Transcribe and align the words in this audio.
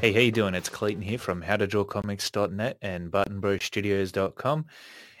Hey, 0.00 0.12
how 0.12 0.20
you 0.20 0.30
doing? 0.30 0.54
It's 0.54 0.68
Clayton 0.68 1.02
here 1.02 1.18
from 1.18 1.42
howtodrawcomics.net 1.42 2.78
and 2.80 3.10
buttonbrostudios.com. 3.10 4.66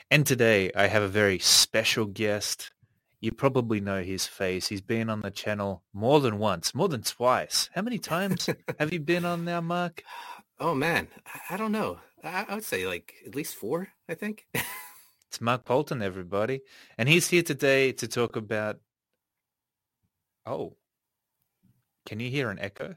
And 0.08 0.24
today 0.24 0.70
I 0.72 0.86
have 0.86 1.02
a 1.02 1.08
very 1.08 1.40
special 1.40 2.06
guest. 2.06 2.70
You 3.20 3.32
probably 3.32 3.80
know 3.80 4.04
his 4.04 4.28
face. 4.28 4.68
He's 4.68 4.80
been 4.80 5.10
on 5.10 5.22
the 5.22 5.32
channel 5.32 5.82
more 5.92 6.20
than 6.20 6.38
once, 6.38 6.76
more 6.76 6.88
than 6.88 7.02
twice. 7.02 7.68
How 7.74 7.82
many 7.82 7.98
times 7.98 8.48
have 8.78 8.92
you 8.92 9.00
been 9.00 9.24
on 9.24 9.44
now, 9.44 9.60
Mark? 9.60 10.04
Oh 10.60 10.76
man, 10.76 11.08
I, 11.50 11.56
don't 11.56 11.72
know. 11.72 11.98
I, 12.22 12.54
would 12.54 12.64
say 12.64 12.86
like 12.86 13.14
at 13.26 13.34
least 13.34 13.56
four. 13.56 13.88
I 14.08 14.14
think. 14.14 14.46
It's 15.26 15.42
Mark 15.42 15.66
Poulton, 15.66 16.00
everybody. 16.00 16.62
And 16.96 17.06
he's 17.06 17.28
here 17.28 17.42
today 17.42 17.92
to 17.92 18.08
talk 18.08 18.34
about... 18.34 18.78
Oh, 20.46 20.78
can 22.06 22.18
you 22.18 22.30
hear 22.30 22.48
an 22.48 22.58
echo? 22.58 22.96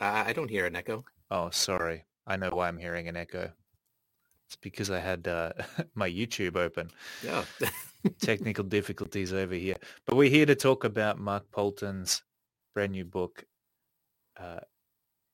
I, 0.00 0.30
I 0.30 0.32
don't 0.32 0.50
hear 0.50 0.66
an 0.66 0.76
echo. 0.76 1.04
Oh, 1.30 1.50
sorry. 1.50 2.04
I 2.26 2.36
know 2.36 2.50
why 2.50 2.68
I'm 2.68 2.78
hearing 2.78 3.08
an 3.08 3.16
echo. 3.16 3.52
It's 4.48 4.56
because 4.56 4.90
I 4.90 4.98
had 4.98 5.28
uh, 5.28 5.52
my 5.94 6.10
YouTube 6.10 6.56
open. 6.56 6.90
Yeah. 7.22 7.44
Technical 8.20 8.64
difficulties 8.68 9.32
over 9.32 9.54
here. 9.54 9.76
But 10.06 10.16
we're 10.16 10.30
here 10.30 10.46
to 10.46 10.54
talk 10.56 10.84
about 10.84 11.18
Mark 11.18 11.50
Poulton's 11.52 12.22
brand 12.74 12.92
new 12.92 13.04
book, 13.04 13.44
uh, 14.38 14.60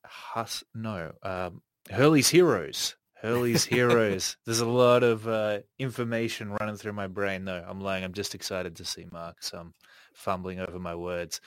Hus- 0.04 0.64
no, 0.74 1.12
um, 1.22 1.62
Hurley's 1.90 2.28
Heroes. 2.28 2.96
Hurley's 3.14 3.64
Heroes. 3.76 4.36
There's 4.44 4.60
a 4.60 4.66
lot 4.66 5.02
of 5.02 5.26
uh, 5.26 5.60
information 5.78 6.56
running 6.60 6.76
through 6.76 6.92
my 6.92 7.06
brain. 7.06 7.44
No, 7.44 7.64
I'm 7.66 7.80
lying. 7.80 8.04
I'm 8.04 8.12
just 8.12 8.34
excited 8.34 8.76
to 8.76 8.84
see 8.84 9.06
Mark. 9.10 9.42
So 9.42 9.58
I'm 9.58 9.74
fumbling 10.14 10.60
over 10.60 10.78
my 10.78 10.94
words. 10.94 11.40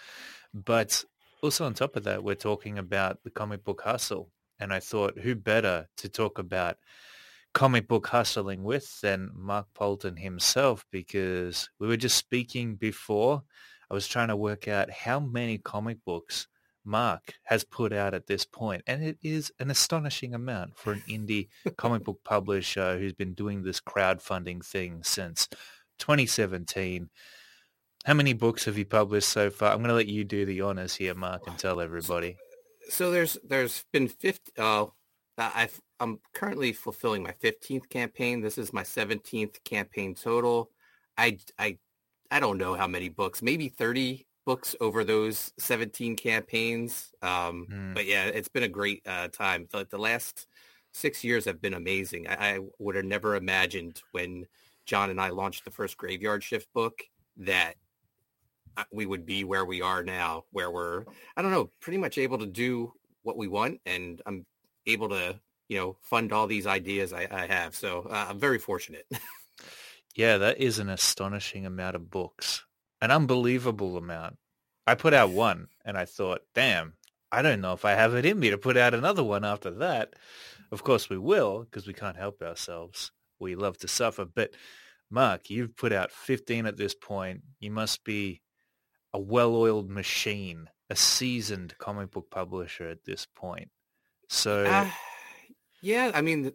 But 0.53 1.03
also 1.41 1.65
on 1.65 1.73
top 1.73 1.95
of 1.95 2.03
that, 2.03 2.23
we're 2.23 2.35
talking 2.35 2.77
about 2.77 3.23
the 3.23 3.29
comic 3.29 3.63
book 3.63 3.81
hustle. 3.81 4.29
And 4.59 4.73
I 4.73 4.79
thought, 4.79 5.19
who 5.19 5.35
better 5.35 5.87
to 5.97 6.09
talk 6.09 6.37
about 6.37 6.77
comic 7.53 7.87
book 7.87 8.07
hustling 8.07 8.63
with 8.63 8.99
than 9.01 9.31
Mark 9.33 9.67
Poulton 9.73 10.17
himself? 10.17 10.85
Because 10.91 11.69
we 11.79 11.87
were 11.87 11.97
just 11.97 12.17
speaking 12.17 12.75
before. 12.75 13.43
I 13.89 13.93
was 13.93 14.07
trying 14.07 14.27
to 14.27 14.35
work 14.35 14.67
out 14.67 14.91
how 14.91 15.19
many 15.19 15.57
comic 15.57 15.97
books 16.05 16.47
Mark 16.85 17.33
has 17.43 17.63
put 17.63 17.93
out 17.93 18.13
at 18.13 18.27
this 18.27 18.45
point, 18.45 18.83
and 18.87 19.03
it 19.03 19.17
is 19.21 19.51
an 19.59 19.69
astonishing 19.69 20.33
amount 20.33 20.77
for 20.77 20.93
an 20.93 21.03
indie 21.09 21.49
comic 21.77 22.03
book 22.03 22.19
publisher 22.23 22.97
who's 22.97 23.13
been 23.13 23.33
doing 23.33 23.63
this 23.63 23.79
crowdfunding 23.79 24.65
thing 24.65 25.03
since 25.03 25.47
2017. 25.99 27.09
How 28.05 28.13
many 28.13 28.33
books 28.33 28.65
have 28.65 28.77
you 28.77 28.85
published 28.85 29.29
so 29.29 29.49
far? 29.49 29.71
I'm 29.71 29.79
going 29.79 29.89
to 29.89 29.95
let 29.95 30.07
you 30.07 30.23
do 30.23 30.45
the 30.45 30.61
honors 30.61 30.95
here, 30.95 31.13
Mark, 31.13 31.47
and 31.47 31.57
tell 31.57 31.81
everybody. 31.81 32.37
So 32.89 33.11
there's 33.11 33.37
there's 33.43 33.85
been 33.91 34.07
50. 34.07 34.53
Uh, 34.57 34.85
I've 35.37 35.79
I'm 35.99 36.19
currently 36.33 36.73
fulfilling 36.73 37.23
my 37.23 37.31
15th 37.31 37.89
campaign. 37.89 38.41
This 38.41 38.57
is 38.57 38.73
my 38.73 38.83
17th 38.83 39.63
campaign 39.63 40.15
total. 40.15 40.71
I 41.17 41.37
I 41.57 41.77
I 42.31 42.39
don't 42.39 42.57
know 42.57 42.75
how 42.75 42.87
many 42.87 43.09
books, 43.09 43.41
maybe 43.41 43.69
30 43.69 44.25
books 44.45 44.75
over 44.81 45.03
those 45.03 45.51
17 45.59 46.15
campaigns. 46.15 47.11
Um, 47.21 47.67
mm. 47.71 47.93
But 47.93 48.05
yeah, 48.05 48.25
it's 48.25 48.47
been 48.47 48.63
a 48.63 48.67
great 48.67 49.03
uh, 49.07 49.27
time. 49.27 49.67
The, 49.71 49.85
the, 49.89 49.97
last 49.97 50.47
six 50.91 51.23
years 51.23 51.45
have 51.45 51.61
been 51.61 51.75
amazing. 51.75 52.27
I, 52.27 52.55
I, 52.55 52.59
would 52.79 52.95
have 52.95 53.05
never 53.05 53.35
imagined 53.35 54.01
when 54.11 54.45
John 54.85 55.11
and 55.11 55.21
I 55.21 55.29
launched 55.29 55.65
the 55.65 55.71
first 55.71 55.97
Graveyard 55.97 56.43
Shift 56.43 56.67
book 56.73 57.03
that 57.37 57.75
we 58.91 59.05
would 59.05 59.25
be 59.25 59.43
where 59.43 59.65
we 59.65 59.81
are 59.81 60.03
now, 60.03 60.45
where 60.51 60.71
we're, 60.71 61.05
I 61.35 61.41
don't 61.41 61.51
know, 61.51 61.71
pretty 61.81 61.97
much 61.97 62.17
able 62.17 62.39
to 62.39 62.45
do 62.45 62.93
what 63.23 63.37
we 63.37 63.47
want. 63.47 63.79
And 63.85 64.21
I'm 64.25 64.45
able 64.85 65.09
to, 65.09 65.39
you 65.67 65.77
know, 65.77 65.97
fund 66.01 66.33
all 66.33 66.47
these 66.47 66.67
ideas 66.67 67.13
I, 67.13 67.27
I 67.29 67.47
have. 67.47 67.75
So 67.75 68.07
uh, 68.09 68.27
I'm 68.29 68.39
very 68.39 68.59
fortunate. 68.59 69.05
yeah, 70.15 70.37
that 70.37 70.59
is 70.59 70.79
an 70.79 70.89
astonishing 70.89 71.65
amount 71.65 71.95
of 71.95 72.09
books 72.09 72.63
an 73.01 73.11
unbelievable 73.11 73.97
amount. 73.97 74.37
I 74.85 74.95
put 74.95 75.13
out 75.13 75.29
one 75.29 75.67
and 75.85 75.97
I 75.97 76.05
thought, 76.05 76.41
damn, 76.53 76.93
I 77.31 77.41
don't 77.41 77.61
know 77.61 77.73
if 77.73 77.85
I 77.85 77.91
have 77.91 78.15
it 78.15 78.25
in 78.25 78.39
me 78.39 78.49
to 78.49 78.57
put 78.57 78.77
out 78.77 78.93
another 78.93 79.23
one 79.23 79.45
after 79.45 79.71
that. 79.71 80.15
Of 80.71 80.83
course 80.83 81.09
we 81.09 81.17
will 81.17 81.63
because 81.63 81.87
we 81.87 81.93
can't 81.93 82.17
help 82.17 82.41
ourselves. 82.41 83.11
We 83.39 83.55
love 83.55 83.77
to 83.79 83.87
suffer. 83.87 84.25
But 84.25 84.51
Mark, 85.09 85.49
you've 85.49 85.75
put 85.75 85.93
out 85.93 86.11
15 86.11 86.65
at 86.65 86.77
this 86.77 86.93
point. 86.93 87.41
You 87.59 87.71
must 87.71 88.03
be 88.03 88.41
a 89.13 89.19
well-oiled 89.19 89.89
machine, 89.89 90.69
a 90.89 90.95
seasoned 90.95 91.77
comic 91.77 92.11
book 92.11 92.29
publisher 92.29 92.87
at 92.87 93.05
this 93.05 93.27
point. 93.35 93.69
So 94.27 94.65
uh, 94.65 94.89
yeah, 95.81 96.11
I 96.13 96.21
mean, 96.21 96.47
uh, 96.47 96.51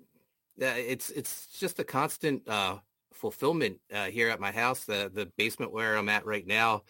it's 0.59 1.11
it's 1.11 1.49
just 1.59 1.79
a 1.79 1.85
constant 1.85 2.49
uh, 2.49 2.79
fulfillment 3.13 3.81
uh, 3.93 4.07
here 4.07 4.29
at 4.29 4.41
my 4.41 4.53
house. 4.53 4.85
The 4.85 5.11
the 5.13 5.27
basement 5.37 5.73
where 5.73 5.97
I'm 5.97 6.09
at 6.09 6.27
right 6.27 6.47
now 6.47 6.83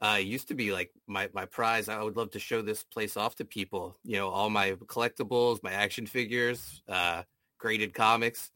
uh, 0.00 0.18
used 0.20 0.48
to 0.48 0.54
be 0.54 0.72
like 0.72 0.90
my 1.06 1.28
my 1.32 1.46
prize. 1.46 1.88
I 1.88 2.02
would 2.02 2.16
love 2.16 2.30
to 2.32 2.38
show 2.38 2.62
this 2.62 2.84
place 2.84 3.16
off 3.16 3.36
to 3.36 3.44
people. 3.44 3.96
You 4.04 4.16
know, 4.16 4.28
all 4.28 4.50
my 4.50 4.72
collectibles, 4.72 5.62
my 5.62 5.72
action 5.72 6.06
figures, 6.06 6.82
uh, 6.88 7.22
graded 7.58 7.94
comics. 7.94 8.50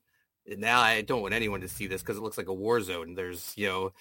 Now 0.47 0.81
I 0.81 1.03
don't 1.03 1.23
want 1.23 1.35
anyone 1.35 1.61
to 1.61 1.69
see 1.69 1.87
this 1.87 2.03
because 2.03 2.17
it 2.17 2.23
looks 2.23 2.39
like 2.39 2.49
a 2.49 2.55
war 2.55 2.81
zone. 2.81 3.15
There's 3.15 3.53
you 3.57 3.69
know 3.69 3.93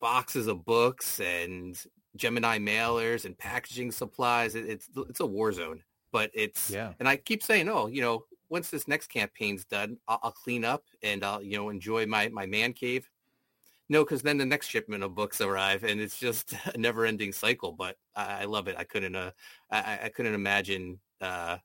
boxes 0.00 0.46
of 0.46 0.64
books 0.64 1.20
and 1.20 1.80
Gemini 2.16 2.58
mailers 2.58 3.24
and 3.24 3.36
packaging 3.36 3.92
supplies. 3.92 4.54
It, 4.54 4.66
it's 4.66 4.88
it's 5.08 5.20
a 5.20 5.26
war 5.26 5.52
zone. 5.52 5.82
But 6.12 6.30
it's 6.34 6.70
yeah. 6.70 6.92
And 6.98 7.08
I 7.08 7.16
keep 7.16 7.42
saying, 7.42 7.68
oh, 7.68 7.86
you 7.86 8.00
know, 8.00 8.24
once 8.48 8.70
this 8.70 8.88
next 8.88 9.08
campaign's 9.08 9.64
done, 9.64 9.98
I'll, 10.08 10.20
I'll, 10.22 10.32
clean 10.32 10.64
up 10.64 10.84
and 11.02 11.22
I'll 11.22 11.42
you 11.42 11.56
know 11.56 11.68
enjoy 11.68 12.06
my 12.06 12.28
my 12.28 12.46
man 12.46 12.72
cave. 12.72 13.08
No, 13.90 14.04
because 14.04 14.22
then 14.22 14.36
the 14.36 14.44
next 14.44 14.68
shipment 14.68 15.02
of 15.02 15.14
books 15.14 15.40
arrive, 15.40 15.82
and 15.84 16.00
it's 16.00 16.18
just 16.18 16.54
a 16.74 16.78
never-ending 16.78 17.32
cycle. 17.32 17.72
But 17.72 17.96
I, 18.14 18.42
I 18.42 18.44
love 18.44 18.68
it. 18.68 18.76
I 18.78 18.84
couldn't 18.84 19.16
uh, 19.16 19.30
I, 19.70 20.00
I 20.04 20.08
couldn't 20.08 20.34
imagine 20.34 20.98
uh, 21.20 21.58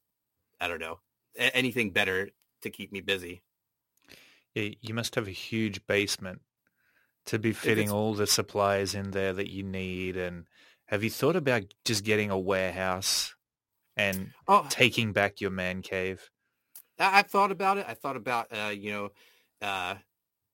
I 0.60 0.68
don't 0.68 0.80
know 0.80 1.00
anything 1.36 1.92
better 1.92 2.30
to 2.62 2.70
keep 2.70 2.92
me 2.92 3.02
busy. 3.02 3.42
You 4.56 4.94
must 4.94 5.16
have 5.16 5.28
a 5.28 5.32
huge 5.32 5.86
basement 5.88 6.42
to 7.26 7.40
be 7.40 7.54
fitting 7.54 7.90
all 7.90 8.14
the 8.14 8.28
supplies 8.28 8.96
in 8.96 9.12
there 9.12 9.34
that 9.34 9.50
you 9.50 9.64
need. 9.64 10.18
And 10.18 10.46
have 10.88 11.04
you 11.04 11.10
thought 11.10 11.36
about 11.36 11.64
just 11.86 12.04
getting 12.04 12.30
a 12.30 12.38
warehouse 12.38 13.34
and 13.96 14.32
oh. 14.48 14.68
taking 14.70 15.14
back 15.14 15.42
your 15.42 15.52
man 15.52 15.82
cave? 15.82 16.30
I, 17.00 17.18
have 17.18 17.28
thought 17.28 17.52
about 17.52 17.78
it. 17.78 17.86
I 17.88 17.94
thought 17.94 18.18
about 18.18 18.48
uh, 18.52 18.70
you 18.70 18.92
know, 18.92 19.10
uh, 19.62 19.96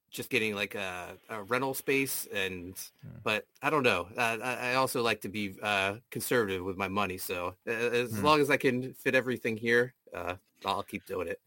just 0.09 0.29
getting 0.29 0.55
like 0.55 0.75
a, 0.75 1.17
a 1.29 1.43
rental 1.43 1.73
space, 1.73 2.27
and 2.33 2.75
hmm. 3.01 3.17
but 3.23 3.45
I 3.61 3.69
don't 3.69 3.83
know. 3.83 4.07
Uh, 4.17 4.37
I, 4.41 4.71
I, 4.71 4.75
also 4.75 5.03
like 5.03 5.21
to 5.21 5.29
be 5.29 5.55
uh, 5.61 5.95
conservative 6.09 6.63
with 6.63 6.77
my 6.77 6.87
money, 6.87 7.17
so 7.17 7.55
uh, 7.67 7.71
as 7.71 8.15
hmm. 8.15 8.25
long 8.25 8.41
as 8.41 8.49
I 8.49 8.57
can 8.57 8.93
fit 8.93 9.15
everything 9.15 9.57
here, 9.57 9.93
uh, 10.13 10.35
I'll 10.65 10.83
keep 10.83 11.05
doing 11.05 11.27
it. 11.27 11.39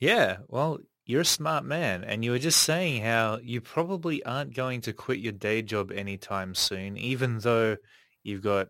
Yeah, 0.00 0.38
well, 0.48 0.78
you're 1.12 1.20
a 1.20 1.26
smart 1.26 1.62
man, 1.62 2.04
and 2.04 2.24
you 2.24 2.30
were 2.30 2.38
just 2.38 2.62
saying 2.62 3.02
how 3.02 3.38
you 3.42 3.60
probably 3.60 4.24
aren't 4.24 4.54
going 4.54 4.80
to 4.80 4.94
quit 4.94 5.18
your 5.18 5.32
day 5.32 5.60
job 5.60 5.92
anytime 5.92 6.54
soon, 6.54 6.96
even 6.96 7.38
though 7.40 7.76
you've 8.22 8.40
got 8.40 8.68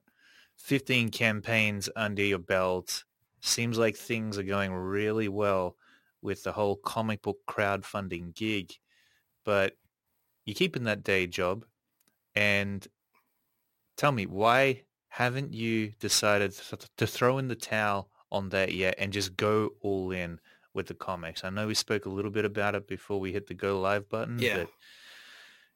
15 0.56 1.10
campaigns 1.10 1.88
under 1.94 2.25
your 2.25 2.41
belt 2.41 3.04
seems 3.42 3.78
like 3.78 3.97
things 3.97 4.38
are 4.38 4.42
going 4.42 4.72
really 4.72 5.28
well 5.28 5.76
with 6.20 6.42
the 6.42 6.50
whole 6.50 6.75
comic 6.75 7.22
book 7.22 7.38
crowdfunding 7.48 8.34
gig, 8.34 8.72
but 9.44 9.74
you're 10.44 10.56
keeping 10.56 10.82
that 10.82 11.04
day 11.04 11.28
job. 11.28 11.65
And 12.34 12.84
tell 13.97 14.10
me, 14.10 14.27
why 14.27 14.83
haven't 15.06 15.53
you 15.53 15.92
decided 16.00 16.54
to 16.97 17.06
throw 17.06 17.38
in 17.38 17.47
the 17.47 17.54
towel 17.54 18.10
on 18.33 18.48
that 18.48 18.74
yet 18.74 18.97
and 18.98 19.12
just 19.12 19.36
go 19.36 19.71
all 19.80 20.10
in 20.10 20.41
with 20.74 20.86
the 20.86 20.95
comics? 20.95 21.45
I 21.45 21.51
know 21.51 21.66
we 21.66 21.74
spoke 21.74 22.07
a 22.07 22.10
little 22.10 22.30
bit 22.30 22.45
about 22.45 22.74
it 22.74 22.86
before 22.86 23.21
we 23.21 23.33
hit 23.33 23.47
the 23.47 23.54
go 23.54 23.80
live 23.80 24.09
button, 24.09 24.39
yeah. 24.39 24.59
but 24.59 24.69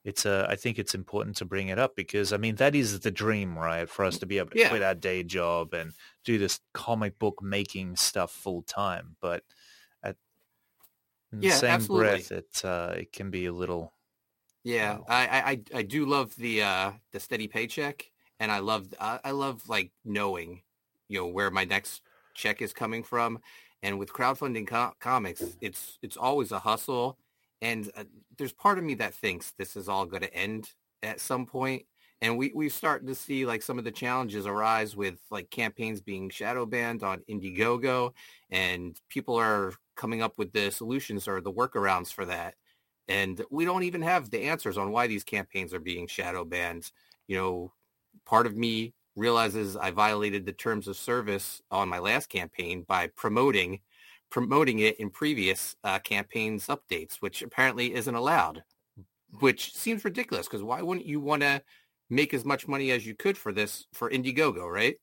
it's 0.06 0.24
uh, 0.24 0.46
I 0.48 0.54
think 0.54 0.78
it's 0.78 0.94
important 0.94 1.36
to 1.38 1.44
bring 1.44 1.66
it 1.66 1.80
up 1.80 1.96
because 1.96 2.32
I 2.32 2.36
mean 2.36 2.54
that 2.56 2.76
is 2.76 3.00
the 3.00 3.10
dream, 3.10 3.58
right? 3.58 3.88
For 3.90 4.04
us 4.04 4.18
to 4.18 4.26
be 4.26 4.38
able 4.38 4.50
to 4.50 4.58
yeah. 4.60 4.68
quit 4.68 4.82
our 4.82 4.94
day 4.94 5.24
job 5.24 5.74
and 5.74 5.92
do 6.24 6.38
this 6.38 6.60
comic 6.72 7.18
book 7.18 7.42
making 7.42 7.96
stuff 7.96 8.30
full 8.30 8.62
time, 8.62 9.16
but 9.20 9.42
at 10.04 10.14
in 11.32 11.40
the 11.40 11.48
yeah, 11.48 11.54
same 11.54 11.70
absolutely. 11.70 12.06
breath, 12.06 12.30
it 12.30 12.64
uh, 12.64 12.94
it 12.96 13.12
can 13.12 13.30
be 13.30 13.46
a 13.46 13.52
little. 13.52 13.92
Yeah, 14.62 14.98
I, 15.08 15.60
I 15.74 15.78
I 15.78 15.82
do 15.82 16.06
love 16.06 16.36
the 16.36 16.62
uh, 16.62 16.92
the 17.10 17.18
steady 17.18 17.48
paycheck, 17.48 18.08
and 18.38 18.52
I 18.52 18.60
love 18.60 18.86
I, 19.00 19.18
I 19.24 19.30
love 19.32 19.68
like 19.68 19.90
knowing, 20.04 20.62
you 21.08 21.18
know, 21.18 21.26
where 21.26 21.50
my 21.50 21.64
next 21.64 22.02
check 22.32 22.62
is 22.62 22.72
coming 22.72 23.02
from, 23.02 23.40
and 23.82 23.98
with 23.98 24.12
crowdfunding 24.12 24.66
co- 24.66 24.94
comics, 25.00 25.56
it's 25.60 25.98
it's 26.02 26.16
always 26.16 26.52
a 26.52 26.58
hustle 26.58 27.18
and 27.62 27.90
uh, 27.96 28.04
there's 28.36 28.52
part 28.52 28.78
of 28.78 28.84
me 28.84 28.94
that 28.94 29.14
thinks 29.14 29.52
this 29.52 29.76
is 29.76 29.88
all 29.88 30.06
going 30.06 30.22
to 30.22 30.34
end 30.34 30.70
at 31.02 31.20
some 31.20 31.46
point. 31.46 31.84
And 32.22 32.38
we, 32.38 32.52
we 32.54 32.68
starting 32.68 33.08
to 33.08 33.14
see 33.14 33.44
like 33.44 33.62
some 33.62 33.78
of 33.78 33.84
the 33.84 33.90
challenges 33.90 34.46
arise 34.46 34.96
with 34.96 35.18
like 35.30 35.50
campaigns 35.50 36.00
being 36.00 36.30
shadow 36.30 36.64
banned 36.64 37.02
on 37.02 37.22
Indiegogo 37.28 38.12
and 38.50 38.98
people 39.10 39.36
are 39.36 39.72
coming 39.96 40.22
up 40.22 40.38
with 40.38 40.52
the 40.52 40.70
solutions 40.70 41.28
or 41.28 41.40
the 41.40 41.52
workarounds 41.52 42.12
for 42.12 42.24
that. 42.24 42.54
And 43.08 43.42
we 43.50 43.64
don't 43.64 43.82
even 43.82 44.02
have 44.02 44.30
the 44.30 44.44
answers 44.44 44.78
on 44.78 44.90
why 44.90 45.06
these 45.06 45.24
campaigns 45.24 45.74
are 45.74 45.80
being 45.80 46.06
shadow 46.06 46.44
banned. 46.44 46.90
You 47.28 47.36
know, 47.36 47.72
part 48.24 48.46
of 48.46 48.56
me 48.56 48.94
realizes 49.16 49.76
I 49.76 49.90
violated 49.90 50.46
the 50.46 50.52
terms 50.52 50.86
of 50.86 50.96
service 50.96 51.62
on 51.70 51.88
my 51.88 51.98
last 51.98 52.28
campaign 52.28 52.84
by 52.86 53.08
promoting 53.08 53.80
promoting 54.30 54.80
it 54.80 54.98
in 54.98 55.08
previous 55.08 55.76
uh, 55.84 55.98
campaigns 56.00 56.66
updates, 56.66 57.16
which 57.16 57.42
apparently 57.42 57.94
isn't 57.94 58.14
allowed, 58.14 58.64
which 59.38 59.72
seems 59.72 60.04
ridiculous 60.04 60.46
because 60.46 60.64
why 60.64 60.82
wouldn't 60.82 61.06
you 61.06 61.20
want 61.20 61.42
to 61.42 61.62
make 62.10 62.34
as 62.34 62.44
much 62.44 62.68
money 62.68 62.90
as 62.90 63.06
you 63.06 63.14
could 63.14 63.38
for 63.38 63.52
this 63.52 63.86
for 63.92 64.10
Indiegogo, 64.10 64.70
right? 64.70 64.96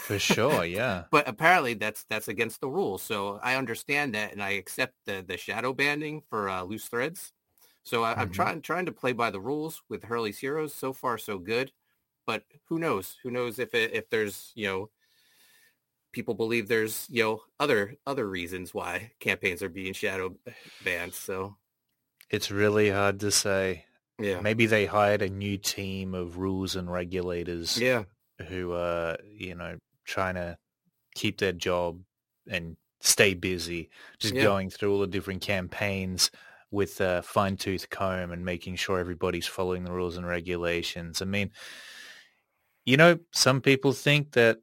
For 0.00 0.18
sure, 0.18 0.64
yeah. 0.64 1.04
but 1.10 1.28
apparently 1.28 1.74
that's 1.74 2.04
that's 2.10 2.28
against 2.28 2.60
the 2.60 2.68
rules. 2.68 3.02
So 3.02 3.38
I 3.42 3.56
understand 3.56 4.14
that, 4.14 4.32
and 4.32 4.42
I 4.42 4.50
accept 4.50 4.94
the 5.06 5.24
the 5.26 5.36
shadow 5.36 5.72
banding 5.72 6.22
for 6.28 6.48
uh, 6.48 6.62
loose 6.62 6.88
threads. 6.88 7.32
So 7.84 8.02
I, 8.02 8.12
am 8.12 8.18
mm-hmm. 8.18 8.32
trying 8.32 8.62
trying 8.62 8.86
to 8.86 8.92
play 8.92 9.12
by 9.12 9.30
the 9.30 9.40
rules 9.40 9.82
with 9.88 10.04
Hurley's 10.04 10.38
Heroes. 10.38 10.74
So 10.74 10.92
far, 10.92 11.18
so 11.18 11.38
good. 11.38 11.70
But 12.26 12.44
who 12.68 12.78
knows? 12.78 13.16
Who 13.22 13.30
knows 13.30 13.58
if 13.58 13.74
it, 13.74 13.92
if 13.94 14.08
there's 14.10 14.52
you 14.54 14.66
know 14.66 14.90
people 16.12 16.34
believe 16.34 16.68
there's 16.68 17.06
you 17.10 17.22
know 17.22 17.42
other 17.60 17.96
other 18.06 18.26
reasons 18.28 18.72
why 18.72 19.12
campaigns 19.20 19.62
are 19.62 19.68
being 19.68 19.92
shadow 19.92 20.34
banned. 20.84 21.14
So 21.14 21.56
it's 22.30 22.50
really 22.50 22.90
hard 22.90 23.20
to 23.20 23.30
say. 23.30 23.84
Yeah. 24.18 24.40
Maybe 24.40 24.66
they 24.66 24.86
hired 24.86 25.22
a 25.22 25.28
new 25.28 25.58
team 25.58 26.14
of 26.14 26.38
rules 26.38 26.76
and 26.76 26.90
regulators. 26.90 27.80
Yeah. 27.80 28.04
Who 28.48 28.72
are, 28.72 29.16
you 29.24 29.54
know, 29.54 29.78
trying 30.04 30.34
to 30.34 30.56
keep 31.14 31.38
their 31.38 31.52
job 31.52 32.00
and 32.48 32.76
stay 33.00 33.34
busy, 33.34 33.90
just 34.18 34.34
yeah. 34.34 34.42
going 34.42 34.70
through 34.70 34.92
all 34.92 35.00
the 35.00 35.06
different 35.06 35.42
campaigns 35.42 36.30
with 36.70 37.00
a 37.00 37.22
fine 37.22 37.56
tooth 37.56 37.88
comb 37.90 38.32
and 38.32 38.44
making 38.44 38.76
sure 38.76 38.98
everybody's 38.98 39.46
following 39.46 39.84
the 39.84 39.92
rules 39.92 40.16
and 40.16 40.26
regulations. 40.26 41.22
I 41.22 41.24
mean, 41.24 41.50
you 42.84 42.96
know, 42.96 43.18
some 43.32 43.60
people 43.60 43.92
think 43.92 44.32
that 44.32 44.58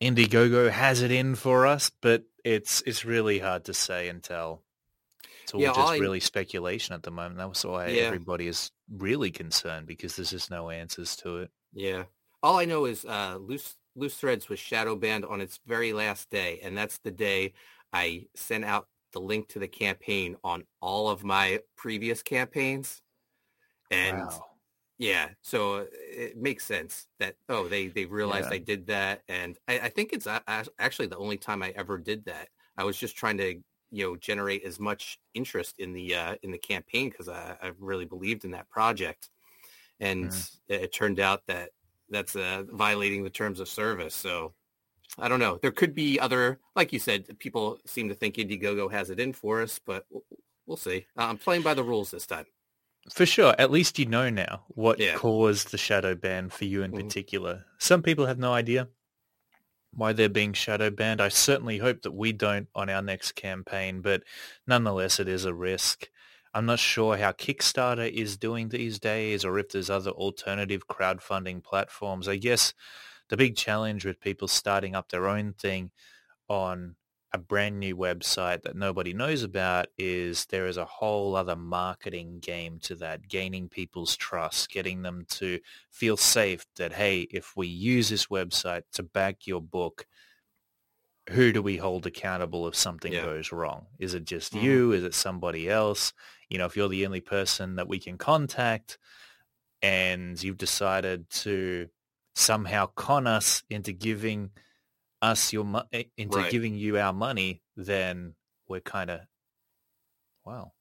Indiegogo 0.00 0.70
has 0.70 1.02
it 1.02 1.10
in 1.10 1.34
for 1.34 1.66
us, 1.66 1.90
but 2.00 2.24
it's 2.44 2.82
it's 2.86 3.04
really 3.04 3.38
hard 3.38 3.64
to 3.64 3.74
say 3.74 4.08
and 4.08 4.22
tell. 4.22 4.62
It's 5.42 5.54
all 5.54 5.60
yeah, 5.60 5.72
just 5.72 5.92
I, 5.92 5.98
really 5.98 6.20
speculation 6.20 6.94
at 6.94 7.02
the 7.02 7.10
moment. 7.10 7.38
That's 7.38 7.64
why 7.64 7.88
yeah. 7.88 8.02
everybody 8.02 8.46
is 8.46 8.70
really 8.90 9.30
concerned 9.30 9.86
because 9.86 10.16
there's 10.16 10.30
just 10.30 10.50
no 10.50 10.70
answers 10.70 11.16
to 11.16 11.38
it. 11.38 11.50
Yeah. 11.72 12.04
All 12.42 12.58
I 12.58 12.64
know 12.66 12.84
is 12.84 13.04
uh, 13.04 13.38
Loose 13.40 13.74
Loose 13.96 14.14
Threads 14.14 14.48
was 14.48 14.60
shadow 14.60 14.94
banned 14.94 15.24
on 15.24 15.40
its 15.40 15.58
very 15.66 15.92
last 15.92 16.30
day, 16.30 16.60
and 16.62 16.76
that's 16.76 16.98
the 16.98 17.10
day 17.10 17.54
I 17.92 18.26
sent 18.36 18.64
out 18.64 18.86
the 19.12 19.20
link 19.20 19.48
to 19.48 19.58
the 19.58 19.68
campaign 19.68 20.36
on 20.44 20.64
all 20.80 21.08
of 21.08 21.24
my 21.24 21.60
previous 21.76 22.22
campaigns. 22.22 23.02
And 23.90 24.18
wow. 24.18 24.44
Yeah, 24.98 25.28
so 25.42 25.86
it 25.92 26.36
makes 26.36 26.64
sense 26.64 27.06
that 27.20 27.36
oh 27.48 27.68
they 27.68 27.86
they 27.86 28.04
realized 28.04 28.48
yeah. 28.50 28.56
I 28.56 28.58
did 28.58 28.86
that, 28.88 29.22
and 29.28 29.56
I, 29.68 29.78
I 29.78 29.88
think 29.88 30.12
it's 30.12 30.26
actually 30.26 31.06
the 31.06 31.16
only 31.16 31.36
time 31.36 31.62
I 31.62 31.72
ever 31.76 31.98
did 31.98 32.24
that. 32.24 32.48
I 32.76 32.82
was 32.84 32.96
just 32.96 33.16
trying 33.16 33.38
to 33.38 33.54
you 33.92 34.04
know 34.04 34.16
generate 34.16 34.64
as 34.64 34.80
much 34.80 35.20
interest 35.34 35.76
in 35.78 35.92
the 35.92 36.14
uh, 36.16 36.34
in 36.42 36.50
the 36.50 36.58
campaign 36.58 37.10
because 37.10 37.28
I, 37.28 37.56
I 37.62 37.70
really 37.78 38.06
believed 38.06 38.44
in 38.44 38.50
that 38.50 38.68
project, 38.68 39.28
and 40.00 40.30
mm. 40.30 40.56
it, 40.66 40.82
it, 40.82 40.92
turned 40.92 41.20
out 41.20 41.42
that 41.46 41.70
that's 42.10 42.34
uh, 42.34 42.64
violating 42.68 43.22
the 43.22 43.30
terms 43.30 43.60
of 43.60 43.68
service. 43.68 44.16
So 44.16 44.52
I 45.16 45.28
don't 45.28 45.40
know. 45.40 45.60
There 45.62 45.70
could 45.70 45.94
be 45.94 46.18
other, 46.18 46.58
like 46.74 46.92
you 46.92 46.98
said, 46.98 47.38
people 47.38 47.78
seem 47.86 48.08
to 48.08 48.14
think 48.16 48.34
Indiegogo 48.34 48.90
has 48.90 49.10
it 49.10 49.20
in 49.20 49.32
for 49.32 49.62
us, 49.62 49.80
but 49.84 50.06
we'll, 50.10 50.24
we'll 50.66 50.76
see. 50.76 51.06
I'm 51.16 51.38
playing 51.38 51.62
by 51.62 51.74
the 51.74 51.84
rules 51.84 52.10
this 52.10 52.26
time. 52.26 52.46
For 53.12 53.26
sure. 53.26 53.54
At 53.58 53.70
least 53.70 53.98
you 53.98 54.06
know 54.06 54.30
now 54.30 54.64
what 54.68 54.98
yeah. 54.98 55.14
caused 55.14 55.70
the 55.70 55.78
shadow 55.78 56.14
ban 56.14 56.50
for 56.50 56.64
you 56.64 56.82
in 56.82 56.92
mm-hmm. 56.92 57.06
particular. 57.06 57.64
Some 57.78 58.02
people 58.02 58.26
have 58.26 58.38
no 58.38 58.52
idea 58.52 58.88
why 59.92 60.12
they're 60.12 60.28
being 60.28 60.52
shadow 60.52 60.90
banned. 60.90 61.20
I 61.20 61.28
certainly 61.28 61.78
hope 61.78 62.02
that 62.02 62.12
we 62.12 62.32
don't 62.32 62.68
on 62.74 62.88
our 62.88 63.02
next 63.02 63.32
campaign, 63.32 64.00
but 64.00 64.22
nonetheless, 64.66 65.18
it 65.18 65.28
is 65.28 65.44
a 65.44 65.54
risk. 65.54 66.08
I'm 66.54 66.66
not 66.66 66.78
sure 66.78 67.16
how 67.16 67.32
Kickstarter 67.32 68.10
is 68.10 68.36
doing 68.36 68.68
these 68.68 68.98
days 68.98 69.44
or 69.44 69.58
if 69.58 69.70
there's 69.70 69.90
other 69.90 70.10
alternative 70.10 70.86
crowdfunding 70.88 71.62
platforms. 71.62 72.28
I 72.28 72.36
guess 72.36 72.74
the 73.28 73.36
big 73.36 73.56
challenge 73.56 74.04
with 74.04 74.20
people 74.20 74.48
starting 74.48 74.94
up 74.94 75.10
their 75.10 75.28
own 75.28 75.52
thing 75.52 75.90
on 76.48 76.96
a 77.32 77.38
brand 77.38 77.78
new 77.78 77.94
website 77.94 78.62
that 78.62 78.76
nobody 78.76 79.12
knows 79.12 79.42
about 79.42 79.88
is 79.98 80.46
there 80.46 80.66
is 80.66 80.78
a 80.78 80.84
whole 80.86 81.36
other 81.36 81.56
marketing 81.56 82.38
game 82.40 82.78
to 82.80 82.94
that, 82.94 83.28
gaining 83.28 83.68
people's 83.68 84.16
trust, 84.16 84.70
getting 84.70 85.02
them 85.02 85.26
to 85.28 85.58
feel 85.90 86.16
safe 86.16 86.64
that, 86.76 86.94
hey, 86.94 87.20
if 87.30 87.54
we 87.54 87.66
use 87.66 88.08
this 88.08 88.26
website 88.26 88.82
to 88.92 89.02
back 89.02 89.46
your 89.46 89.60
book, 89.60 90.06
who 91.28 91.52
do 91.52 91.60
we 91.60 91.76
hold 91.76 92.06
accountable 92.06 92.66
if 92.66 92.74
something 92.74 93.12
yeah. 93.12 93.22
goes 93.22 93.52
wrong? 93.52 93.86
Is 93.98 94.14
it 94.14 94.24
just 94.24 94.54
mm-hmm. 94.54 94.64
you? 94.64 94.92
Is 94.92 95.04
it 95.04 95.12
somebody 95.12 95.68
else? 95.68 96.14
You 96.48 96.56
know, 96.56 96.64
if 96.64 96.78
you're 96.78 96.88
the 96.88 97.04
only 97.04 97.20
person 97.20 97.76
that 97.76 97.88
we 97.88 97.98
can 97.98 98.16
contact 98.16 98.96
and 99.82 100.42
you've 100.42 100.56
decided 100.56 101.28
to 101.30 101.90
somehow 102.34 102.86
con 102.86 103.26
us 103.26 103.64
into 103.68 103.92
giving– 103.92 104.50
us 105.22 105.52
your 105.52 105.64
mo- 105.64 105.84
eh, 105.92 106.04
into 106.16 106.38
right. 106.38 106.50
giving 106.50 106.74
you 106.74 106.98
our 106.98 107.12
money, 107.12 107.62
then 107.76 108.34
we're 108.68 108.80
kind 108.80 109.10
of 109.10 109.20
wow. 110.44 110.72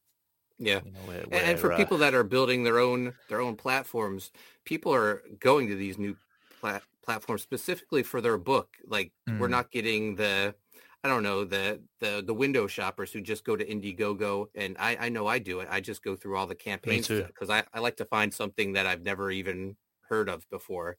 Yeah, 0.59 0.79
you 0.83 0.91
know, 0.91 0.99
we're, 1.07 1.23
we're, 1.31 1.37
and, 1.37 1.59
for 1.59 1.71
uh, 1.71 1.77
people 1.77 1.99
that 1.99 2.15
are 2.15 2.23
building 2.23 2.63
their 2.63 2.79
own 2.79 3.13
their 3.29 3.41
own 3.41 3.55
platforms, 3.55 4.31
people 4.65 4.93
are 4.93 5.21
going 5.39 5.67
to 5.67 5.75
these 5.75 5.97
new 5.97 6.15
plat- 6.59 6.83
platforms 7.03 7.43
specifically 7.43 8.03
for 8.03 8.21
their 8.21 8.37
book. 8.37 8.69
Like 8.87 9.11
mm. 9.29 9.39
we're 9.39 9.49
not 9.49 9.71
getting 9.71 10.15
the 10.15 10.55
I 11.03 11.09
don't 11.09 11.23
know 11.23 11.45
the 11.45 11.81
the 11.99 12.23
the 12.25 12.33
window 12.33 12.65
shoppers 12.65 13.11
who 13.11 13.21
just 13.21 13.45
go 13.45 13.55
to 13.55 13.65
Indiegogo, 13.65 14.47
and 14.55 14.75
I 14.79 14.97
I 14.99 15.09
know 15.09 15.27
I 15.27 15.39
do 15.39 15.59
it. 15.59 15.67
I 15.69 15.79
just 15.79 16.03
go 16.03 16.15
through 16.15 16.37
all 16.37 16.47
the 16.47 16.55
campaigns 16.55 17.07
because 17.07 17.49
I 17.49 17.63
I 17.73 17.79
like 17.79 17.97
to 17.97 18.05
find 18.05 18.33
something 18.33 18.73
that 18.73 18.87
I've 18.87 19.03
never 19.03 19.29
even 19.29 19.77
heard 20.09 20.27
of 20.27 20.49
before, 20.49 20.97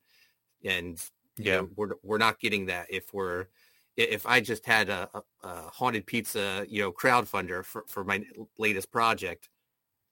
and 0.64 0.98
yeah, 1.38 1.56
know, 1.56 1.68
we're 1.76 1.90
we're 2.02 2.18
not 2.18 2.40
getting 2.40 2.66
that 2.66 2.86
if 2.90 3.12
we're 3.12 3.46
if 3.96 4.26
I 4.26 4.40
just 4.40 4.64
had 4.64 4.88
a, 4.88 5.08
a, 5.14 5.22
a 5.46 5.54
haunted 5.72 6.06
pizza, 6.06 6.64
you 6.68 6.82
know, 6.82 6.92
crowdfunder 6.92 7.64
for, 7.64 7.84
for 7.88 8.04
my 8.04 8.22
latest 8.56 8.92
project, 8.92 9.48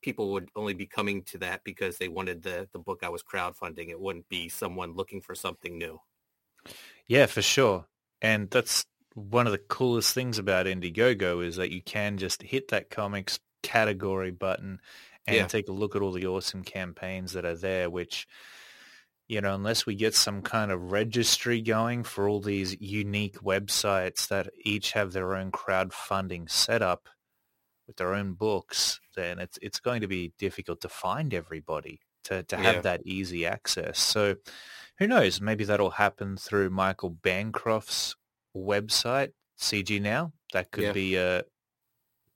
people 0.03 0.33
would 0.33 0.49
only 0.57 0.75
be 0.75 0.87
coming 0.87 1.23
to 1.23 1.39
that 1.39 1.63
because 1.63 1.97
they 1.97 2.09
wanted 2.09 2.43
the 2.43 2.69
the 2.73 2.79
book 2.79 3.01
I 3.03 3.09
was 3.09 3.23
crowdfunding. 3.23 3.89
It 3.91 4.01
wouldn't 4.01 4.29
be 4.29 4.49
someone 4.49 4.95
looking 4.95 5.21
for 5.21 5.35
something 5.35 5.79
new. 5.79 6.01
Yeah, 7.07 7.27
for 7.27 7.43
sure. 7.43 7.87
And 8.21 8.51
that's 8.51 8.85
one 9.15 9.47
of 9.47 9.53
the 9.53 9.59
coolest 9.59 10.13
things 10.15 10.39
about 10.39 10.67
Indiegogo 10.67 11.45
is 11.45 11.57
that 11.57 11.71
you 11.71 11.81
can 11.81 12.19
just 12.19 12.43
hit 12.43 12.69
that 12.69 12.91
comics 12.91 13.39
category 13.63 14.31
button 14.31 14.81
and 15.27 15.37
yeah. 15.37 15.47
take 15.47 15.69
a 15.69 15.73
look 15.73 15.97
at 15.97 16.03
all 16.03 16.13
the 16.13 16.27
awesome 16.27 16.63
campaigns 16.63 17.33
that 17.33 17.45
are 17.45 17.57
there, 17.57 17.91
which 17.91 18.27
you 19.29 19.41
know, 19.41 19.55
unless 19.55 19.87
we 19.87 19.95
get 19.95 20.15
some 20.15 20.41
kind 20.43 20.71
of 20.71 20.93
registry 20.93 21.61
going 21.61 22.05
for 22.05 22.29
all 22.29 22.41
these 22.41 22.81
unique 22.81 23.39
websites 23.41 24.29
that 24.29 24.51
each 24.65 24.93
have 24.93 25.13
their 25.13 25.35
own 25.35 25.51
crowdfunding 25.51 26.49
setup 26.49 27.09
with 27.87 27.97
their 27.97 28.15
own 28.15 28.35
books, 28.35 29.01
then 29.17 29.39
it's 29.39 29.59
it's 29.63 29.81
going 29.81 30.01
to 30.01 30.09
be 30.09 30.33
difficult 30.39 30.81
to 30.81 30.89
find 30.89 31.35
everybody 31.35 32.01
to, 32.25 32.43
to 32.45 32.57
have 32.57 32.77
yeah. 32.77 32.81
that 32.83 33.07
easy 33.07 33.45
access. 33.47 33.99
So 33.99 34.37
who 34.99 35.07
knows? 35.07 35.41
Maybe 35.41 35.65
that'll 35.65 35.91
happen 35.91 36.37
through 36.37 36.71
Michael 36.71 37.11
Bancroft's 37.11 38.17
website, 38.57 39.33
CG 39.59 40.01
Now. 40.01 40.33
That 40.53 40.71
could 40.71 40.85
yeah. 40.85 40.93
be 40.93 41.17
a 41.17 41.45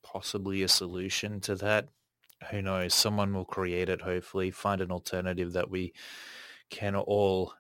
possibly 0.03 0.63
a 0.63 0.69
solution 0.69 1.41
to 1.43 1.55
that. 1.57 1.89
Who 2.51 2.63
knows? 2.63 2.95
Someone 2.95 3.33
will 3.33 3.45
create 3.45 3.89
it, 3.89 4.01
hopefully, 4.01 4.51
find 4.51 4.81
an 4.81 4.91
alternative 4.91 5.53
that 5.53 5.71
we 5.71 5.93
can 6.71 6.97
all 6.97 7.53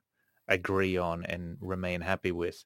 agree 0.48 0.96
on 0.96 1.24
and 1.24 1.56
remain 1.60 2.00
happy 2.00 2.32
with. 2.32 2.64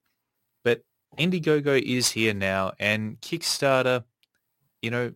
But 0.63 0.83
Indiegogo 1.19 1.81
is 1.81 2.11
here 2.13 2.35
now 2.35 2.73
and 2.79 3.21
Kickstarter, 3.21 4.05
you 4.83 4.91
know, 4.91 5.13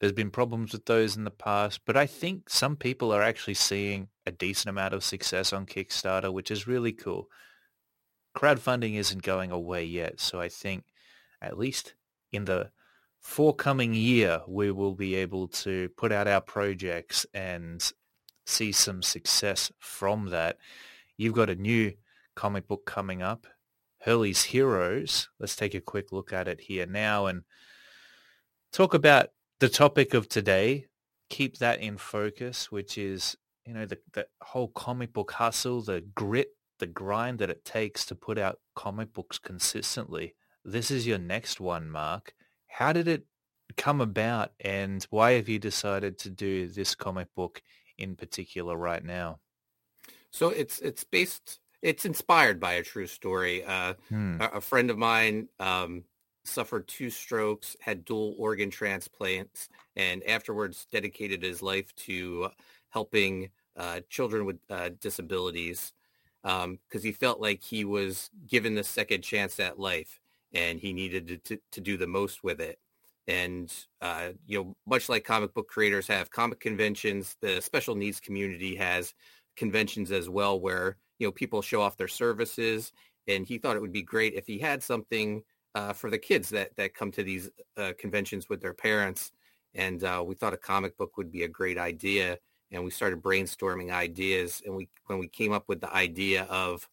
there's 0.00 0.12
been 0.12 0.30
problems 0.30 0.72
with 0.72 0.84
those 0.86 1.16
in 1.16 1.24
the 1.24 1.30
past, 1.30 1.80
but 1.86 1.96
I 1.96 2.06
think 2.06 2.50
some 2.50 2.76
people 2.76 3.12
are 3.12 3.22
actually 3.22 3.54
seeing 3.54 4.08
a 4.26 4.32
decent 4.32 4.68
amount 4.68 4.92
of 4.92 5.04
success 5.04 5.52
on 5.52 5.66
Kickstarter, 5.66 6.32
which 6.32 6.50
is 6.50 6.66
really 6.66 6.92
cool. 6.92 7.28
Crowdfunding 8.36 8.96
isn't 8.96 9.22
going 9.22 9.50
away 9.50 9.84
yet, 9.84 10.20
so 10.20 10.40
I 10.40 10.48
think 10.48 10.84
at 11.40 11.58
least 11.58 11.94
in 12.32 12.44
the 12.44 12.70
forthcoming 13.20 13.94
year, 13.94 14.42
we 14.46 14.70
will 14.70 14.94
be 14.94 15.14
able 15.14 15.48
to 15.48 15.88
put 15.96 16.12
out 16.12 16.28
our 16.28 16.40
projects 16.40 17.24
and 17.32 17.92
see 18.44 18.72
some 18.72 19.02
success 19.02 19.72
from 19.78 20.30
that. 20.30 20.58
You've 21.16 21.34
got 21.34 21.50
a 21.50 21.54
new 21.54 21.92
comic 22.34 22.66
book 22.66 22.84
coming 22.86 23.22
up, 23.22 23.46
Hurley's 24.00 24.44
Heroes. 24.44 25.28
Let's 25.38 25.56
take 25.56 25.74
a 25.74 25.80
quick 25.80 26.12
look 26.12 26.32
at 26.32 26.48
it 26.48 26.60
here 26.60 26.86
now 26.86 27.26
and 27.26 27.42
talk 28.72 28.94
about 28.94 29.28
the 29.60 29.68
topic 29.68 30.14
of 30.14 30.28
today. 30.28 30.86
Keep 31.30 31.58
that 31.58 31.80
in 31.80 31.96
focus, 31.96 32.70
which 32.70 32.98
is, 32.98 33.36
you 33.66 33.72
know, 33.72 33.86
the, 33.86 33.98
the 34.12 34.26
whole 34.42 34.68
comic 34.68 35.12
book 35.12 35.32
hustle, 35.32 35.80
the 35.80 36.02
grit, 36.14 36.48
the 36.78 36.86
grind 36.86 37.38
that 37.38 37.50
it 37.50 37.64
takes 37.64 38.04
to 38.06 38.14
put 38.14 38.38
out 38.38 38.58
comic 38.74 39.12
books 39.12 39.38
consistently. 39.38 40.34
This 40.64 40.90
is 40.90 41.06
your 41.06 41.18
next 41.18 41.60
one, 41.60 41.90
Mark. 41.90 42.34
How 42.66 42.92
did 42.92 43.08
it 43.08 43.26
come 43.76 44.00
about 44.00 44.52
and 44.60 45.04
why 45.10 45.32
have 45.32 45.48
you 45.48 45.58
decided 45.58 46.18
to 46.18 46.30
do 46.30 46.68
this 46.68 46.94
comic 46.94 47.28
book 47.34 47.62
in 47.98 48.16
particular 48.16 48.76
right 48.76 49.04
now? 49.04 49.38
So 50.30 50.48
it's 50.50 50.80
it's 50.80 51.04
based 51.04 51.60
it's 51.82 52.04
inspired 52.04 52.58
by 52.58 52.74
a 52.74 52.82
true 52.82 53.06
story. 53.06 53.64
Uh, 53.64 53.94
hmm. 54.08 54.40
a, 54.40 54.56
a, 54.56 54.60
friend 54.60 54.90
of 54.90 54.96
mine 54.96 55.48
um, 55.60 56.02
suffered 56.44 56.88
two 56.88 57.10
strokes, 57.10 57.76
had 57.80 58.04
dual 58.04 58.34
organ 58.38 58.70
transplants, 58.70 59.68
and 59.94 60.24
afterwards 60.24 60.86
dedicated 60.90 61.42
his 61.42 61.62
life 61.62 61.94
to 61.96 62.48
helping 62.88 63.50
uh, 63.76 64.00
children 64.08 64.46
with 64.46 64.58
uh, 64.70 64.90
disabilities 65.00 65.92
because 66.42 66.64
um, 66.64 66.78
he 67.02 67.12
felt 67.12 67.40
like 67.40 67.62
he 67.62 67.84
was 67.84 68.30
given 68.46 68.74
the 68.74 68.84
second 68.84 69.22
chance 69.22 69.58
at 69.58 69.78
life 69.78 70.20
and 70.52 70.78
he 70.78 70.92
needed 70.92 71.26
to, 71.26 71.38
to, 71.38 71.62
to 71.72 71.80
do 71.80 71.96
the 71.96 72.06
most 72.06 72.44
with 72.44 72.60
it. 72.60 72.78
And, 73.26 73.72
uh, 74.00 74.30
you 74.46 74.58
know, 74.58 74.76
much 74.86 75.08
like 75.08 75.24
comic 75.24 75.54
book 75.54 75.68
creators 75.68 76.06
have 76.08 76.30
comic 76.30 76.60
conventions, 76.60 77.36
the 77.40 77.60
special 77.60 77.94
needs 77.94 78.20
community 78.20 78.74
has 78.76 79.14
conventions 79.56 80.12
as 80.12 80.28
well 80.28 80.60
where 80.60 80.98
you 81.18 81.26
know, 81.26 81.32
people 81.32 81.62
show 81.62 81.80
off 81.80 81.96
their 81.96 82.08
services. 82.08 82.92
And 83.26 83.46
he 83.46 83.58
thought 83.58 83.76
it 83.76 83.82
would 83.82 83.92
be 83.92 84.02
great 84.02 84.34
if 84.34 84.46
he 84.46 84.58
had 84.58 84.82
something 84.82 85.42
uh, 85.74 85.92
for 85.92 86.10
the 86.10 86.18
kids 86.18 86.50
that, 86.50 86.74
that 86.76 86.94
come 86.94 87.10
to 87.12 87.22
these 87.22 87.50
uh, 87.76 87.92
conventions 87.98 88.48
with 88.48 88.60
their 88.60 88.74
parents. 88.74 89.32
And 89.74 90.04
uh, 90.04 90.22
we 90.26 90.34
thought 90.34 90.52
a 90.52 90.58
comic 90.58 90.96
book 90.96 91.16
would 91.16 91.32
be 91.32 91.44
a 91.44 91.48
great 91.48 91.78
idea. 91.78 92.38
And 92.70 92.84
we 92.84 92.90
started 92.90 93.22
brainstorming 93.22 93.92
ideas. 93.92 94.62
And 94.64 94.74
we 94.74 94.88
when 95.06 95.18
we 95.18 95.28
came 95.28 95.52
up 95.52 95.64
with 95.68 95.80
the 95.80 95.92
idea 95.92 96.44
of, 96.44 96.88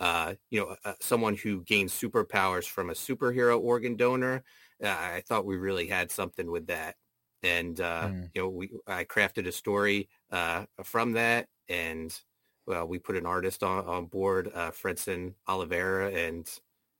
uh, 0.00 0.34
you 0.50 0.60
know, 0.60 0.76
uh, 0.84 0.94
someone 1.00 1.36
who 1.36 1.62
gains 1.62 1.92
superpowers 1.92 2.64
from 2.64 2.90
a 2.90 2.94
superhero 2.94 3.60
organ 3.60 3.96
donor, 3.96 4.42
uh, 4.82 4.88
I 4.88 5.22
thought 5.26 5.46
we 5.46 5.56
really 5.56 5.86
had 5.86 6.10
something 6.10 6.50
with 6.50 6.66
that. 6.68 6.96
And 7.42 7.76
mm. 7.76 8.30
you 8.34 8.42
know, 8.42 8.48
we 8.48 8.70
I 8.86 9.04
crafted 9.04 9.46
a 9.46 9.52
story 9.52 10.08
from 10.82 11.12
that, 11.12 11.48
and 11.68 12.18
well, 12.66 12.86
we 12.86 12.98
put 12.98 13.16
an 13.16 13.26
artist 13.26 13.62
on, 13.62 13.84
on 13.86 14.06
board, 14.06 14.50
uh, 14.54 14.70
Fredson 14.70 15.34
Oliveira, 15.46 16.10
and 16.12 16.48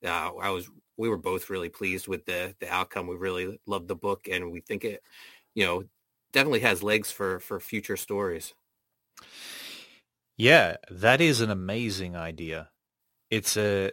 uh, 0.04 0.31
I 0.40 0.50
was 0.50 0.69
we 0.97 1.09
were 1.09 1.19
both 1.19 1.50
really 1.50 1.69
pleased 1.69 2.07
with 2.07 2.25
the 2.26 2.54
the 2.61 2.69
outcome. 2.73 3.07
We 3.07 3.16
really 3.16 3.59
loved 3.66 3.88
the 3.88 3.97
book, 3.97 4.28
and 4.31 4.52
we 4.52 4.61
think 4.61 4.85
it, 4.85 5.02
you 5.54 5.64
know, 5.64 5.85
definitely 6.33 6.61
has 6.61 6.83
legs 6.83 7.11
for 7.11 7.40
for 7.40 7.59
future 7.61 7.97
stories. 7.97 8.54
Yeah, 10.37 10.76
that 10.90 11.21
is 11.21 11.40
an 11.40 11.50
amazing 11.50 12.16
idea. 12.16 12.71
It's 13.31 13.57
a 13.57 13.93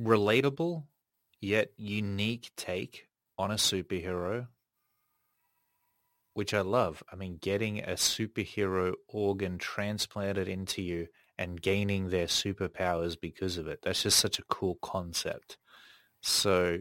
relatable 0.00 0.84
yet 1.40 1.70
unique 1.76 2.50
take 2.56 3.08
on 3.38 3.50
a 3.50 3.54
superhero 3.54 4.48
which 6.36 6.52
I 6.52 6.60
love. 6.60 7.02
I 7.10 7.16
mean, 7.16 7.38
getting 7.40 7.78
a 7.80 7.92
superhero 7.92 8.92
organ 9.08 9.56
transplanted 9.56 10.48
into 10.48 10.82
you 10.82 11.08
and 11.38 11.60
gaining 11.60 12.10
their 12.10 12.26
superpowers 12.26 13.18
because 13.18 13.56
of 13.56 13.66
it. 13.68 13.80
That's 13.82 14.02
just 14.02 14.18
such 14.18 14.38
a 14.38 14.44
cool 14.44 14.74
concept. 14.82 15.56
So, 16.20 16.80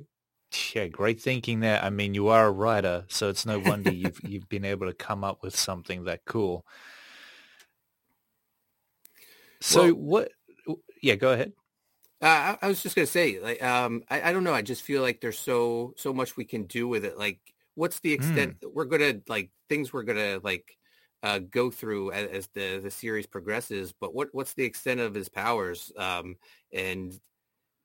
yeah, 0.73 0.87
great 0.87 1.21
thinking 1.21 1.61
there. 1.61 1.81
I 1.81 1.89
mean, 1.89 2.13
you 2.13 2.27
are 2.27 2.47
a 2.47 2.51
writer, 2.51 3.05
so 3.07 3.29
it's 3.29 3.45
no 3.45 3.59
wonder 3.59 3.93
you've 3.93 4.19
you've 4.25 4.49
been 4.49 4.65
able 4.65 4.87
to 4.87 4.93
come 4.93 5.23
up 5.23 5.41
with 5.41 5.55
something 5.55 6.03
that 6.03 6.25
cool. 6.25 6.65
So 9.61 9.85
well, 9.85 9.93
what? 9.93 10.31
Yeah, 11.01 11.15
go 11.15 11.31
ahead. 11.31 11.53
Uh, 12.25 12.57
I, 12.61 12.65
I 12.65 12.67
was 12.67 12.81
just 12.81 12.95
gonna 12.95 13.05
say, 13.05 13.39
like, 13.39 13.61
um, 13.61 14.03
I, 14.09 14.29
I 14.29 14.33
don't 14.33 14.43
know. 14.43 14.53
I 14.53 14.63
just 14.63 14.81
feel 14.81 15.03
like 15.03 15.21
there's 15.21 15.37
so 15.37 15.93
so 15.95 16.11
much 16.11 16.35
we 16.35 16.43
can 16.43 16.63
do 16.63 16.87
with 16.87 17.05
it. 17.05 17.19
Like, 17.19 17.39
what's 17.75 17.99
the 17.99 18.11
extent 18.11 18.59
mm. 18.61 18.73
we're 18.73 18.85
gonna 18.85 19.21
like 19.27 19.51
things 19.69 19.93
we're 19.93 20.03
gonna 20.03 20.39
like 20.43 20.75
uh, 21.21 21.39
go 21.39 21.69
through 21.69 22.11
as, 22.11 22.27
as, 22.29 22.47
the 22.47 22.79
the 22.79 22.91
series 22.91 23.27
progresses 23.27 23.93
but 23.93 24.13
what 24.13 24.29
what's 24.31 24.53
the 24.53 24.63
extent 24.63 24.99
of 24.99 25.13
his 25.13 25.29
powers 25.29 25.91
um, 25.97 26.35
and 26.73 27.19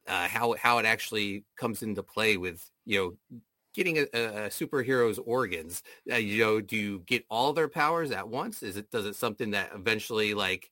uh, 0.08 0.26
how 0.28 0.54
how 0.54 0.78
it 0.78 0.86
actually 0.86 1.44
comes 1.56 1.82
into 1.82 2.02
play 2.02 2.36
with 2.36 2.64
you 2.86 2.98
know 3.30 3.40
getting 3.74 3.98
a, 3.98 4.02
a 4.02 4.48
superhero's 4.48 5.18
organs 5.18 5.82
uh, 6.10 6.16
you 6.16 6.42
know 6.42 6.60
do 6.60 6.76
you 6.76 7.02
get 7.06 7.24
all 7.30 7.52
their 7.52 7.68
powers 7.68 8.10
at 8.10 8.28
once 8.28 8.62
is 8.62 8.76
it 8.76 8.90
does 8.90 9.06
it 9.06 9.14
something 9.16 9.50
that 9.50 9.70
eventually 9.74 10.34
like 10.34 10.70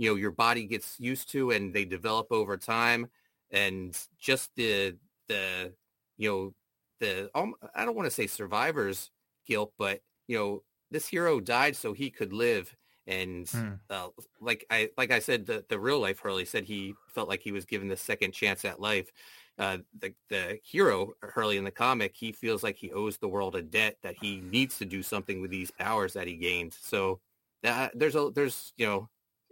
you 0.00 0.08
know 0.08 0.16
your 0.16 0.30
body 0.30 0.64
gets 0.64 0.98
used 0.98 1.30
to 1.30 1.50
and 1.50 1.74
they 1.74 1.84
develop 1.84 2.28
over 2.32 2.56
time 2.56 3.06
and 3.50 3.98
just 4.18 4.50
the 4.56 4.96
the 5.28 5.74
you 6.16 6.30
know 6.30 6.54
the 7.00 7.30
um, 7.34 7.54
I 7.74 7.84
don't 7.84 7.94
want 7.94 8.06
to 8.06 8.10
say 8.10 8.26
survivor's 8.26 9.10
guilt, 9.46 9.72
but 9.78 10.00
you 10.26 10.38
know 10.38 10.62
this 10.90 11.06
hero 11.06 11.38
died 11.38 11.76
so 11.76 11.92
he 11.92 12.10
could 12.10 12.32
live. 12.32 12.74
And 13.06 13.46
mm. 13.46 13.78
uh, 13.90 14.08
like 14.40 14.64
I 14.70 14.88
like 14.96 15.10
I 15.10 15.18
said, 15.18 15.44
the, 15.44 15.64
the 15.68 15.78
real 15.78 16.00
life 16.00 16.20
Hurley 16.20 16.46
said 16.46 16.64
he 16.64 16.94
felt 17.08 17.28
like 17.28 17.42
he 17.42 17.52
was 17.52 17.66
given 17.66 17.88
the 17.88 17.96
second 17.96 18.32
chance 18.32 18.64
at 18.64 18.80
life. 18.80 19.10
Uh, 19.58 19.78
the 19.98 20.14
the 20.30 20.58
hero 20.62 21.12
Hurley 21.20 21.58
in 21.58 21.64
the 21.64 21.70
comic, 21.70 22.16
he 22.16 22.32
feels 22.32 22.62
like 22.62 22.76
he 22.76 22.90
owes 22.90 23.18
the 23.18 23.28
world 23.28 23.54
a 23.54 23.60
debt 23.60 23.98
that 24.02 24.16
he 24.18 24.40
needs 24.40 24.78
to 24.78 24.86
do 24.86 25.02
something 25.02 25.42
with 25.42 25.50
these 25.50 25.70
powers 25.70 26.14
that 26.14 26.26
he 26.26 26.36
gained. 26.36 26.72
So 26.72 27.20
uh, 27.64 27.88
there's 27.92 28.14
a 28.14 28.30
there's 28.34 28.72
you 28.78 28.86
know 28.86 29.08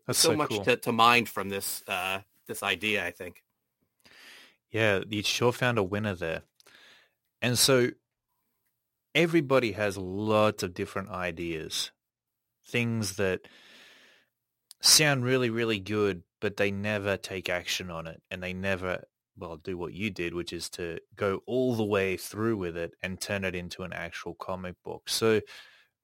That's 0.09 0.19
so, 0.19 0.31
so 0.31 0.37
much 0.37 0.49
cool. 0.49 0.65
to, 0.65 0.77
to 0.77 0.91
mind 0.91 1.29
from 1.29 1.51
this 1.51 1.85
uh, 1.87 2.23
this 2.49 2.65
idea. 2.65 3.07
I 3.07 3.13
think. 3.13 3.45
Yeah, 4.71 5.01
you 5.09 5.23
sure 5.23 5.53
found 5.53 5.79
a 5.79 5.83
winner 5.83 6.15
there. 6.15 6.43
And 7.41 7.59
so 7.59 7.91
everybody 9.15 9.73
has 9.73 9.97
lots 9.97 10.63
of 10.63 10.75
different 10.75 11.11
ideas, 11.11 11.91
things 12.67 13.17
that 13.17 13.43
sound 14.81 15.25
really, 15.25 15.51
really 15.51 15.81
good, 15.81 16.23
but 16.41 16.57
they 16.57 16.71
never 16.71 17.17
take 17.17 17.49
action 17.49 17.91
on 17.91 18.07
it 18.07 18.21
and 18.31 18.43
they 18.43 18.53
never, 18.53 19.05
well, 19.39 19.57
do 19.57 19.79
what 19.79 19.95
you 19.95 20.11
did, 20.11 20.35
which 20.35 20.53
is 20.53 20.69
to 20.71 20.99
go 21.17 21.41
all 21.47 21.75
the 21.75 21.85
way 21.85 22.17
through 22.17 22.57
with 22.57 22.77
it 22.77 22.93
and 23.03 23.21
turn 23.21 23.45
it 23.45 23.55
into 23.55 23.83
an 23.85 23.93
actual 23.93 24.35
comic 24.35 24.75
book. 24.85 25.09
So 25.09 25.41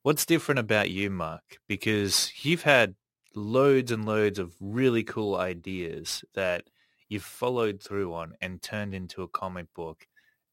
what's 0.02 0.24
different 0.24 0.58
about 0.58 0.90
you, 0.90 1.10
Mark? 1.10 1.58
Because 1.68 2.32
you've 2.42 2.62
had 2.62 2.94
loads 3.36 3.90
and 3.90 4.04
loads 4.04 4.38
of 4.38 4.54
really 4.60 5.02
cool 5.02 5.36
ideas 5.36 6.24
that 6.34 6.70
you've 7.08 7.22
followed 7.22 7.82
through 7.82 8.14
on 8.14 8.34
and 8.40 8.62
turned 8.62 8.94
into 8.94 9.22
a 9.22 9.28
comic 9.28 9.72
book. 9.74 10.06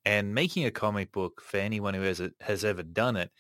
And 0.03 0.33
making 0.33 0.65
a 0.65 0.71
comic 0.71 1.11
book 1.11 1.41
for 1.41 1.57
anyone 1.57 1.93
who 1.93 2.01
has, 2.01 2.21
has 2.41 2.65
ever 2.65 2.83
done 2.83 3.15
it 3.15 3.31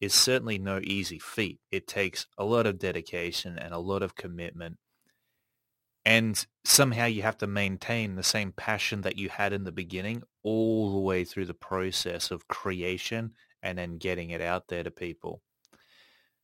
is 0.00 0.12
certainly 0.12 0.58
no 0.58 0.80
easy 0.82 1.18
feat. 1.18 1.60
It 1.70 1.86
takes 1.86 2.26
a 2.36 2.44
lot 2.44 2.66
of 2.66 2.78
dedication 2.78 3.56
and 3.58 3.72
a 3.72 3.78
lot 3.78 4.02
of 4.02 4.16
commitment. 4.16 4.78
And 6.04 6.44
somehow 6.64 7.06
you 7.06 7.22
have 7.22 7.38
to 7.38 7.46
maintain 7.46 8.16
the 8.16 8.24
same 8.24 8.50
passion 8.50 9.02
that 9.02 9.16
you 9.16 9.28
had 9.28 9.52
in 9.52 9.62
the 9.62 9.70
beginning 9.70 10.24
all 10.42 10.92
the 10.92 11.00
way 11.00 11.24
through 11.24 11.46
the 11.46 11.54
process 11.54 12.32
of 12.32 12.48
creation 12.48 13.32
and 13.62 13.78
then 13.78 13.98
getting 13.98 14.30
it 14.30 14.40
out 14.40 14.66
there 14.66 14.82
to 14.82 14.90
people. 14.90 15.40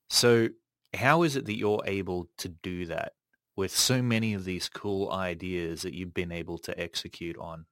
So 0.09 0.51
how 0.95 1.23
is 1.23 1.37
it 1.37 1.47
that 1.47 1.57
you're 1.57 1.83
able 1.87 2.29
to 2.39 2.49
do 2.49 2.87
that 2.87 3.15
with 3.57 3.73
so 3.75 4.03
many 4.03 4.35
of 4.35 4.45
these 4.45 4.69
cool 4.69 5.11
ideas 5.13 5.83
that 5.83 5.95
you've 5.95 6.15
been 6.15 6.33
able 6.33 6.59
to 6.59 6.79
execute 6.81 7.37
on? 7.39 7.67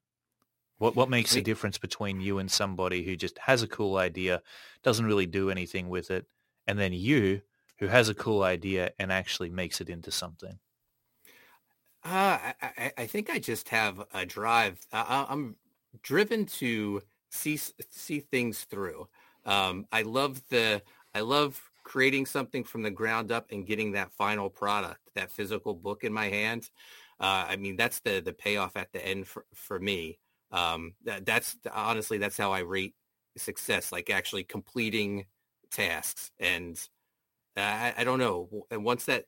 What 0.78 0.96
what 0.96 1.10
makes 1.10 1.34
the 1.34 1.42
difference 1.42 1.78
between 1.78 2.20
you 2.20 2.38
and 2.38 2.50
somebody 2.50 3.04
who 3.04 3.16
just 3.16 3.38
has 3.40 3.62
a 3.62 3.68
cool 3.68 3.96
idea, 3.96 4.42
doesn't 4.82 5.06
really 5.06 5.26
do 5.26 5.50
anything 5.50 5.88
with 5.88 6.10
it, 6.10 6.26
and 6.66 6.78
then 6.78 6.92
you 6.94 7.42
who 7.78 7.88
has 7.88 8.08
a 8.08 8.14
cool 8.14 8.42
idea 8.42 8.92
and 8.98 9.12
actually 9.12 9.50
makes 9.50 9.80
it 9.80 9.90
into 9.90 10.10
something? 10.10 10.60
Uh, 12.02 12.52
I, 12.62 12.92
I 12.96 13.06
think 13.06 13.30
I 13.30 13.38
just 13.38 13.68
have 13.70 14.06
a 14.12 14.24
drive. 14.24 14.86
I, 14.92 15.26
I'm 15.28 15.56
driven 16.02 16.46
to 16.46 17.02
see 17.30 17.56
see 17.56 18.20
things 18.20 18.64
through. 18.64 19.08
Um, 19.44 19.86
I 19.90 20.02
love 20.02 20.46
the 20.48 20.82
I 21.14 21.20
love 21.20 21.70
creating 21.86 22.26
something 22.26 22.64
from 22.64 22.82
the 22.82 22.90
ground 22.90 23.30
up 23.30 23.46
and 23.52 23.66
getting 23.66 23.92
that 23.92 24.12
final 24.12 24.50
product, 24.50 25.00
that 25.14 25.30
physical 25.30 25.72
book 25.72 26.04
in 26.04 26.12
my 26.12 26.28
hand. 26.28 26.68
Uh, 27.20 27.46
I 27.48 27.56
mean, 27.56 27.76
that's 27.76 28.00
the 28.00 28.20
the 28.20 28.34
payoff 28.34 28.76
at 28.76 28.92
the 28.92 29.06
end 29.06 29.26
for, 29.26 29.46
for 29.54 29.78
me 29.78 30.18
um, 30.50 30.94
that, 31.04 31.26
that's 31.26 31.56
honestly 31.72 32.18
that's 32.18 32.36
how 32.36 32.52
I 32.52 32.60
rate 32.60 32.94
success, 33.36 33.92
like 33.92 34.10
actually 34.10 34.44
completing 34.44 35.26
tasks. 35.70 36.30
And 36.38 36.78
I, 37.56 37.94
I 37.98 38.04
don't 38.04 38.18
know. 38.18 38.66
And 38.70 38.84
once 38.84 39.04
that 39.06 39.24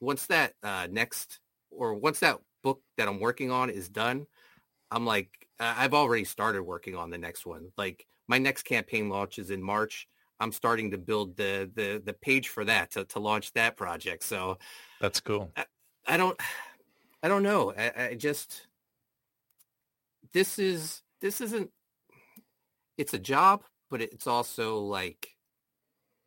once 0.00 0.26
that 0.26 0.54
uh, 0.62 0.88
next 0.90 1.40
or 1.70 1.94
once 1.94 2.20
that 2.20 2.38
book 2.62 2.82
that 2.96 3.08
I'm 3.08 3.20
working 3.20 3.50
on 3.50 3.70
is 3.70 3.88
done, 3.88 4.26
I'm 4.90 5.06
like 5.06 5.30
I've 5.58 5.94
already 5.94 6.24
started 6.24 6.62
working 6.62 6.96
on 6.96 7.10
the 7.10 7.18
next 7.18 7.46
one. 7.46 7.72
Like 7.76 8.06
my 8.28 8.38
next 8.38 8.62
campaign 8.62 9.08
launches 9.08 9.50
in 9.50 9.62
March. 9.62 10.08
I'm 10.42 10.52
starting 10.52 10.90
to 10.90 10.98
build 10.98 11.36
the 11.36 11.70
the 11.72 12.02
the 12.04 12.12
page 12.12 12.48
for 12.48 12.64
that 12.64 12.90
to, 12.92 13.04
to 13.04 13.20
launch 13.20 13.52
that 13.52 13.76
project. 13.76 14.24
So 14.24 14.58
that's 15.00 15.20
cool. 15.20 15.52
I, 15.56 15.64
I 16.06 16.16
don't 16.16 16.38
I 17.22 17.28
don't 17.28 17.44
know. 17.44 17.72
I, 17.78 17.92
I 18.10 18.14
just 18.14 18.66
this 20.32 20.58
is 20.58 21.02
this 21.20 21.40
isn't 21.40 21.70
it's 22.98 23.14
a 23.14 23.18
job, 23.18 23.62
but 23.88 24.02
it's 24.02 24.26
also 24.26 24.78
like 24.78 25.28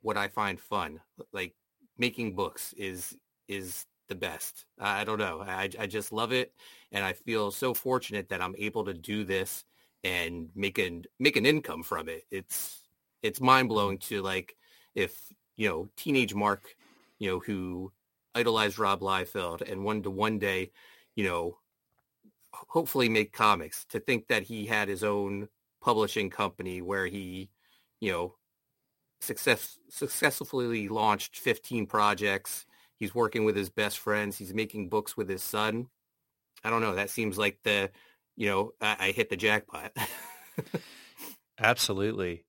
what 0.02 0.18
I 0.18 0.30
find 0.30 0.60
fun. 0.60 1.02
Like 1.34 1.54
making 1.98 2.36
books 2.36 2.74
is 2.78 3.18
is 3.50 3.86
the 4.08 4.16
best. 4.16 4.66
I 4.80 5.04
don't 5.04 5.20
know. 5.20 5.42
I 5.42 5.70
I 5.78 5.88
just 5.88 6.14
love 6.14 6.32
it, 6.32 6.54
and 6.94 7.04
I 7.04 7.12
feel 7.12 7.52
so 7.52 7.74
fortunate 7.74 8.30
that 8.30 8.42
I'm 8.42 8.56
able 8.58 8.86
to 8.86 8.94
do 8.94 9.26
this 9.26 9.66
and 10.06 10.48
make 10.56 10.78
an 10.78 11.04
make 11.20 11.36
an 11.36 11.46
income 11.46 11.84
from 11.84 12.08
it. 12.08 12.24
It's 12.32 12.85
it's 13.26 13.42
mind 13.42 13.70
blowing 13.70 13.98
to 13.98 14.22
like 14.22 14.56
if 14.94 15.18
you 15.56 15.68
know 15.68 15.90
teenage 15.98 16.34
Mark, 16.34 16.76
you 17.20 17.30
know 17.30 17.40
who 17.40 17.92
idolized 18.36 18.78
Rob 18.78 19.02
Liefeld 19.02 19.62
and 19.70 19.84
wanted 19.84 20.04
to 20.04 20.12
one 20.12 20.38
day, 20.38 20.72
you 21.16 21.24
know, 21.24 21.58
hopefully 22.52 23.10
make 23.10 23.34
comics. 23.34 23.86
To 23.86 24.00
think 24.00 24.28
that 24.28 24.44
he 24.44 24.66
had 24.66 24.88
his 24.88 25.04
own 25.04 25.48
publishing 25.82 26.30
company 26.30 26.82
where 26.82 27.08
he, 27.08 27.50
you 28.00 28.12
know, 28.12 28.36
success 29.22 29.80
successfully 29.90 30.88
launched 30.88 31.38
15 31.38 31.88
projects. 31.88 32.66
He's 32.98 33.16
working 33.16 33.44
with 33.44 33.56
his 33.56 33.70
best 33.70 34.00
friends. 34.00 34.38
He's 34.38 34.54
making 34.54 34.90
books 34.90 35.18
with 35.18 35.28
his 35.28 35.44
son. 35.44 35.88
I 36.64 36.70
don't 36.70 36.82
know. 36.82 36.96
That 36.96 37.10
seems 37.10 37.38
like 37.38 37.60
the, 37.64 37.92
you 38.38 38.48
know, 38.48 38.72
I, 38.80 39.08
I 39.08 39.12
hit 39.12 39.30
the 39.30 39.36
jackpot. 39.36 39.92
Absolutely. 41.60 42.45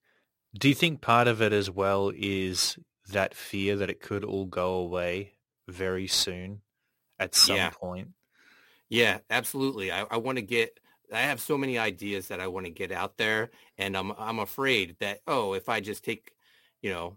Do 0.58 0.68
you 0.68 0.74
think 0.74 1.00
part 1.00 1.28
of 1.28 1.42
it 1.42 1.52
as 1.52 1.70
well 1.70 2.12
is 2.14 2.78
that 3.10 3.34
fear 3.34 3.76
that 3.76 3.90
it 3.90 4.00
could 4.00 4.24
all 4.24 4.46
go 4.46 4.74
away 4.74 5.34
very 5.68 6.06
soon 6.06 6.62
at 7.18 7.34
some 7.34 7.56
yeah. 7.56 7.70
point? 7.70 8.08
Yeah, 8.88 9.18
absolutely. 9.30 9.92
I, 9.92 10.06
I 10.10 10.16
want 10.16 10.38
to 10.38 10.42
get 10.42 10.78
I 11.12 11.20
have 11.20 11.40
so 11.40 11.56
many 11.56 11.78
ideas 11.78 12.28
that 12.28 12.40
I 12.40 12.48
want 12.48 12.66
to 12.66 12.72
get 12.72 12.90
out 12.90 13.16
there 13.16 13.50
and 13.78 13.96
I'm 13.96 14.12
I'm 14.18 14.38
afraid 14.38 14.96
that 15.00 15.20
oh 15.26 15.52
if 15.52 15.68
I 15.68 15.80
just 15.80 16.04
take 16.04 16.32
you 16.82 16.90
know 16.90 17.16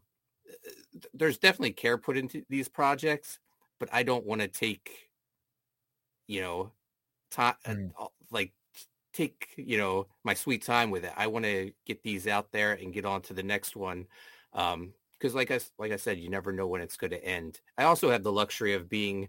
there's 1.13 1.37
definitely 1.37 1.73
care 1.73 1.97
put 1.97 2.17
into 2.17 2.43
these 2.49 2.67
projects 2.67 3.39
but 3.79 3.89
I 3.91 4.03
don't 4.03 4.25
want 4.25 4.41
to 4.41 4.47
take 4.47 4.91
you 6.27 6.41
know 6.41 6.71
time 7.31 7.55
mm. 7.65 7.91
like 8.31 8.51
take 9.19 9.49
you 9.57 9.77
know 9.77 10.07
my 10.23 10.33
sweet 10.33 10.63
time 10.63 10.91
with 10.91 11.03
it. 11.03 11.13
I 11.17 11.27
want 11.27 11.45
to 11.45 11.71
get 11.85 12.03
these 12.03 12.27
out 12.27 12.51
there 12.51 12.73
and 12.73 12.93
get 12.93 13.05
on 13.05 13.21
to 13.23 13.33
the 13.33 13.43
next 13.43 13.75
one. 13.75 14.07
Um, 14.53 14.93
because 15.19 15.35
like 15.35 15.51
I 15.51 15.59
like 15.77 15.91
I 15.91 15.97
said, 15.97 16.17
you 16.17 16.29
never 16.29 16.53
know 16.53 16.67
when 16.67 16.81
it's 16.81 16.95
going 16.95 17.11
to 17.11 17.23
end. 17.23 17.59
I 17.77 17.83
also 17.83 18.09
have 18.09 18.23
the 18.23 18.31
luxury 18.31 18.73
of 18.73 18.89
being 18.89 19.27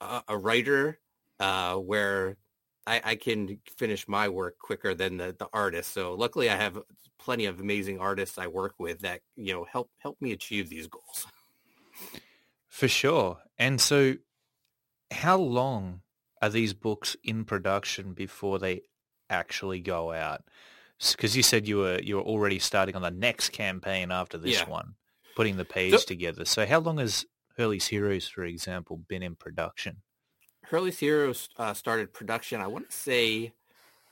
a, 0.00 0.22
a 0.28 0.36
writer, 0.36 0.98
uh, 1.40 1.76
where 1.76 2.36
I, 2.86 3.00
I, 3.02 3.14
can 3.16 3.58
finish 3.78 4.06
my 4.06 4.28
work 4.28 4.58
quicker 4.58 4.94
than 4.94 5.16
the 5.16 5.34
the 5.38 5.48
artist. 5.54 5.94
So 5.94 6.12
luckily, 6.12 6.50
I 6.50 6.56
have 6.56 6.78
plenty 7.18 7.46
of 7.46 7.60
amazing 7.60 7.98
artists 7.98 8.36
I 8.36 8.48
work 8.48 8.74
with 8.78 9.00
that 9.00 9.22
you 9.36 9.54
know 9.54 9.64
help 9.64 9.90
help 9.98 10.20
me 10.20 10.32
achieve 10.32 10.68
these 10.68 10.86
goals. 10.86 11.26
For 12.68 12.88
sure. 12.88 13.38
And 13.58 13.80
so, 13.80 14.16
how 15.10 15.38
long 15.38 16.02
are 16.42 16.50
these 16.50 16.74
books 16.74 17.16
in 17.24 17.46
production 17.46 18.12
before 18.12 18.58
they 18.58 18.82
actually 19.30 19.80
go 19.80 20.12
out? 20.12 20.42
Because 21.12 21.36
you 21.36 21.42
said 21.42 21.68
you 21.68 21.78
were 21.78 22.00
you 22.00 22.16
were 22.16 22.22
already 22.22 22.58
starting 22.58 22.96
on 22.96 23.02
the 23.02 23.10
next 23.10 23.50
campaign 23.50 24.10
after 24.10 24.38
this 24.38 24.60
yeah. 24.60 24.68
one, 24.68 24.94
putting 25.34 25.56
the 25.56 25.64
page 25.64 25.92
so, 25.92 26.06
together. 26.06 26.44
So 26.44 26.64
how 26.66 26.80
long 26.80 26.98
has 26.98 27.26
Hurley's 27.56 27.86
Heroes, 27.86 28.28
for 28.28 28.44
example, 28.44 28.96
been 29.08 29.22
in 29.22 29.36
production? 29.36 30.02
Hurley's 30.62 30.98
Heroes 30.98 31.48
uh, 31.58 31.74
started 31.74 32.12
production. 32.12 32.60
I 32.60 32.66
want 32.66 32.90
to 32.90 32.96
say 32.96 33.52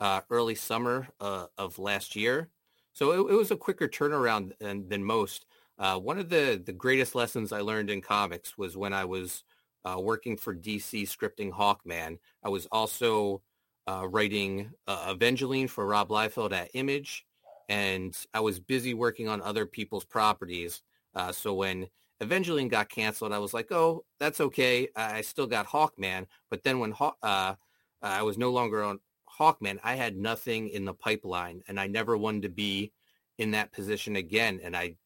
uh, 0.00 0.20
early 0.30 0.54
summer 0.54 1.08
uh, 1.20 1.46
of 1.58 1.78
last 1.78 2.16
year. 2.16 2.48
So 2.92 3.12
it, 3.12 3.32
it, 3.32 3.36
was 3.36 3.50
a 3.50 3.56
quicker 3.56 3.88
turnaround 3.88 4.52
than, 4.60 4.88
than 4.88 5.02
most. 5.02 5.46
Uh, 5.78 5.98
one 5.98 6.18
of 6.18 6.28
the, 6.28 6.62
the 6.64 6.72
greatest 6.72 7.14
lessons 7.14 7.52
I 7.52 7.60
learned 7.60 7.90
in 7.90 8.00
comics 8.00 8.56
was 8.56 8.76
when 8.76 8.92
I 8.92 9.04
was 9.04 9.42
uh, 9.84 9.96
working 10.00 10.36
for 10.36 10.54
DC 10.54 11.02
scripting 11.02 11.50
Hawkman. 11.50 12.18
I 12.44 12.48
was 12.48 12.66
also 12.70 13.42
uh, 13.86 14.06
writing 14.08 14.70
uh, 14.86 15.12
Evangeline 15.14 15.68
for 15.68 15.86
Rob 15.86 16.08
Liefeld 16.08 16.52
at 16.52 16.70
Image, 16.74 17.26
and 17.68 18.16
I 18.32 18.40
was 18.40 18.60
busy 18.60 18.94
working 18.94 19.28
on 19.28 19.40
other 19.40 19.66
people's 19.66 20.04
properties. 20.04 20.82
Uh, 21.14 21.32
so 21.32 21.54
when 21.54 21.86
Evangeline 22.20 22.68
got 22.68 22.88
canceled, 22.88 23.32
I 23.32 23.38
was 23.38 23.54
like, 23.54 23.70
oh, 23.72 24.04
that's 24.18 24.40
okay. 24.40 24.88
I 24.96 25.20
still 25.20 25.46
got 25.46 25.66
Hawkman. 25.66 26.26
But 26.50 26.62
then 26.62 26.78
when 26.78 26.92
Haw- 26.92 27.16
uh, 27.22 27.54
I 28.02 28.22
was 28.22 28.38
no 28.38 28.50
longer 28.50 28.82
on 28.82 29.00
Hawkman, 29.38 29.78
I 29.82 29.94
had 29.94 30.16
nothing 30.16 30.68
in 30.68 30.84
the 30.84 30.94
pipeline, 30.94 31.62
and 31.68 31.78
I 31.78 31.86
never 31.86 32.16
wanted 32.16 32.42
to 32.42 32.48
be 32.50 32.92
in 33.38 33.50
that 33.52 33.72
position 33.72 34.16
again. 34.16 34.60
And 34.62 34.76
I, 34.76 34.96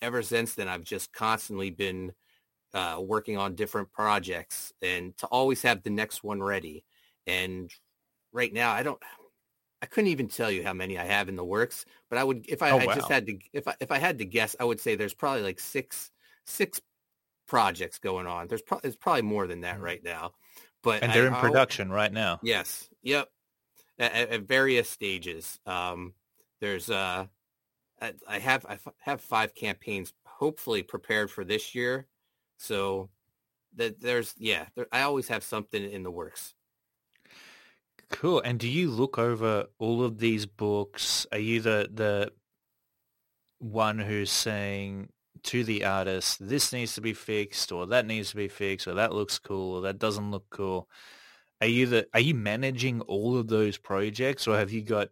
ever 0.00 0.22
since 0.22 0.54
then, 0.54 0.68
I've 0.68 0.84
just 0.84 1.12
constantly 1.12 1.70
been 1.70 2.12
uh, 2.74 2.98
working 3.00 3.36
on 3.36 3.54
different 3.54 3.92
projects 3.92 4.72
and 4.80 5.16
to 5.18 5.26
always 5.26 5.62
have 5.62 5.82
the 5.82 5.90
next 5.90 6.24
one 6.24 6.42
ready. 6.42 6.84
And 7.26 7.70
right 8.32 8.52
now, 8.52 8.72
I 8.72 8.82
don't, 8.82 9.00
I 9.80 9.86
couldn't 9.86 10.10
even 10.10 10.28
tell 10.28 10.50
you 10.50 10.64
how 10.64 10.72
many 10.72 10.98
I 10.98 11.04
have 11.04 11.28
in 11.28 11.36
the 11.36 11.44
works, 11.44 11.84
but 12.08 12.18
I 12.18 12.24
would, 12.24 12.46
if 12.48 12.62
I, 12.62 12.70
oh, 12.70 12.78
I 12.78 12.86
wow. 12.86 12.94
just 12.94 13.08
had 13.08 13.26
to, 13.26 13.38
if 13.52 13.68
I, 13.68 13.74
if 13.80 13.90
I 13.90 13.98
had 13.98 14.18
to 14.18 14.24
guess, 14.24 14.56
I 14.58 14.64
would 14.64 14.80
say 14.80 14.94
there's 14.94 15.14
probably 15.14 15.42
like 15.42 15.60
six, 15.60 16.10
six 16.46 16.80
projects 17.46 17.98
going 17.98 18.26
on. 18.26 18.48
There's, 18.48 18.62
pro- 18.62 18.80
there's 18.80 18.96
probably 18.96 19.22
more 19.22 19.46
than 19.46 19.62
that 19.62 19.80
right 19.80 20.02
now, 20.02 20.32
but 20.82 21.02
and 21.02 21.12
they're 21.12 21.24
I, 21.24 21.34
in 21.34 21.34
production 21.34 21.88
I'll, 21.88 21.96
right 21.96 22.12
now. 22.12 22.40
Yes. 22.42 22.88
Yep. 23.02 23.28
At, 23.98 24.12
at 24.14 24.42
various 24.42 24.88
stages. 24.88 25.60
Um, 25.66 26.14
there's, 26.60 26.88
uh, 26.88 27.26
I, 28.00 28.12
I 28.28 28.38
have, 28.38 28.64
I 28.66 28.78
have 29.00 29.20
five 29.20 29.54
campaigns 29.54 30.12
hopefully 30.24 30.82
prepared 30.82 31.30
for 31.30 31.44
this 31.44 31.74
year. 31.74 32.06
So 32.56 33.10
that 33.76 34.00
there's, 34.00 34.34
yeah, 34.38 34.66
there, 34.76 34.86
I 34.92 35.02
always 35.02 35.28
have 35.28 35.42
something 35.42 35.82
in 35.82 36.02
the 36.02 36.10
works. 36.10 36.54
Cool. 38.12 38.40
And 38.40 38.60
do 38.60 38.68
you 38.68 38.90
look 38.90 39.18
over 39.18 39.66
all 39.78 40.04
of 40.04 40.18
these 40.18 40.46
books? 40.46 41.26
Are 41.32 41.38
you 41.38 41.60
the 41.60 41.88
the 41.92 42.32
one 43.58 43.98
who's 43.98 44.30
saying 44.30 45.08
to 45.44 45.64
the 45.64 45.84
artist, 45.84 46.46
this 46.46 46.72
needs 46.72 46.94
to 46.94 47.00
be 47.00 47.14
fixed 47.14 47.72
or 47.72 47.86
that 47.86 48.06
needs 48.06 48.30
to 48.30 48.36
be 48.36 48.48
fixed 48.48 48.86
or 48.86 48.94
that 48.94 49.12
looks 49.12 49.38
cool 49.38 49.76
or 49.76 49.82
that 49.82 49.98
doesn't 49.98 50.30
look 50.30 50.44
cool? 50.50 50.88
Are 51.60 51.66
you 51.66 51.86
the 51.86 52.06
are 52.12 52.20
you 52.20 52.34
managing 52.34 53.00
all 53.02 53.38
of 53.38 53.48
those 53.48 53.78
projects 53.78 54.46
or 54.46 54.56
have 54.58 54.70
you 54.70 54.82
got, 54.82 55.08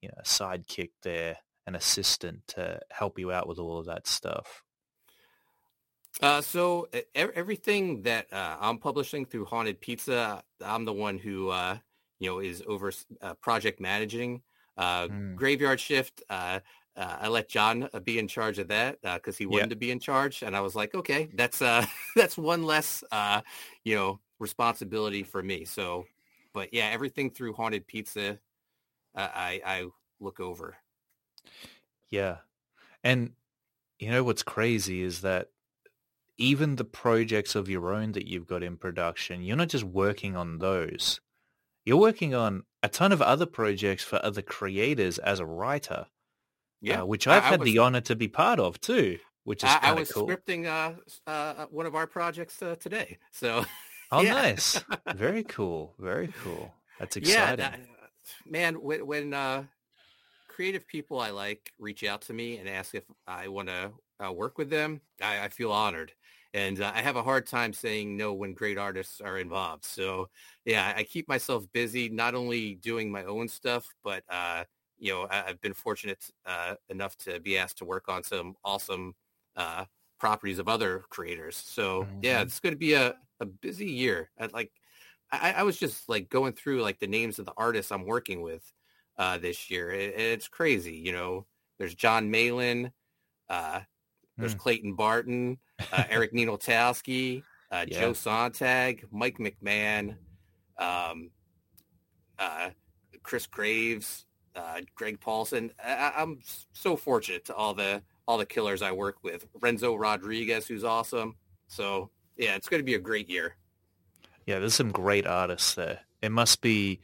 you 0.00 0.08
know, 0.08 0.14
a 0.18 0.24
sidekick 0.24 0.90
there, 1.02 1.36
an 1.66 1.74
assistant 1.74 2.46
to 2.48 2.80
help 2.90 3.18
you 3.18 3.32
out 3.32 3.48
with 3.48 3.58
all 3.58 3.78
of 3.78 3.86
that 3.86 4.06
stuff? 4.06 4.62
Uh, 6.22 6.40
so 6.40 6.88
everything 7.14 8.02
that 8.02 8.32
uh, 8.32 8.56
I'm 8.60 8.78
publishing 8.78 9.26
through 9.26 9.46
Haunted 9.46 9.80
Pizza, 9.80 10.42
I'm 10.64 10.86
the 10.86 10.92
one 10.92 11.18
who 11.18 11.50
uh, 11.50 11.76
you 12.18 12.30
know, 12.30 12.38
is 12.38 12.62
over 12.66 12.92
uh, 13.20 13.34
project 13.34 13.80
managing. 13.80 14.42
Uh, 14.76 15.08
mm. 15.08 15.36
Graveyard 15.36 15.80
Shift, 15.80 16.22
uh, 16.28 16.60
uh 16.96 17.16
I 17.20 17.28
let 17.28 17.48
John 17.48 17.88
uh, 17.92 18.00
be 18.00 18.18
in 18.18 18.28
charge 18.28 18.58
of 18.58 18.68
that 18.68 19.00
because 19.02 19.34
uh, 19.34 19.38
he 19.38 19.46
wanted 19.46 19.62
yep. 19.62 19.70
to 19.70 19.76
be 19.76 19.90
in 19.90 20.00
charge, 20.00 20.42
and 20.42 20.56
I 20.56 20.60
was 20.60 20.74
like, 20.74 20.94
okay, 20.94 21.28
that's 21.34 21.58
that's 22.16 22.36
one 22.36 22.62
less, 22.62 23.02
you 23.84 23.94
know, 23.94 24.20
responsibility 24.38 25.22
for 25.22 25.42
me. 25.42 25.64
So, 25.64 26.04
but 26.52 26.72
yeah, 26.72 26.90
everything 26.92 27.30
through 27.30 27.54
Haunted 27.54 27.86
Pizza, 27.86 28.38
I 29.14 29.60
I 29.64 29.86
look 30.20 30.40
over. 30.40 30.76
Yeah, 32.10 32.38
and 33.02 33.32
you 33.98 34.10
know 34.10 34.24
what's 34.24 34.42
crazy 34.42 35.02
is 35.02 35.22
that 35.22 35.48
even 36.38 36.76
the 36.76 36.84
projects 36.84 37.54
of 37.54 37.68
your 37.68 37.92
own 37.92 38.12
that 38.12 38.26
you've 38.26 38.46
got 38.46 38.62
in 38.62 38.76
production, 38.76 39.42
you're 39.42 39.56
not 39.56 39.68
just 39.68 39.84
working 39.84 40.36
on 40.36 40.58
those 40.58 41.20
you're 41.86 41.96
working 41.96 42.34
on 42.34 42.64
a 42.82 42.88
ton 42.88 43.12
of 43.12 43.22
other 43.22 43.46
projects 43.46 44.04
for 44.04 44.22
other 44.22 44.42
creators 44.42 45.18
as 45.18 45.40
a 45.40 45.46
writer. 45.46 46.06
Yeah, 46.82 47.02
uh, 47.02 47.06
which 47.06 47.26
I've 47.26 47.44
I, 47.44 47.46
had 47.46 47.60
I 47.60 47.62
was, 47.62 47.72
the 47.72 47.78
honor 47.78 48.00
to 48.02 48.16
be 48.16 48.28
part 48.28 48.60
of 48.60 48.78
too. 48.80 49.18
Which 49.44 49.62
is 49.62 49.70
I, 49.70 49.78
I 49.82 49.92
was 49.92 50.10
cool. 50.10 50.26
scripting 50.26 50.66
uh, 50.66 50.92
uh, 51.30 51.66
one 51.70 51.86
of 51.86 51.94
our 51.94 52.06
projects 52.06 52.60
uh, 52.60 52.74
today. 52.74 53.18
So, 53.30 53.64
oh, 54.12 54.22
nice, 54.22 54.84
very 55.14 55.44
cool, 55.44 55.94
very 55.98 56.28
cool. 56.42 56.74
That's 56.98 57.16
exciting. 57.16 57.64
Yeah, 57.64 57.76
man. 58.44 58.74
When, 58.82 59.06
when 59.06 59.32
uh, 59.32 59.64
creative 60.48 60.86
people 60.86 61.20
I 61.20 61.30
like 61.30 61.72
reach 61.78 62.02
out 62.02 62.22
to 62.22 62.32
me 62.32 62.58
and 62.58 62.68
ask 62.68 62.94
if 62.94 63.04
I 63.26 63.48
want 63.48 63.68
to 63.68 63.92
uh, 64.24 64.32
work 64.32 64.58
with 64.58 64.68
them, 64.68 65.00
I, 65.22 65.44
I 65.44 65.48
feel 65.48 65.70
honored. 65.70 66.12
And 66.54 66.80
uh, 66.80 66.92
I 66.94 67.02
have 67.02 67.16
a 67.16 67.22
hard 67.22 67.46
time 67.46 67.72
saying 67.72 68.16
no 68.16 68.32
when 68.32 68.54
great 68.54 68.78
artists 68.78 69.20
are 69.20 69.38
involved. 69.38 69.84
So 69.84 70.28
yeah, 70.64 70.92
I 70.96 71.02
keep 71.02 71.28
myself 71.28 71.64
busy, 71.72 72.08
not 72.08 72.34
only 72.34 72.76
doing 72.76 73.10
my 73.10 73.24
own 73.24 73.48
stuff, 73.48 73.86
but 74.02 74.24
uh, 74.28 74.64
you 74.98 75.12
know, 75.12 75.26
I, 75.30 75.48
have 75.48 75.60
been 75.60 75.74
fortunate 75.74 76.24
uh, 76.46 76.74
enough 76.88 77.16
to 77.18 77.40
be 77.40 77.58
asked 77.58 77.78
to 77.78 77.84
work 77.84 78.08
on 78.08 78.22
some 78.22 78.54
awesome 78.64 79.14
uh, 79.56 79.84
properties 80.18 80.58
of 80.58 80.68
other 80.68 81.04
creators. 81.10 81.56
So 81.56 82.02
mm-hmm. 82.02 82.20
yeah, 82.22 82.42
it's 82.42 82.60
going 82.60 82.74
to 82.74 82.78
be 82.78 82.94
a, 82.94 83.14
a 83.40 83.46
busy 83.46 83.90
year. 83.90 84.30
I, 84.38 84.46
like 84.46 84.72
I, 85.30 85.54
I, 85.58 85.62
was 85.64 85.76
just 85.76 86.08
like 86.08 86.30
going 86.30 86.52
through 86.52 86.82
like 86.82 86.98
the 86.98 87.06
names 87.06 87.38
of 87.38 87.46
the 87.46 87.52
artists 87.56 87.92
I'm 87.92 88.06
working 88.06 88.42
with 88.42 88.62
uh, 89.18 89.38
this 89.38 89.70
year. 89.70 89.90
It, 89.90 90.18
it's 90.18 90.48
crazy. 90.48 90.94
You 90.94 91.12
know, 91.12 91.46
there's 91.78 91.94
John 91.94 92.30
Malin, 92.30 92.92
uh, 93.48 93.80
there's 94.36 94.54
mm. 94.54 94.58
Clayton 94.58 94.94
Barton, 94.94 95.58
uh, 95.92 96.04
Eric 96.08 96.32
Nienoltowski, 96.32 97.42
uh, 97.70 97.84
yeah. 97.88 98.00
Joe 98.00 98.12
Sontag, 98.12 99.06
Mike 99.10 99.38
McMahon, 99.38 100.16
um, 100.78 101.30
uh, 102.38 102.70
Chris 103.22 103.46
Graves, 103.46 104.26
uh, 104.54 104.80
Greg 104.94 105.20
Paulson. 105.20 105.70
I, 105.82 106.12
am 106.16 106.40
so 106.72 106.96
fortunate 106.96 107.44
to 107.46 107.54
all 107.54 107.74
the 107.74 108.02
all 108.26 108.38
the 108.38 108.46
killers 108.46 108.82
I 108.82 108.92
work 108.92 109.22
with. 109.22 109.46
Renzo 109.60 109.94
Rodriguez, 109.94 110.66
who's 110.66 110.84
awesome. 110.84 111.36
So 111.68 112.10
yeah, 112.36 112.56
it's 112.56 112.68
going 112.68 112.80
to 112.80 112.84
be 112.84 112.94
a 112.94 113.00
great 113.00 113.28
year. 113.28 113.56
Yeah, 114.46 114.58
there's 114.58 114.74
some 114.74 114.92
great 114.92 115.26
artists 115.26 115.74
there. 115.74 116.00
It 116.22 116.30
must 116.30 116.60
be 116.60 117.00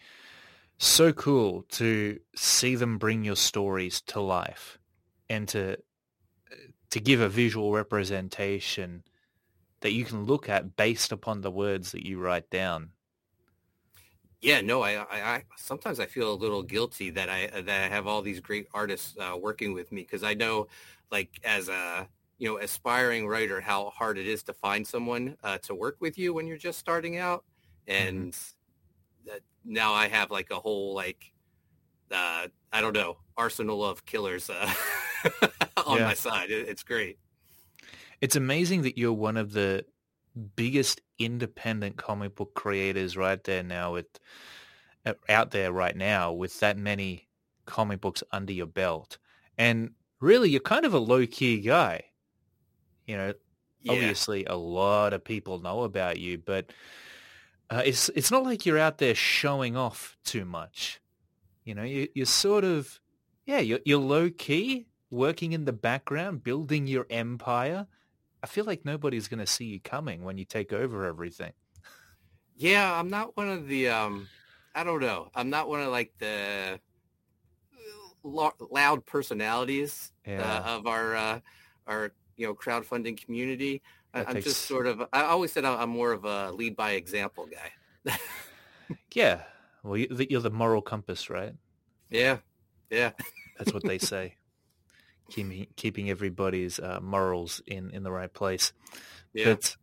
so 0.78 1.12
cool 1.12 1.64
to 1.70 2.18
see 2.34 2.74
them 2.74 2.98
bring 2.98 3.24
your 3.24 3.36
stories 3.36 4.00
to 4.02 4.20
life 4.20 4.78
and 5.28 5.48
to 5.48 5.76
to 6.92 7.00
give 7.00 7.20
a 7.20 7.28
visual 7.28 7.72
representation 7.72 9.02
that 9.80 9.92
you 9.92 10.04
can 10.04 10.24
look 10.24 10.48
at 10.48 10.76
based 10.76 11.10
upon 11.10 11.40
the 11.40 11.50
words 11.50 11.92
that 11.92 12.06
you 12.06 12.20
write 12.20 12.48
down 12.48 12.90
yeah, 14.42 14.60
no, 14.60 14.82
I, 14.82 14.96
I, 14.96 15.06
I, 15.10 15.44
sometimes 15.56 16.00
I 16.00 16.06
feel 16.06 16.32
a 16.32 16.34
little 16.34 16.64
guilty 16.64 17.10
that 17.10 17.28
I 17.28 17.46
that 17.46 17.84
I 17.84 17.88
have 17.88 18.08
all 18.08 18.22
these 18.22 18.40
great 18.40 18.66
artists 18.74 19.16
uh, 19.16 19.36
working 19.40 19.72
with 19.72 19.92
me 19.92 20.02
because 20.02 20.24
I 20.24 20.34
know, 20.34 20.66
like 21.12 21.40
as 21.44 21.68
a 21.68 22.08
you 22.38 22.48
know 22.48 22.58
aspiring 22.58 23.28
writer, 23.28 23.60
how 23.60 23.90
hard 23.90 24.18
it 24.18 24.26
is 24.26 24.42
to 24.44 24.52
find 24.52 24.84
someone 24.84 25.36
uh, 25.44 25.58
to 25.58 25.76
work 25.76 25.96
with 26.00 26.18
you 26.18 26.34
when 26.34 26.48
you're 26.48 26.56
just 26.56 26.80
starting 26.80 27.18
out, 27.18 27.44
mm-hmm. 27.86 28.08
and 28.08 28.32
mm-hmm. 28.32 29.36
now 29.64 29.94
I 29.94 30.08
have 30.08 30.32
like 30.32 30.50
a 30.50 30.56
whole 30.56 30.92
like 30.92 31.32
uh, 32.10 32.48
I 32.72 32.80
don't 32.80 32.94
know 32.94 33.18
arsenal 33.36 33.84
of 33.84 34.04
killers 34.04 34.50
uh, 34.50 34.74
on 35.86 35.98
yeah. 35.98 36.04
my 36.04 36.14
side. 36.14 36.50
It, 36.50 36.68
it's 36.68 36.82
great. 36.82 37.18
It's 38.20 38.36
amazing 38.36 38.82
that 38.82 38.96
you're 38.96 39.12
one 39.12 39.36
of 39.36 39.52
the 39.52 39.84
biggest 40.56 41.00
independent 41.18 41.96
comic 41.96 42.36
book 42.36 42.54
creators 42.54 43.16
right 43.16 43.42
there 43.44 43.62
now 43.62 43.92
with 43.92 44.06
uh, 45.04 45.14
out 45.28 45.50
there 45.50 45.72
right 45.72 45.96
now 45.96 46.32
with 46.32 46.58
that 46.60 46.76
many 46.76 47.28
comic 47.66 48.00
books 48.00 48.22
under 48.30 48.52
your 48.52 48.66
belt. 48.66 49.18
And 49.58 49.90
really 50.20 50.50
you're 50.50 50.60
kind 50.60 50.84
of 50.84 50.94
a 50.94 50.98
low 50.98 51.26
key 51.26 51.60
guy. 51.60 52.04
You 53.06 53.16
know, 53.16 53.34
yeah. 53.80 53.92
obviously 53.92 54.44
a 54.44 54.56
lot 54.56 55.12
of 55.12 55.24
people 55.24 55.58
know 55.58 55.82
about 55.82 56.18
you, 56.18 56.38
but 56.38 56.72
uh, 57.68 57.82
it's 57.84 58.08
it's 58.10 58.30
not 58.30 58.44
like 58.44 58.64
you're 58.64 58.78
out 58.78 58.98
there 58.98 59.14
showing 59.14 59.76
off 59.76 60.16
too 60.24 60.44
much. 60.44 61.00
You 61.64 61.74
know, 61.74 61.82
you, 61.82 62.08
you're 62.14 62.26
sort 62.26 62.64
of, 62.64 63.00
yeah, 63.46 63.60
you're, 63.60 63.80
you're 63.84 64.00
low 64.00 64.30
key, 64.30 64.88
working 65.12 65.52
in 65.52 65.66
the 65.66 65.72
background, 65.72 66.42
building 66.42 66.86
your 66.86 67.06
empire, 67.10 67.86
I 68.42 68.46
feel 68.46 68.64
like 68.64 68.84
nobody's 68.84 69.28
going 69.28 69.40
to 69.40 69.46
see 69.46 69.66
you 69.66 69.78
coming 69.78 70.24
when 70.24 70.38
you 70.38 70.44
take 70.44 70.72
over 70.72 71.04
everything. 71.04 71.52
Yeah, 72.56 72.92
I'm 72.92 73.10
not 73.10 73.36
one 73.36 73.48
of 73.48 73.68
the. 73.68 73.90
Um, 73.90 74.26
I 74.74 74.82
don't 74.82 75.00
know. 75.00 75.28
I'm 75.34 75.50
not 75.50 75.68
one 75.68 75.80
of 75.80 75.88
like 75.88 76.12
the 76.18 76.80
loud 78.24 79.04
personalities 79.06 80.12
uh, 80.26 80.30
yeah. 80.30 80.62
uh, 80.64 80.76
of 80.76 80.86
our 80.86 81.14
uh, 81.14 81.40
our 81.86 82.12
you 82.36 82.46
know 82.46 82.54
crowdfunding 82.54 83.22
community. 83.22 83.82
I, 84.14 84.22
am 84.22 84.42
just 84.42 84.62
sort 84.62 84.86
of. 84.86 85.02
I 85.12 85.24
always 85.24 85.52
said 85.52 85.64
I'm 85.64 85.90
more 85.90 86.12
of 86.12 86.24
a 86.24 86.52
lead 86.52 86.74
by 86.74 86.92
example 86.92 87.46
guy. 87.46 88.16
yeah, 89.14 89.42
well, 89.82 89.96
you're 89.96 90.40
the 90.40 90.50
moral 90.50 90.82
compass, 90.82 91.28
right? 91.30 91.54
Yeah, 92.10 92.40
yeah. 92.90 93.12
That's 93.56 93.72
what 93.72 93.84
they 93.84 93.96
say 93.96 94.36
keeping 95.32 95.66
keeping 95.76 96.10
everybody's 96.10 96.78
uh, 96.78 97.00
morals 97.02 97.62
in 97.66 97.90
in 97.90 98.02
the 98.02 98.12
right 98.12 98.32
place. 98.32 98.72
Yeah. 99.32 99.54
But 99.54 99.76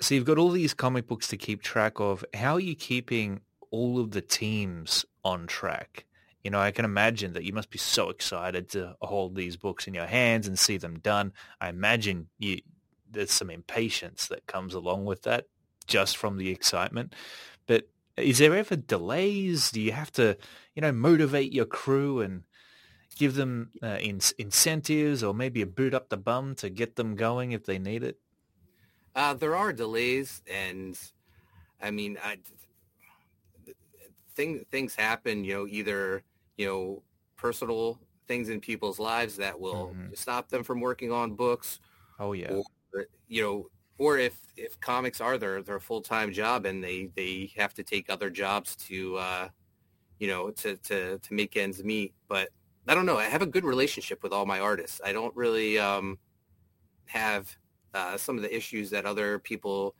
so 0.00 0.14
you've 0.14 0.24
got 0.24 0.38
all 0.38 0.50
these 0.50 0.74
comic 0.74 1.06
books 1.08 1.28
to 1.28 1.36
keep 1.36 1.62
track 1.62 1.98
of. 1.98 2.24
How 2.34 2.54
are 2.54 2.60
you 2.60 2.76
keeping 2.76 3.40
all 3.70 3.98
of 3.98 4.12
the 4.12 4.20
teams 4.20 5.04
on 5.24 5.46
track? 5.46 6.04
You 6.44 6.50
know, 6.50 6.60
I 6.60 6.70
can 6.70 6.84
imagine 6.84 7.32
that 7.32 7.44
you 7.44 7.52
must 7.52 7.70
be 7.70 7.78
so 7.78 8.10
excited 8.10 8.70
to 8.70 8.94
hold 9.00 9.34
these 9.34 9.56
books 9.56 9.86
in 9.86 9.94
your 9.94 10.06
hands 10.06 10.46
and 10.46 10.58
see 10.58 10.76
them 10.76 10.98
done. 11.00 11.32
I 11.60 11.68
imagine 11.68 12.28
you 12.38 12.60
there's 13.10 13.32
some 13.32 13.50
impatience 13.50 14.28
that 14.28 14.46
comes 14.46 14.74
along 14.74 15.06
with 15.06 15.22
that 15.22 15.46
just 15.86 16.16
from 16.16 16.36
the 16.36 16.50
excitement. 16.50 17.14
But 17.66 17.88
is 18.18 18.38
there 18.38 18.54
ever 18.54 18.76
delays? 18.76 19.70
Do 19.70 19.80
you 19.80 19.92
have 19.92 20.12
to, 20.12 20.36
you 20.74 20.82
know, 20.82 20.92
motivate 20.92 21.52
your 21.52 21.64
crew 21.64 22.20
and 22.20 22.42
give 23.18 23.34
them 23.34 23.70
uh, 23.82 23.98
in- 24.00 24.20
incentives 24.38 25.22
or 25.22 25.34
maybe 25.34 25.60
a 25.60 25.66
boot 25.66 25.92
up 25.92 26.08
the 26.08 26.16
bum 26.16 26.54
to 26.56 26.70
get 26.70 26.96
them 26.96 27.16
going 27.16 27.52
if 27.52 27.66
they 27.66 27.78
need 27.78 28.02
it? 28.02 28.18
Uh, 29.14 29.34
there 29.34 29.56
are 29.56 29.72
delays, 29.72 30.42
and 30.50 30.98
I 31.82 31.90
mean, 31.90 32.18
I, 32.22 32.38
thing, 34.34 34.64
things 34.70 34.94
happen. 34.94 35.44
You 35.44 35.54
know, 35.54 35.66
either 35.66 36.22
you 36.56 36.66
know 36.66 37.02
personal 37.36 37.98
things 38.28 38.48
in 38.48 38.60
people's 38.60 38.98
lives 38.98 39.36
that 39.36 39.58
will 39.58 39.88
mm-hmm. 39.88 40.14
stop 40.14 40.48
them 40.48 40.62
from 40.62 40.80
working 40.80 41.10
on 41.10 41.34
books. 41.34 41.80
Oh 42.20 42.32
yeah. 42.32 42.52
Or, 42.92 43.06
you 43.26 43.42
know, 43.42 43.70
or 43.98 44.18
if 44.18 44.38
if 44.56 44.78
comics 44.80 45.20
are 45.20 45.38
their 45.38 45.62
their 45.62 45.80
full 45.80 46.00
time 46.00 46.32
job 46.32 46.64
and 46.66 46.84
they 46.84 47.10
they 47.16 47.50
have 47.56 47.74
to 47.74 47.82
take 47.82 48.08
other 48.08 48.30
jobs 48.30 48.76
to 48.76 49.16
uh, 49.16 49.48
you 50.18 50.28
know 50.28 50.50
to 50.50 50.76
to 50.76 51.18
to 51.18 51.34
make 51.34 51.56
ends 51.56 51.82
meet. 51.82 52.14
But 52.28 52.50
I 52.88 52.94
don't 52.94 53.04
know. 53.06 53.18
I 53.18 53.24
have 53.24 53.42
a 53.42 53.46
good 53.46 53.64
relationship 53.64 54.22
with 54.22 54.32
all 54.32 54.46
my 54.46 54.60
artists. 54.60 55.00
I 55.04 55.12
don't 55.12 55.36
really 55.36 55.78
um, 55.78 56.18
have 57.04 57.54
uh, 57.92 58.16
some 58.16 58.36
of 58.36 58.42
the 58.42 58.54
issues 58.54 58.88
that 58.90 59.04
other 59.04 59.38
people 59.38 59.94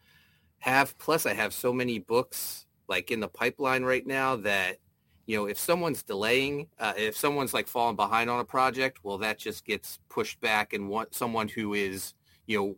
have. 0.60 0.96
Plus, 0.96 1.26
I 1.26 1.34
have 1.34 1.52
so 1.52 1.70
many 1.70 1.98
books 1.98 2.66
like 2.88 3.10
in 3.10 3.20
the 3.20 3.28
pipeline 3.28 3.82
right 3.82 4.06
now 4.06 4.36
that 4.36 4.78
you 5.26 5.36
know 5.36 5.44
if 5.44 5.58
someone's 5.58 6.02
delaying, 6.02 6.68
uh, 6.78 6.94
if 6.96 7.14
someone's 7.14 7.52
like 7.52 7.68
falling 7.68 7.96
behind 7.96 8.30
on 8.30 8.40
a 8.40 8.44
project, 8.44 9.00
well, 9.02 9.18
that 9.18 9.38
just 9.38 9.66
gets 9.66 9.98
pushed 10.08 10.40
back, 10.40 10.72
and 10.72 10.88
one, 10.88 11.06
someone 11.10 11.48
who 11.48 11.74
is 11.74 12.14
you 12.46 12.58
know 12.58 12.76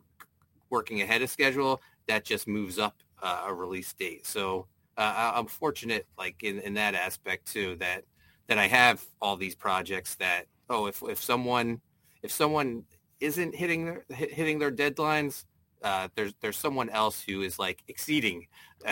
working 0.69 1.01
ahead 1.01 1.21
of 1.21 1.29
schedule 1.29 1.81
that 2.07 2.25
just 2.25 2.49
moves 2.49 2.77
up 2.77 2.97
uh, 3.21 3.45
a 3.47 3.53
release 3.53 3.93
date. 3.93 4.25
So 4.25 4.67
uh, 4.97 5.31
I'm 5.35 5.47
fortunate, 5.47 6.05
like 6.17 6.43
in 6.43 6.59
in 6.59 6.73
that 6.73 6.95
aspect 6.95 7.51
too, 7.51 7.77
that 7.77 8.03
that 8.51 8.57
I 8.57 8.67
have 8.67 9.01
all 9.21 9.37
these 9.37 9.55
projects 9.55 10.15
that 10.15 10.43
oh 10.69 10.85
if 10.85 11.01
if 11.07 11.23
someone 11.23 11.79
if 12.21 12.33
someone 12.33 12.83
isn't 13.21 13.55
hitting 13.55 13.85
their 13.85 14.03
hitting 14.09 14.59
their 14.59 14.73
deadlines, 14.73 15.45
uh, 15.81 16.09
there's 16.15 16.33
there's 16.41 16.57
someone 16.57 16.89
else 16.89 17.23
who 17.23 17.43
is 17.43 17.57
like 17.57 17.81
exceeding 17.87 18.47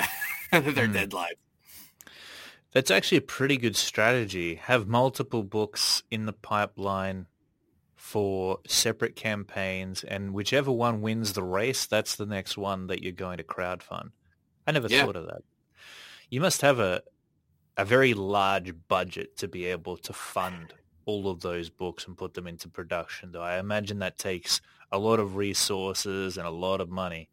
their 0.53 0.61
mm. 0.61 0.93
deadline. 0.93 1.33
That's 2.71 2.89
actually 2.89 3.17
a 3.17 3.21
pretty 3.21 3.57
good 3.57 3.75
strategy. 3.75 4.55
Have 4.55 4.87
multiple 4.87 5.43
books 5.43 6.03
in 6.09 6.25
the 6.25 6.31
pipeline 6.31 7.25
for 7.97 8.59
separate 8.65 9.17
campaigns, 9.17 10.05
and 10.05 10.33
whichever 10.33 10.71
one 10.71 11.01
wins 11.01 11.33
the 11.33 11.43
race, 11.43 11.85
that's 11.85 12.15
the 12.15 12.25
next 12.25 12.57
one 12.57 12.87
that 12.87 13.03
you're 13.03 13.11
going 13.11 13.39
to 13.39 13.43
crowdfund. 13.43 14.11
I 14.65 14.71
never 14.71 14.87
yeah. 14.87 15.03
thought 15.03 15.17
of 15.17 15.25
that. 15.25 15.41
You 16.29 16.39
must 16.39 16.61
have 16.61 16.79
a 16.79 17.01
a 17.79 17.85
very 17.85 18.13
large 18.13 18.73
budget 18.89 19.37
to 19.37 19.47
be 19.47 19.65
able 19.65 19.95
to 19.95 20.11
fund 20.11 20.73
all 21.05 21.29
of 21.29 21.39
those 21.39 21.69
books 21.69 22.05
and 22.05 22.17
put 22.17 22.33
them 22.33 22.45
into 22.45 22.67
production. 22.67 23.31
Though 23.31 23.41
I 23.41 23.57
imagine 23.57 23.99
that 23.99 24.17
takes 24.17 24.59
a 24.91 24.99
lot 24.99 25.19
of 25.21 25.37
resources 25.37 26.37
and 26.37 26.45
a 26.45 26.51
lot 26.51 26.81
of 26.81 26.89
money. 26.89 27.29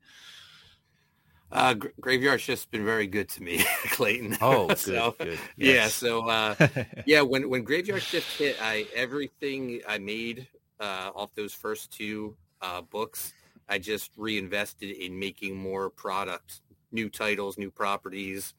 Uh, 1.51 1.75
Graveyard's 2.01 2.47
just 2.47 2.71
been 2.71 2.85
very 2.85 3.09
good 3.09 3.29
to 3.31 3.43
me, 3.43 3.59
Clayton. 3.91 4.39
Oh, 4.41 4.69
good, 4.69 4.79
so, 4.79 5.17
good. 5.19 5.39
Yes. 5.57 5.75
Yeah, 5.75 5.89
so 5.89 6.29
uh, 6.29 6.55
yeah, 7.07 7.23
when 7.23 7.51
when 7.51 7.65
Graveyard 7.65 8.03
Shift 8.03 8.39
hit, 8.39 8.57
I 8.63 8.87
everything 8.95 9.81
I 9.89 9.99
made 9.99 10.47
uh, 10.79 11.11
off 11.13 11.35
those 11.35 11.55
first 11.55 11.91
two 11.91 12.37
uh, 12.63 12.83
books, 12.83 13.33
I 13.69 13.79
just 13.79 14.13
reinvested 14.17 14.91
in 14.91 15.19
making 15.19 15.57
more 15.57 15.91
products, 15.91 16.63
new 16.93 17.11
titles, 17.11 17.59
new 17.59 17.73
properties, 17.73 18.55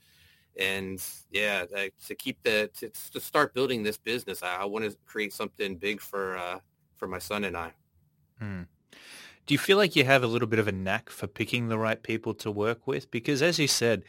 and 0.60 1.04
yeah, 1.32 1.66
to 2.08 2.16
keep 2.16 2.42
the 2.44 2.70
to, 2.78 2.90
to 3.12 3.20
start 3.20 3.54
building 3.54 3.84
this 3.84 3.98
business, 3.98 4.44
I, 4.44 4.58
I 4.58 4.66
want 4.66 4.86
to 4.86 4.98
create 5.06 5.34
something 5.34 5.76
big 5.76 6.02
for 6.02 6.38
uh, 6.38 6.60
for 6.96 7.08
my 7.08 7.20
son 7.20 7.44
and 7.44 7.56
I. 7.56 7.74
Hmm. 8.40 8.64
Do 9.46 9.54
you 9.54 9.58
feel 9.58 9.78
like 9.78 9.96
you 9.96 10.04
have 10.04 10.24
a 10.24 10.28
little 10.28 10.48
bit 10.48 10.60
of 10.60 10.68
a 10.68 10.74
knack 10.74 11.10
for 11.10 11.26
picking 11.26 11.70
the 11.70 11.78
right 11.78 12.02
people 12.02 12.34
to 12.36 12.52
work 12.52 12.86
with? 12.86 13.10
Because 13.10 13.42
as 13.42 13.58
you 13.58 13.68
said, 13.68 14.04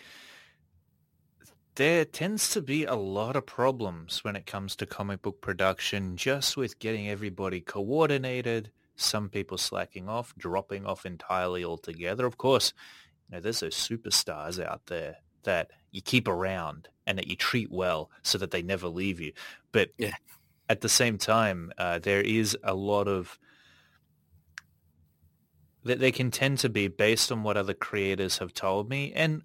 there 1.76 2.04
tends 2.04 2.50
to 2.50 2.61
be 2.61 2.84
a 2.84 2.96
lot 2.96 3.37
of 3.37 3.46
problems 3.46 4.24
when 4.24 4.34
it 4.34 4.46
comes 4.46 4.74
to 4.76 4.87
comic 4.87 5.22
book 5.22 5.40
production, 5.40 6.16
just 6.16 6.56
with 6.56 6.80
getting 6.80 7.08
everybody 7.08 7.61
coordinated, 7.61 8.72
some 8.96 9.28
people 9.28 9.56
slacking 9.58 10.08
off, 10.08 10.34
dropping 10.37 10.84
off 10.84 11.06
entirely 11.06 11.64
altogether. 11.64 12.26
Of 12.26 12.37
course, 12.37 12.72
you 13.28 13.37
know, 13.37 13.40
there's 13.40 13.61
those 13.61 13.76
superstars 13.76 14.61
out 14.61 14.87
there 14.87 15.18
that 15.48 15.70
you 15.90 16.02
keep 16.02 16.28
around 16.28 16.88
and 17.06 17.16
that 17.16 17.26
you 17.26 17.34
treat 17.34 17.72
well 17.72 18.11
so 18.22 18.37
that 18.37 18.50
they 18.50 18.62
never 18.62 18.87
leave 18.87 19.18
you. 19.18 19.32
But 19.72 19.88
yeah. 19.96 20.12
at 20.68 20.82
the 20.82 20.90
same 20.90 21.16
time, 21.16 21.72
uh, 21.78 22.00
there 22.00 22.20
is 22.20 22.54
a 22.62 22.74
lot 22.74 23.08
of 23.08 23.38
that 25.84 26.00
they 26.00 26.12
can 26.12 26.30
tend 26.30 26.58
to 26.58 26.68
be 26.68 26.87
based 26.87 27.32
on 27.32 27.42
what 27.42 27.56
other 27.56 27.72
creators 27.72 28.38
have 28.38 28.52
told 28.52 28.90
me 28.90 29.11
and 29.14 29.40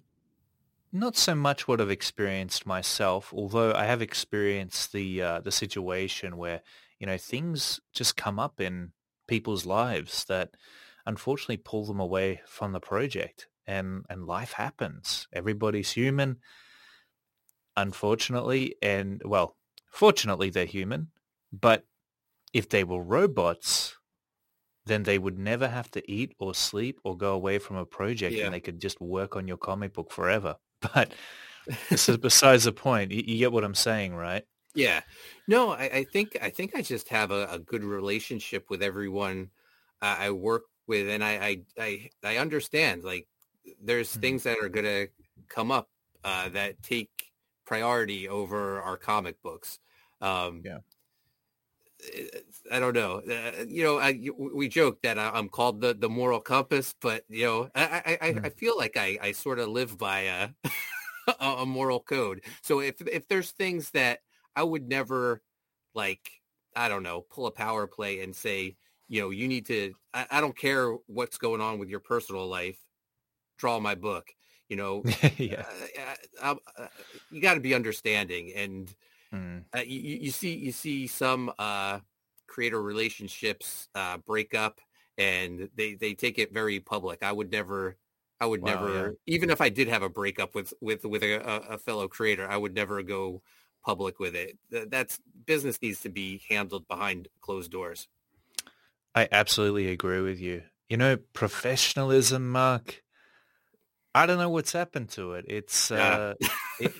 not 0.92 1.16
so 1.16 1.34
much 1.34 1.66
what 1.66 1.80
I've 1.80 1.90
experienced 1.90 2.66
myself, 2.66 3.32
although 3.32 3.72
I 3.72 3.86
have 3.86 4.02
experienced 4.02 4.92
the 4.92 5.22
uh, 5.22 5.40
the 5.40 5.50
situation 5.50 6.36
where 6.36 6.60
you 7.00 7.06
know 7.06 7.16
things 7.16 7.80
just 7.94 8.14
come 8.16 8.38
up 8.38 8.60
in 8.60 8.92
people's 9.26 9.64
lives 9.64 10.26
that 10.26 10.50
unfortunately 11.06 11.56
pull 11.56 11.86
them 11.86 11.98
away 11.98 12.42
from 12.46 12.72
the 12.72 12.80
project, 12.80 13.48
and 13.66 14.04
and 14.08 14.26
life 14.26 14.52
happens. 14.52 15.28
Everybody's 15.32 15.92
human, 15.92 16.38
unfortunately, 17.76 18.76
and 18.82 19.20
well, 19.24 19.56
fortunately 19.90 20.50
they're 20.50 20.64
human, 20.66 21.08
but 21.52 21.84
if 22.52 22.68
they 22.68 22.84
were 22.84 23.02
robots, 23.02 23.96
then 24.86 25.02
they 25.04 25.18
would 25.18 25.38
never 25.38 25.68
have 25.68 25.90
to 25.92 26.10
eat 26.10 26.34
or 26.38 26.54
sleep 26.54 27.00
or 27.04 27.16
go 27.16 27.32
away 27.34 27.58
from 27.58 27.76
a 27.76 27.86
project 27.86 28.34
Yeah. 28.34 28.44
and 28.46 28.54
they 28.54 28.60
could 28.60 28.80
just 28.80 29.00
work 29.00 29.36
on 29.36 29.48
your 29.48 29.56
comic 29.56 29.92
book 29.92 30.10
forever. 30.10 30.56
But 30.94 31.14
this 31.88 32.08
is 32.10 32.16
besides 32.28 32.64
the 32.64 32.72
point. 32.72 33.10
You, 33.10 33.22
you 33.26 33.38
get 33.38 33.52
what 33.52 33.64
I'm 33.64 33.74
saying, 33.74 34.14
right? 34.14 34.44
Yeah. 34.74 35.00
No, 35.48 35.70
I, 35.70 35.84
I 35.84 36.04
think 36.04 36.36
I 36.42 36.50
think 36.50 36.74
I 36.74 36.82
just 36.82 37.08
have 37.08 37.30
a, 37.30 37.46
a 37.50 37.58
good 37.58 37.82
relationship 37.84 38.68
with 38.68 38.82
everyone 38.82 39.50
uh, 40.02 40.16
I 40.18 40.30
work 40.32 40.64
with, 40.86 41.08
and 41.08 41.24
I 41.24 41.32
I 41.32 41.62
I, 41.78 42.10
I 42.22 42.36
understand. 42.36 43.04
Like, 43.04 43.26
there's 43.80 44.14
Mhm. 44.14 44.16
things 44.16 44.42
that 44.44 44.58
are 44.58 44.68
gonna 44.68 45.08
come 45.48 45.70
up 45.70 45.90
uh, 46.24 46.48
that 46.50 46.82
take 46.82 47.32
priority 47.66 48.28
over 48.28 48.80
our 48.82 48.96
comic 48.96 49.40
books. 49.42 49.78
Um, 50.20 50.64
Yeah. 50.64 50.78
I 52.70 52.80
don't 52.80 52.94
know. 52.94 53.18
Uh, 53.20 53.64
you 53.68 53.82
know, 53.82 53.98
I, 53.98 54.18
we 54.36 54.68
joke 54.68 55.02
that 55.02 55.18
I- 55.18 55.30
I'm 55.30 55.48
called 55.48 55.80
the, 55.80 55.94
the 55.94 56.08
moral 56.08 56.40
compass, 56.40 56.94
but 57.00 57.24
you 57.28 57.44
know, 57.44 57.70
I 57.74 58.18
I, 58.20 58.34
Hmm. 58.34 58.44
I 58.44 58.50
feel 58.50 58.76
like 58.76 58.96
I, 58.96 59.18
I 59.20 59.32
sort 59.32 59.58
of 59.58 59.68
live 59.68 59.96
by 59.98 60.20
a, 60.20 60.48
a 61.40 61.46
a 61.62 61.66
moral 61.66 62.00
code. 62.00 62.44
So 62.62 62.80
if 62.80 63.00
if 63.02 63.28
there's 63.28 63.52
things 63.52 63.90
that 63.92 64.20
I 64.56 64.62
would 64.64 64.88
never 64.88 65.42
like, 65.94 66.30
I 66.76 66.88
don't 66.88 67.02
know, 67.02 67.22
pull 67.22 67.46
a 67.46 67.52
power 67.52 67.86
play 67.86 68.22
and 68.22 68.34
say, 68.36 68.76
you 69.08 69.20
know, 69.22 69.30
you 69.30 69.48
need 69.48 69.66
to. 69.66 69.94
I, 70.14 70.26
I 70.30 70.40
don't 70.40 70.56
care 70.56 70.92
what's 71.06 71.38
going 71.38 71.60
on 71.60 71.78
with 71.78 71.88
your 71.90 72.00
personal 72.00 72.46
life. 72.46 72.83
Draw 73.56 73.80
my 73.80 73.94
book. 73.94 74.34
You 74.68 74.76
know, 74.76 75.04
yeah. 75.38 75.64
uh, 76.02 76.14
uh, 76.42 76.54
uh, 76.78 76.86
you 77.30 77.40
got 77.40 77.54
to 77.54 77.60
be 77.60 77.74
understanding 77.74 78.52
and 78.54 78.94
Mm. 79.32 79.64
uh, 79.74 79.80
you, 79.80 79.98
you 79.98 80.30
see 80.30 80.54
you 80.54 80.70
see 80.70 81.06
some 81.08 81.52
uh, 81.58 81.98
creator 82.46 82.80
relationships 82.80 83.88
uh, 83.94 84.16
break 84.18 84.54
up 84.54 84.80
and 85.18 85.68
they, 85.74 85.94
they 85.94 86.14
take 86.14 86.38
it 86.38 86.52
very 86.52 86.80
public. 86.80 87.22
I 87.22 87.32
would 87.32 87.50
never, 87.50 87.96
I 88.40 88.46
would 88.46 88.62
Wow, 88.62 88.70
never, 88.70 89.16
even 89.26 89.50
if 89.50 89.60
I 89.60 89.68
did 89.68 89.88
have 89.88 90.02
a 90.02 90.08
breakup 90.08 90.54
with 90.54 90.72
with 90.80 91.04
with 91.04 91.22
a, 91.22 91.40
a 91.74 91.78
fellow 91.78 92.08
creator, 92.08 92.48
I 92.48 92.56
would 92.56 92.74
never 92.74 93.02
go 93.02 93.42
public 93.84 94.18
with 94.18 94.34
it. 94.34 94.58
That's 94.70 95.20
business 95.46 95.80
needs 95.82 96.00
to 96.02 96.08
be 96.08 96.42
handled 96.48 96.88
behind 96.88 97.28
closed 97.40 97.70
doors. 97.70 98.08
I 99.14 99.28
absolutely 99.30 99.88
agree 99.88 100.20
with 100.20 100.40
you. 100.40 100.62
You 100.88 100.96
know, 100.96 101.16
professionalism, 101.16 102.50
Mark. 102.50 103.03
I 104.14 104.26
don't 104.26 104.38
know 104.38 104.50
what's 104.50 104.72
happened 104.72 105.08
to 105.10 105.32
it. 105.34 105.44
It's 105.48 105.90
uh, 105.90 106.34
Yeah. 106.40 106.48
it, 106.80 106.92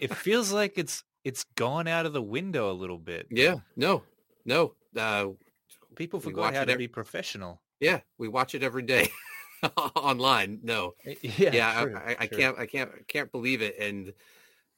it 0.00 0.14
feels 0.16 0.52
like 0.52 0.74
it's 0.76 1.04
it's 1.24 1.44
gone 1.56 1.86
out 1.88 2.06
of 2.06 2.12
the 2.12 2.22
window 2.22 2.70
a 2.70 2.74
little 2.74 2.98
bit. 2.98 3.26
yeah, 3.30 3.56
no, 3.76 4.02
no. 4.44 4.74
Uh, 4.96 5.28
People 5.94 6.20
forgot 6.20 6.54
how 6.54 6.64
to 6.64 6.72
ev- 6.72 6.78
be 6.78 6.88
professional. 6.88 7.60
yeah, 7.80 8.00
we 8.18 8.28
watch 8.28 8.54
it 8.54 8.62
every 8.62 8.82
day 8.82 9.08
online. 9.96 10.60
No, 10.62 10.94
Yeah, 11.22 11.50
yeah, 11.52 11.82
true, 11.84 11.96
I, 11.96 12.10
I, 12.12 12.16
I 12.20 12.26
can't, 12.26 12.58
I 12.58 12.66
can't, 12.66 12.90
I 12.94 13.02
can't 13.08 13.32
believe 13.32 13.62
it. 13.62 13.76
And 13.78 14.12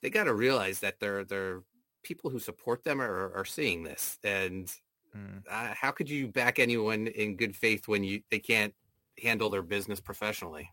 they 0.00 0.10
got 0.10 0.24
to 0.24 0.34
realize 0.34 0.80
that 0.80 1.00
they're, 1.00 1.24
they're 1.24 1.62
people 2.04 2.30
who 2.30 2.38
support 2.38 2.84
them 2.84 3.00
are, 3.00 3.32
are 3.34 3.44
seeing 3.44 3.82
this. 3.82 4.18
And 4.22 4.72
Mm. 5.16 5.42
uh, 5.50 5.72
how 5.74 5.90
could 5.90 6.10
you 6.10 6.28
back 6.28 6.58
anyone 6.58 7.06
in 7.06 7.36
good 7.36 7.56
faith 7.56 7.88
when 7.88 8.04
you 8.04 8.20
they 8.30 8.38
can't 8.38 8.74
handle 9.22 9.48
their 9.48 9.62
business 9.62 10.00
professionally? 10.00 10.70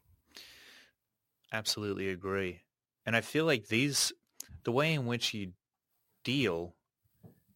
Absolutely 1.55 2.09
agree. 2.09 2.63
And 3.05 3.15
I 3.15 3.21
feel 3.21 3.45
like 3.45 3.67
these, 3.67 4.11
the 4.65 4.73
way 4.73 4.93
in 4.93 5.05
which 5.05 5.33
you 5.33 5.53
deal 6.23 6.75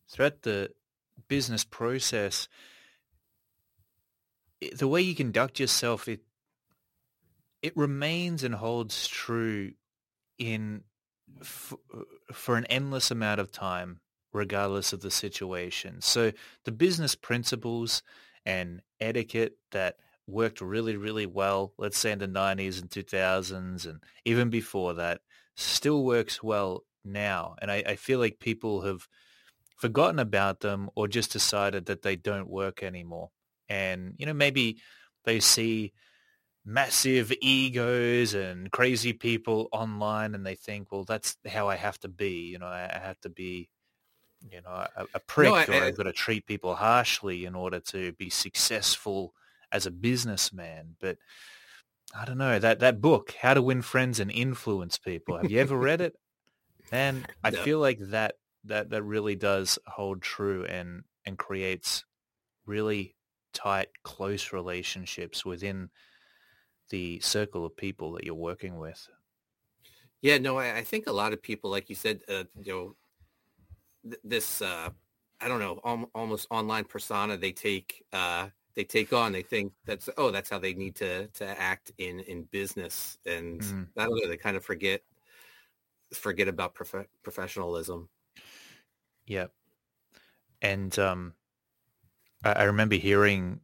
throughout 0.10 0.44
the 0.44 0.72
business 1.28 1.66
process, 1.66 2.48
the 4.76 4.88
way 4.88 5.02
you 5.02 5.16
conduct 5.16 5.60
yourself, 5.60 6.08
it 6.08 6.22
it 7.62 7.76
remains 7.76 8.44
and 8.44 8.56
holds 8.56 9.08
true 9.08 9.74
in 10.38 10.84
f- 11.42 11.74
for 12.34 12.58
an 12.58 12.66
endless 12.66 13.12
amount 13.12 13.40
of 13.42 13.52
time, 13.52 14.02
regardless 14.34 14.94
of 14.94 15.02
the 15.02 15.12
situation. 15.12 16.02
So 16.02 16.32
the 16.66 16.72
business 16.72 17.16
principles 17.16 18.04
and 18.46 18.82
etiquette 19.00 19.58
that 19.72 19.98
worked 20.30 20.62
really, 20.62 20.98
really 20.98 21.26
well, 21.26 21.74
let's 21.78 21.98
say 21.98 22.12
in 22.12 22.20
the 22.20 22.28
90s 22.28 22.80
and 22.80 22.92
2000s 22.92 23.86
and 23.86 24.04
even 24.26 24.50
before 24.50 24.94
that, 24.96 25.22
still 25.56 26.04
works 26.06 26.44
well 26.44 26.86
now. 27.04 27.56
And 27.62 27.72
I, 27.72 27.78
I 27.88 27.96
feel 27.96 28.20
like 28.20 28.40
people 28.40 28.82
have 28.82 29.08
forgotten 29.78 30.20
about 30.20 30.60
them 30.62 30.90
or 30.96 31.08
just 31.08 31.32
decided 31.32 31.86
that 31.88 32.02
they 32.02 32.16
don't 32.16 32.50
work 32.50 32.84
anymore. 32.84 33.32
And, 33.70 34.16
you 34.18 34.26
know, 34.26 34.34
maybe 34.34 34.82
they 35.24 35.40
see 35.40 35.94
massive 36.66 37.32
egos 37.42 38.34
and 38.34 38.72
crazy 38.72 39.14
people 39.14 39.70
online 39.72 40.36
and 40.36 40.46
they 40.46 40.56
think, 40.56 40.92
well, 40.92 41.04
that's 41.04 41.38
how 41.48 41.68
I 41.70 41.76
have 41.76 42.00
to 42.00 42.10
be. 42.10 42.50
You 42.50 42.60
know, 42.60 42.68
I, 42.68 43.00
have 43.02 43.20
to 43.22 43.30
be, 43.30 43.70
you 44.42 44.62
know, 44.62 44.70
a, 44.70 45.08
a 45.16 45.20
prick 45.20 45.68
I- 45.70 45.70
or 45.70 45.84
I've 45.84 45.96
got 45.96 46.04
to 46.04 46.14
treat 46.14 46.46
people 46.48 46.76
harshly 46.76 47.46
in 47.46 47.56
order 47.56 47.80
to 47.82 48.14
be 48.14 48.30
successful 48.30 49.34
as 49.72 49.86
a 49.86 49.92
businessman. 49.92 50.96
But 51.00 51.18
I 52.14 52.26
don't 52.26 52.38
know, 52.38 52.60
that, 52.60 52.80
that 52.80 53.02
book, 53.02 53.34
How 53.42 53.54
to 53.54 53.62
Win 53.62 53.82
Friends 53.82 54.20
and 54.20 54.32
Influence 54.32 54.98
People, 54.98 55.38
have 55.38 55.50
you 55.50 55.60
ever 55.60 55.78
read 55.78 56.02
it? 56.02 56.16
And 56.92 57.28
I 57.44 57.52
No. 57.52 57.66
feel 57.66 57.80
like 57.80 58.00
that, 58.00 58.36
that, 58.66 58.90
that 58.92 59.04
really 59.04 59.36
does 59.36 59.80
hold 59.88 60.22
true 60.22 60.66
and, 60.66 61.04
and 61.26 61.38
creates 61.38 62.06
really 62.66 63.18
tight, 63.54 63.90
close 64.04 64.54
relationships 64.54 65.46
within 65.46 65.92
the 66.90 67.20
circle 67.22 67.66
of 67.66 67.78
people 67.78 68.14
that 68.14 68.26
you're 68.26 68.36
working 68.36 68.78
with. 68.78 69.10
Yeah, 70.22 70.38
no, 70.38 70.58
I, 70.58 70.78
I 70.78 70.84
think 70.84 71.08
a 71.08 71.12
lot 71.12 71.34
of 71.34 71.42
people, 71.42 71.70
like 71.70 71.90
you 71.90 71.96
said, 71.96 72.24
uh, 72.28 72.46
you 72.60 72.74
know, 72.74 72.96
th- 74.04 74.22
this, 74.24 74.62
uh, 74.62 74.90
I 75.40 75.48
don't 75.48 75.60
know, 75.60 75.80
al- 75.86 76.10
almost 76.14 76.48
online 76.52 76.86
persona 76.86 77.38
they 77.38 77.52
take, 77.52 78.04
uh, 78.12 78.50
they 78.80 78.86
take 78.86 79.12
on. 79.12 79.34
They 79.34 79.42
think 79.42 79.74
that's 79.86 80.08
oh, 80.18 80.32
that's 80.32 80.50
how 80.50 80.58
they 80.58 80.74
need 80.74 80.96
to 80.96 81.28
to 81.28 81.46
act 81.46 81.92
in 81.98 82.22
in 82.22 82.44
business, 82.44 83.18
and 83.26 83.60
Mhm. 83.60 83.88
I 83.98 84.06
don't. 84.06 84.30
They 84.30 84.38
kind 84.38 84.56
of 84.56 84.64
forget 84.64 85.02
forget 86.14 86.48
about 86.48 86.76
prof- 86.76 87.10
professionalism. 87.22 88.08
Yep. 89.26 89.52
And 90.62 90.98
um, 90.98 91.34
I, 92.46 92.54
I 92.54 92.64
remember 92.64 92.96
hearing 92.96 93.60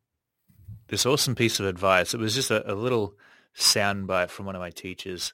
this 0.87 1.05
awesome 1.05 1.33
piece 1.33 1.61
of 1.61 1.65
advice. 1.65 2.13
It 2.13 2.19
was 2.19 2.35
just 2.35 2.51
a, 2.51 2.69
a 2.69 2.75
little 2.75 3.15
soundbite 3.55 4.31
from 4.31 4.47
one 4.47 4.55
of 4.55 4.59
my 4.59 4.69
teachers 4.69 5.33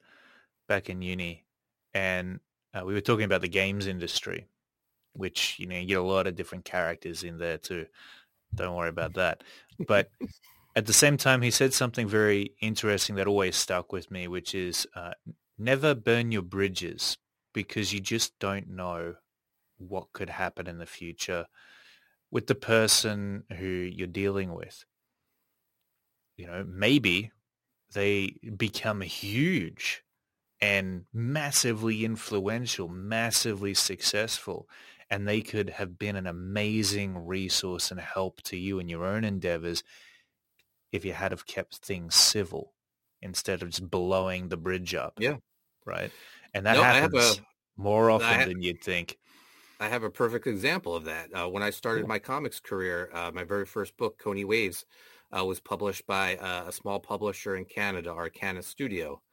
back 0.68 0.92
in 0.92 1.02
uni, 1.02 1.44
and 1.92 2.40
uh, 2.76 2.86
we 2.86 2.94
were 2.94 3.02
talking 3.02 3.26
about 3.26 3.42
the 3.42 3.50
games 3.50 3.88
industry, 3.88 4.46
which 5.14 5.58
you 5.58 5.66
know 5.66 5.80
you 5.80 5.88
get 5.88 5.98
a 5.98 6.04
lot 6.04 6.28
of 6.28 6.36
different 6.36 6.66
characters 6.66 7.24
in 7.24 7.40
there 7.40 7.58
too. 7.58 7.88
Don't 8.56 8.76
worry 8.76 8.90
about 8.90 9.14
that. 9.16 9.44
But 9.88 10.10
at 10.76 10.86
the 10.86 10.94
same 10.94 11.18
time, 11.18 11.42
he 11.42 11.52
said 11.52 11.74
something 11.74 12.08
very 12.08 12.56
interesting 12.62 13.16
that 13.16 13.28
always 13.28 13.56
stuck 13.56 13.92
with 13.92 14.12
me, 14.12 14.28
which 14.28 14.56
is 14.56 14.88
uh, 14.96 15.14
never 15.58 15.96
burn 15.96 16.32
your 16.32 16.44
bridges 16.44 17.18
because 17.54 17.94
you 17.94 18.00
just 18.00 18.38
don't 18.40 18.70
know 18.70 19.16
what 19.78 20.14
could 20.14 20.30
happen 20.30 20.68
in 20.68 20.80
the 20.80 20.86
future. 20.88 21.48
with 22.32 22.48
the 22.48 22.56
person 22.56 23.44
who 23.58 23.66
you're 23.68 24.08
dealing 24.08 24.54
with. 24.54 24.86
You 26.38 26.48
know, 26.48 26.64
maybe 26.68 27.32
they 27.94 28.36
become 28.58 29.02
huge 29.02 30.04
and 30.62 31.06
massively 31.14 32.06
influential, 32.06 32.88
massively 32.90 33.74
successful, 33.74 34.70
and 35.12 35.28
they 35.28 35.42
could 35.44 35.70
have 35.72 36.00
been 36.00 36.18
an 36.18 36.28
amazing 36.28 37.28
resource 37.28 37.92
and 37.92 38.02
help 38.02 38.42
to 38.44 38.58
you 38.58 38.80
in 38.80 38.90
your 38.90 39.06
own 39.06 39.26
endeavors 39.26 39.84
if 40.92 41.06
you 41.06 41.14
had 41.14 41.32
have 41.32 41.46
kept 41.46 41.78
things 41.78 42.16
civil 42.16 42.76
instead 43.22 43.62
of 43.62 43.70
just 43.70 43.90
blowing 43.90 44.50
the 44.50 44.58
bridge 44.58 44.96
up. 44.96 45.20
Yeah. 45.20 45.38
Right. 45.86 46.14
And 46.54 46.66
that 46.66 46.76
No, 46.76 46.82
I 46.84 46.94
happens 46.94 47.38
have 47.38 47.40
a 47.40 47.46
more 47.78 48.10
often 48.10 48.42
ha- 48.42 48.46
than 48.46 48.62
you'd 48.62 48.82
think. 48.84 49.20
I 49.80 49.88
have 49.90 50.04
a 50.04 50.12
perfect 50.12 50.48
example 50.48 50.96
of 50.96 51.06
that. 51.06 51.34
Uh, 51.34 51.50
when 51.50 51.64
I 51.64 51.72
started 51.72 52.02
Cool. 52.02 52.10
my 52.10 52.20
comics 52.20 52.60
career, 52.60 53.10
uh, 53.14 53.32
my 53.34 53.44
very 53.44 53.66
first 53.66 53.98
book, 53.98 54.20
Koni 54.20 54.46
Waves, 54.46 54.86
uh, 55.36 55.44
was 55.46 55.60
published 55.60 56.06
by 56.06 56.38
uh, 56.38 56.66
a 56.68 56.72
small 56.72 57.00
publisher 57.00 57.56
in 57.56 57.66
Canada, 57.66 58.12
Arcana 58.12 58.62
Studio, 58.62 59.24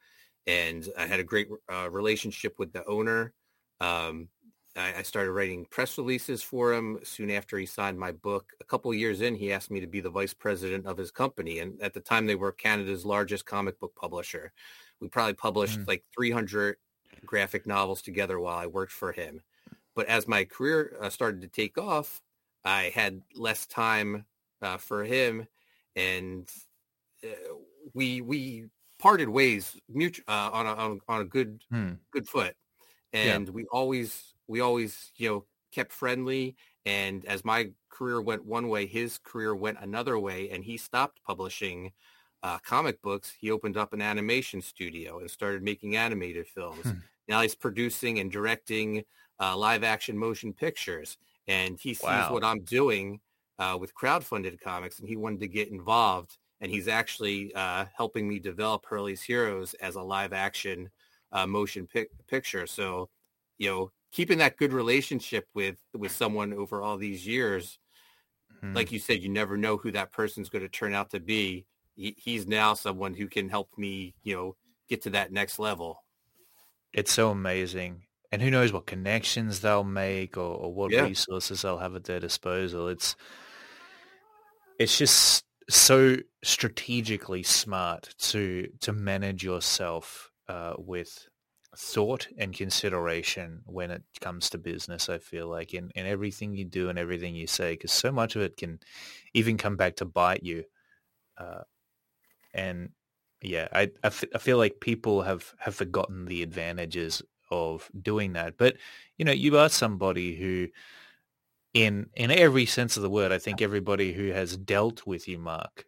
and 0.47 0.87
I 0.97 1.07
had 1.07 1.19
a 1.19 1.23
great 1.25 1.49
uh, 1.71 1.89
relationship 1.91 2.59
with 2.59 2.73
the 2.73 2.85
owner. 2.85 3.33
Um, 3.81 4.29
I, 4.75 4.95
I 4.95 5.01
started 5.03 5.31
writing 5.31 5.65
press 5.65 5.97
releases 5.97 6.43
for 6.43 6.73
him. 6.73 6.99
Soon 7.03 7.31
after 7.31 7.57
he 7.57 7.65
signed 7.65 7.99
my 7.99 8.11
book, 8.11 8.53
a 8.61 8.63
couple 8.63 8.93
years 8.93 9.21
in, 9.21 9.35
he 9.35 9.51
asked 9.51 9.71
me 9.71 9.79
to 9.79 9.87
be 9.87 10.01
the 10.01 10.09
vice 10.09 10.33
president 10.33 10.85
of 10.85 10.97
his 10.97 11.11
company, 11.11 11.59
and 11.59 11.81
at 11.81 11.93
the 11.93 12.01
time, 12.01 12.25
they 12.25 12.35
were 12.35 12.51
Canada's 12.51 13.05
largest 13.05 13.45
comic 13.45 13.79
book 13.79 13.95
publisher. 13.95 14.53
We 14.99 15.09
probably 15.09 15.33
published 15.35 15.81
Mm. 15.81 15.87
like 15.87 16.05
300 16.15 16.77
graphic 17.25 17.65
novels 17.67 18.01
together 18.01 18.39
while 18.39 18.57
I 18.57 18.67
worked 18.67 18.91
for 18.93 19.11
him. 19.11 19.41
But 19.95 20.07
as 20.07 20.27
my 20.27 20.45
career 20.45 20.95
uh, 21.01 21.09
started 21.09 21.41
to 21.41 21.47
take 21.47 21.77
off, 21.77 22.21
I 22.63 22.83
had 22.93 23.23
less 23.35 23.65
time 23.67 24.25
uh, 24.61 24.77
for 24.77 25.03
him, 25.03 25.47
and 25.95 26.49
uh, 27.23 27.29
we 27.93 28.21
we 28.21 28.67
parted 28.99 29.29
ways 29.29 29.79
mutu- 29.93 30.23
uh, 30.27 30.49
on 30.53 30.65
a 30.65 30.73
on, 30.73 30.99
on 31.07 31.21
a 31.21 31.25
good 31.25 31.63
Hmm. 31.71 31.93
good 32.11 32.27
foot, 32.27 32.55
Yeah. 33.21 33.39
and 33.39 33.49
we 33.49 33.65
always 33.67 34.35
we 34.49 34.61
always 34.61 35.11
you 35.17 35.29
know 35.29 35.47
kept 35.71 35.93
friendly. 35.93 36.57
And 36.85 37.25
as 37.25 37.45
my 37.45 37.73
career 37.89 38.21
went 38.21 38.45
one 38.45 38.69
way, 38.69 38.87
his 38.87 39.17
career 39.19 39.55
went 39.55 39.77
another 39.81 40.17
way, 40.19 40.49
and 40.49 40.63
he 40.63 40.77
stopped 40.77 41.21
publishing 41.23 41.93
uh, 42.43 42.59
comic 42.59 43.01
books. 43.01 43.31
He 43.39 43.51
opened 43.51 43.77
up 43.77 43.93
an 43.93 44.01
animation 44.01 44.61
studio 44.61 45.19
and 45.19 45.29
started 45.29 45.63
making 45.63 45.95
animated 45.95 46.47
films. 46.47 46.85
Hmm. 46.85 46.99
Now 47.27 47.41
he's 47.41 47.55
producing 47.55 48.19
and 48.19 48.31
directing 48.31 49.03
uh, 49.39 49.55
live 49.57 49.83
action 49.83 50.17
motion 50.17 50.53
pictures, 50.53 51.17
and 51.47 51.79
he 51.79 51.93
sees 51.93 52.29
Wow. 52.29 52.29
what 52.29 52.43
I'm 52.43 52.63
doing 52.63 53.21
uh, 53.59 53.77
with 53.79 53.93
crowdfunded 53.93 54.59
comics, 54.61 54.99
and 54.99 55.07
he 55.07 55.17
wanted 55.17 55.41
to 55.41 55.47
get 55.47 55.69
involved. 55.69 56.37
And 56.61 56.69
he's 56.71 56.87
actually 56.89 57.53
uh, 57.55 57.85
helping 57.95 58.27
me 58.27 58.37
develop 58.39 58.85
Hurley's 58.85 59.21
Heroes 59.23 59.73
as 59.75 59.95
a 59.95 60.01
live 60.01 60.33
action 60.33 60.89
uh, 61.31 61.47
motion 61.47 61.87
pic- 61.87 62.11
picture. 62.27 62.67
So, 62.67 63.09
you 63.57 63.69
know, 63.69 63.91
keeping 64.11 64.39
that 64.39 64.57
good 64.57 64.73
relationship 64.73 65.47
with 65.53 65.77
with 65.93 66.11
someone 66.11 66.53
over 66.53 66.81
all 66.81 66.97
these 66.97 67.25
years, 67.27 67.79
Hmm. 68.61 68.73
like 68.75 68.91
you 68.91 68.99
said, 68.99 69.21
you 69.23 69.29
never 69.29 69.57
know 69.57 69.77
who 69.77 69.91
that 69.91 70.11
person's 70.11 70.49
going 70.49 70.63
to 70.63 70.69
turn 70.69 70.93
out 70.93 71.11
to 71.11 71.19
be. 71.19 71.67
He, 71.95 72.15
he's 72.17 72.47
now 72.47 72.73
someone 72.75 73.13
who 73.15 73.27
can 73.27 73.49
help 73.49 73.77
me, 73.77 74.15
you 74.23 74.35
know, 74.35 74.57
get 74.89 75.01
to 75.03 75.11
that 75.11 75.31
next 75.31 75.59
level. 75.59 76.03
it's 76.93 77.11
so 77.13 77.29
amazing. 77.31 78.03
And 78.31 78.41
who 78.41 78.51
knows 78.51 78.71
what 78.71 78.85
connections 78.85 79.61
they'll 79.61 79.83
make 79.83 80.37
or, 80.37 80.41
or 80.55 80.73
what 80.73 80.93
Yeah. 80.93 81.01
resources 81.01 81.61
they'll 81.63 81.79
have 81.79 81.95
at 81.95 82.03
their 82.03 82.19
disposal. 82.19 82.87
It's 82.87 83.15
it's 84.77 84.97
just 84.97 85.45
so 85.69 86.17
strategically 86.43 87.43
smart 87.43 88.15
to 88.17 88.67
to 88.81 88.93
manage 88.93 89.43
yourself 89.43 90.31
uh, 90.47 90.73
with 90.77 91.28
thought 91.79 92.27
and 92.37 92.53
consideration 92.53 93.61
when 93.65 93.89
it 93.89 94.03
comes 94.19 94.49
to 94.49 94.57
business. 94.57 95.07
I 95.07 95.17
feel 95.17 95.47
like 95.47 95.73
in, 95.73 95.91
in 95.95 96.05
everything 96.05 96.53
you 96.53 96.65
do 96.65 96.89
and 96.89 96.99
everything 96.99 97.35
you 97.35 97.47
say, 97.47 97.71
because 97.73 97.93
so 97.93 98.11
much 98.11 98.35
of 98.35 98.41
it 98.41 98.57
can 98.57 98.79
even 99.33 99.57
come 99.57 99.77
back 99.77 99.95
to 99.97 100.05
bite 100.05 100.43
you. 100.43 100.65
Uh, 101.37 101.61
and 102.53 102.89
yeah, 103.41 103.69
I, 103.71 103.83
I, 104.03 104.07
f- 104.07 104.25
I 104.35 104.39
feel 104.39 104.57
like 104.57 104.81
people 104.81 105.21
have, 105.21 105.53
have 105.57 105.73
forgotten 105.73 106.25
the 106.25 106.43
advantages 106.43 107.21
of 107.49 107.89
doing 107.99 108.33
that. 108.33 108.57
But, 108.57 108.75
you 109.17 109.23
know, 109.23 109.31
you 109.31 109.57
are 109.57 109.69
somebody 109.69 110.35
who, 110.35 110.67
in 111.73 112.09
in 112.15 112.29
every 112.29 112.65
sense 112.65 112.97
of 112.97 113.03
the 113.03 113.09
word, 113.09 113.31
I 113.31 113.37
think 113.37 113.61
everybody 113.61 114.11
who 114.11 114.31
has 114.31 114.57
dealt 114.57 115.07
with 115.07 115.27
you, 115.29 115.37
Mark, 115.37 115.85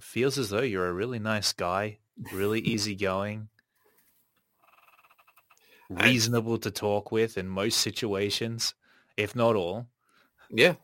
feels 0.00 0.38
as 0.38 0.50
though 0.50 0.62
you're 0.62 0.88
a 0.88 0.92
really 0.92 1.18
nice 1.20 1.52
guy, 1.52 1.98
really 2.32 2.60
easygoing, 2.62 3.48
reasonable 5.88 6.58
to 6.58 6.70
talk 6.70 7.12
with 7.12 7.38
in 7.38 7.48
most 7.48 7.78
situations, 7.78 8.74
if 9.16 9.34
not 9.34 9.56
all. 9.56 9.86
Yeah. 10.50 10.74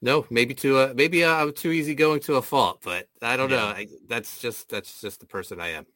No, 0.00 0.26
maybe 0.30 0.54
to 0.54 0.78
uh, 0.78 0.92
maybe 0.96 1.22
uh, 1.22 1.32
I'm 1.32 1.52
too 1.52 1.70
easy 1.70 1.94
going 1.94 2.20
to 2.20 2.34
a 2.34 2.42
fault, 2.42 2.80
but 2.82 3.08
I 3.22 3.36
don't 3.36 3.50
know. 3.50 3.58
I, 3.58 3.86
that's 4.08 4.40
just 4.40 4.68
that's 4.68 5.00
just 5.00 5.20
the 5.20 5.26
person 5.26 5.60
I 5.60 5.68
am. 5.68 5.86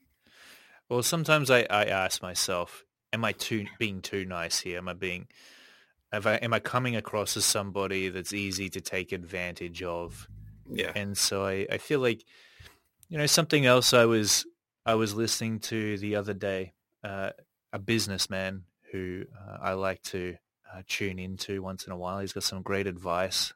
Well, 0.88 1.02
sometimes 1.02 1.50
I, 1.50 1.66
I 1.68 1.86
ask 1.86 2.22
myself, 2.22 2.84
am 3.12 3.24
I 3.24 3.32
too 3.32 3.66
being 3.80 4.00
too 4.00 4.24
nice 4.24 4.60
here? 4.60 4.78
Am 4.78 4.88
I 4.88 4.92
being 4.92 5.26
have 6.12 6.26
I, 6.26 6.34
am 6.36 6.52
I 6.52 6.60
coming 6.60 6.94
across 6.94 7.36
as 7.36 7.44
somebody 7.44 8.08
that's 8.08 8.32
easy 8.32 8.68
to 8.70 8.80
take 8.80 9.10
advantage 9.10 9.82
of? 9.82 10.28
Yeah. 10.70 10.92
And 10.94 11.18
so 11.18 11.44
I, 11.44 11.66
I 11.70 11.78
feel 11.78 12.00
like, 12.00 12.24
you 13.08 13.18
know, 13.18 13.26
something 13.26 13.66
else 13.66 13.92
I 13.92 14.04
was 14.04 14.46
I 14.84 14.94
was 14.94 15.14
listening 15.14 15.58
to 15.60 15.98
the 15.98 16.14
other 16.14 16.34
day, 16.34 16.74
uh, 17.02 17.30
a 17.76 17.78
businessman 17.78 18.62
who 18.90 19.26
uh, 19.38 19.58
I 19.60 19.74
like 19.74 20.00
to 20.04 20.36
uh, 20.72 20.80
tune 20.88 21.18
into 21.18 21.60
once 21.60 21.86
in 21.86 21.92
a 21.92 21.96
while. 21.96 22.20
He's 22.20 22.32
got 22.32 22.42
some 22.42 22.62
great 22.62 22.86
advice, 22.86 23.52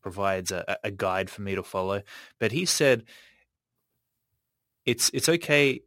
provides 0.00 0.52
a, 0.52 0.78
a 0.84 0.92
guide 0.92 1.28
for 1.28 1.42
me 1.42 1.56
to 1.56 1.64
follow. 1.64 2.02
But 2.38 2.52
he 2.52 2.64
said, 2.64 3.02
it's 4.86 5.10
it's 5.12 5.28
okay 5.28 5.82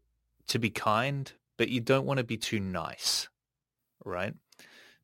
to 0.48 0.60
be 0.60 0.70
kind, 0.70 1.32
but 1.58 1.70
you 1.70 1.80
don't 1.80 2.06
want 2.06 2.18
to 2.18 2.26
be 2.26 2.36
too 2.36 2.60
nice, 2.60 3.30
right? 4.04 4.34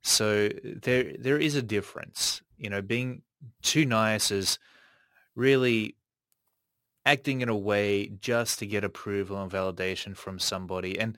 So 0.02 0.50
there 0.64 1.14
there 1.18 1.38
is 1.38 1.56
a 1.56 1.62
difference. 1.62 2.42
You 2.58 2.70
know, 2.70 2.82
being 2.82 3.22
too 3.62 3.86
nice 3.86 4.30
is 4.30 4.60
really 5.36 5.96
acting 7.06 7.40
in 7.40 7.48
a 7.48 7.58
way 7.58 8.08
just 8.20 8.60
to 8.60 8.68
get 8.68 8.84
approval 8.84 9.42
and 9.42 9.50
validation 9.50 10.18
from 10.18 10.38
somebody. 10.38 11.00
And 11.00 11.18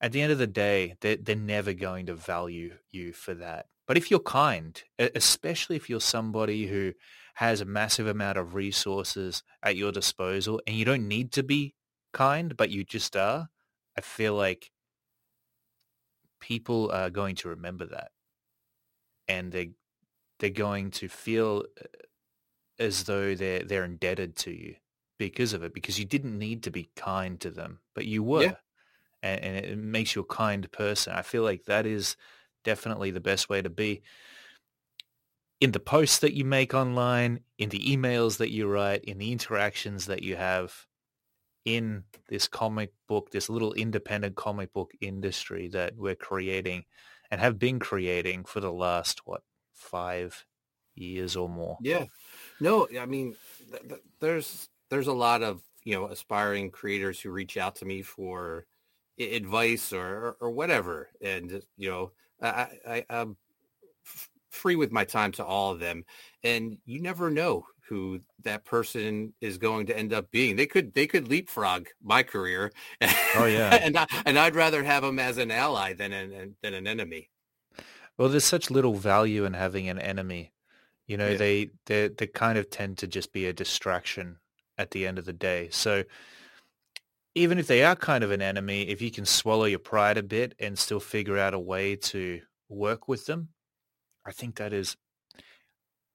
at 0.00 0.12
the 0.12 0.22
end 0.22 0.32
of 0.32 0.38
the 0.38 0.46
day, 0.46 0.96
they're, 1.00 1.16
they're 1.16 1.36
never 1.36 1.72
going 1.72 2.06
to 2.06 2.14
value 2.14 2.74
you 2.90 3.12
for 3.12 3.34
that. 3.34 3.66
But 3.86 3.96
if 3.96 4.10
you're 4.10 4.20
kind, 4.20 4.80
especially 4.98 5.76
if 5.76 5.90
you're 5.90 6.00
somebody 6.00 6.66
who 6.66 6.92
has 7.34 7.60
a 7.60 7.64
massive 7.64 8.06
amount 8.06 8.38
of 8.38 8.54
resources 8.54 9.42
at 9.62 9.76
your 9.76 9.92
disposal 9.92 10.60
and 10.66 10.76
you 10.76 10.84
don't 10.84 11.08
need 11.08 11.32
to 11.32 11.42
be 11.42 11.74
kind, 12.12 12.56
but 12.56 12.70
you 12.70 12.84
just 12.84 13.16
are, 13.16 13.48
I 13.98 14.00
feel 14.00 14.34
like 14.34 14.70
people 16.40 16.90
are 16.92 17.10
going 17.10 17.34
to 17.36 17.48
remember 17.48 17.86
that. 17.86 18.10
And 19.28 19.52
they 19.52 19.72
they're 20.38 20.50
going 20.50 20.90
to 20.92 21.08
feel 21.08 21.64
as 22.78 23.04
though 23.04 23.34
they're 23.34 23.64
they're 23.64 23.84
indebted 23.84 24.36
to 24.36 24.50
you 24.50 24.76
because 25.18 25.52
of 25.52 25.62
it, 25.62 25.74
because 25.74 25.98
you 25.98 26.04
didn't 26.04 26.38
need 26.38 26.62
to 26.62 26.70
be 26.70 26.90
kind 26.96 27.38
to 27.40 27.50
them, 27.50 27.80
but 27.94 28.06
you 28.06 28.22
were. 28.22 28.42
Yeah. 28.42 28.54
And, 29.22 29.40
and 29.40 29.56
it 29.64 29.78
makes 29.78 30.14
you 30.14 30.22
a 30.22 30.26
kind 30.26 30.70
person. 30.72 31.12
I 31.12 31.22
feel 31.22 31.42
like 31.42 31.64
that 31.64 31.86
is 31.86 32.16
definitely 32.64 33.10
the 33.10 33.20
best 33.20 33.48
way 33.48 33.62
to 33.62 33.70
be. 33.70 34.02
In 35.60 35.72
the 35.72 35.80
posts 35.80 36.20
that 36.20 36.34
you 36.34 36.44
make 36.44 36.72
online, 36.72 37.40
in 37.58 37.68
the 37.68 37.80
emails 37.80 38.38
that 38.38 38.50
you 38.50 38.66
write, 38.66 39.04
in 39.04 39.18
the 39.18 39.30
interactions 39.30 40.06
that 40.06 40.22
you 40.22 40.36
have 40.36 40.86
in 41.64 42.04
this 42.28 42.48
comic 42.48 42.92
book, 43.06 43.30
this 43.30 43.50
little 43.50 43.72
independent 43.74 44.36
comic 44.36 44.72
book 44.72 44.92
industry 45.00 45.68
that 45.68 45.96
we're 45.96 46.14
creating 46.14 46.84
and 47.30 47.40
have 47.40 47.58
been 47.58 47.78
creating 47.78 48.44
for 48.44 48.60
the 48.60 48.72
last, 48.72 49.20
what, 49.26 49.42
five 49.74 50.46
years 50.94 51.36
or 51.36 51.48
more. 51.48 51.78
Yeah. 51.82 52.06
No, 52.60 52.88
I 52.98 53.06
mean, 53.06 53.36
th- 53.70 53.88
th- 53.88 54.02
there's 54.20 54.68
there's 54.88 55.06
a 55.06 55.12
lot 55.12 55.42
of 55.42 55.62
you 55.84 55.94
know 55.94 56.06
aspiring 56.06 56.70
creators 56.70 57.20
who 57.20 57.30
reach 57.30 57.56
out 57.56 57.76
to 57.76 57.84
me 57.84 58.02
for 58.02 58.66
advice 59.20 59.92
or 59.92 60.36
or, 60.40 60.50
whatever, 60.50 61.10
and 61.20 61.52
uh, 61.52 61.60
you 61.76 61.90
know, 61.90 62.12
I, 62.42 62.68
I 62.86 63.04
I'm 63.10 63.36
free 64.50 64.76
with 64.76 64.92
my 64.92 65.04
time 65.04 65.32
to 65.32 65.44
all 65.44 65.72
of 65.72 65.80
them, 65.80 66.04
and 66.42 66.78
you 66.84 67.00
never 67.00 67.30
know 67.30 67.64
who 67.88 68.20
that 68.44 68.64
person 68.64 69.32
is 69.40 69.58
going 69.58 69.86
to 69.86 69.96
end 69.98 70.12
up 70.12 70.30
being. 70.30 70.56
They 70.56 70.66
could 70.66 70.94
they 70.94 71.06
could 71.06 71.28
leapfrog 71.28 71.88
my 72.02 72.22
career. 72.22 72.72
Oh, 73.34 73.44
yeah. 73.46 73.78
and 73.82 73.96
I, 73.98 74.06
and 74.26 74.38
I'd 74.38 74.54
rather 74.56 74.82
have 74.84 75.02
them 75.02 75.18
as 75.18 75.38
an 75.38 75.50
ally 75.50 75.92
than 75.94 76.12
an 76.12 76.56
than 76.62 76.74
an 76.74 76.86
enemy. 76.86 77.30
Well, 78.16 78.28
there's 78.28 78.44
such 78.44 78.70
little 78.70 78.94
value 78.94 79.44
in 79.44 79.54
having 79.54 79.88
an 79.88 79.98
enemy. 79.98 80.52
You 81.06 81.16
know, 81.16 81.28
Yeah. 81.30 81.36
they 81.36 81.70
they 81.86 82.08
they 82.08 82.26
kind 82.28 82.58
of 82.58 82.70
tend 82.70 82.98
to 82.98 83.06
just 83.06 83.32
be 83.32 83.46
a 83.46 83.52
distraction 83.52 84.38
at 84.78 84.92
the 84.92 85.06
end 85.06 85.18
of 85.18 85.24
the 85.24 85.32
day. 85.32 85.68
So 85.70 86.04
even 87.34 87.58
if 87.58 87.66
they 87.66 87.84
are 87.84 87.96
kind 87.96 88.24
of 88.24 88.30
an 88.30 88.42
enemy, 88.42 88.82
if 88.88 89.00
you 89.02 89.10
can 89.10 89.24
swallow 89.24 89.64
your 89.64 89.78
pride 89.78 90.18
a 90.18 90.22
bit 90.22 90.54
and 90.58 90.78
still 90.78 91.00
figure 91.00 91.38
out 91.38 91.54
a 91.54 91.58
way 91.58 91.96
to 91.96 92.40
work 92.68 93.08
with 93.08 93.26
them, 93.26 93.48
I 94.26 94.32
think 94.32 94.56
that 94.56 94.72
is 94.72 94.96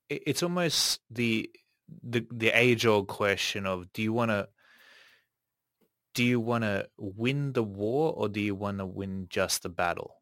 it's 0.09 0.43
almost 0.43 1.01
the 1.09 1.49
the 2.03 2.25
the 2.31 2.49
age 2.49 2.85
old 2.85 3.07
question 3.07 3.65
of 3.65 3.91
do 3.93 4.01
you 4.01 4.13
want 4.13 4.31
to 4.31 4.49
do 6.13 6.23
you 6.23 6.39
want 6.39 6.63
to 6.63 6.87
win 6.97 7.53
the 7.53 7.63
war 7.63 8.13
or 8.13 8.29
do 8.29 8.39
you 8.41 8.55
want 8.55 8.79
to 8.79 8.85
win 8.85 9.27
just 9.29 9.63
the 9.63 9.69
battle? 9.69 10.15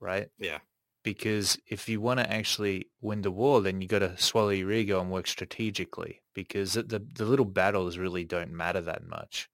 Right? 0.00 0.28
Yeah. 0.38 0.58
because 1.04 1.58
if 1.66 1.88
you 1.88 2.00
want 2.00 2.20
to 2.20 2.30
actually 2.32 2.88
win 3.00 3.22
the 3.22 3.30
war, 3.30 3.60
then 3.62 3.80
you 3.80 3.88
got 3.88 4.00
to 4.00 4.16
swallow 4.18 4.50
your 4.50 4.70
ego 4.72 5.00
and 5.00 5.10
work 5.10 5.26
strategically 5.26 6.22
because 6.34 6.74
the, 6.74 6.82
the 6.82 6.98
the 7.14 7.24
little 7.24 7.44
battles 7.46 7.98
really 7.98 8.24
don't 8.24 8.52
matter 8.52 8.80
that 8.82 9.06
much 9.06 9.48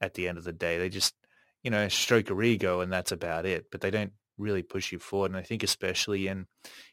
at 0.00 0.14
the 0.14 0.28
end 0.28 0.38
of 0.38 0.44
the 0.44 0.52
day. 0.52 0.78
They 0.78 0.88
just, 0.88 1.14
you 1.62 1.70
know, 1.70 1.88
stroke 1.88 2.28
your 2.28 2.42
ego 2.42 2.80
and 2.80 2.92
that's 2.92 3.12
about 3.12 3.46
it, 3.46 3.70
but 3.70 3.80
they 3.80 3.90
don't 3.90 4.12
really 4.36 4.62
push 4.62 4.92
you 4.92 4.98
forward. 4.98 5.30
And 5.30 5.36
I 5.36 5.42
think 5.42 5.62
especially 5.62 6.28
in, 6.28 6.46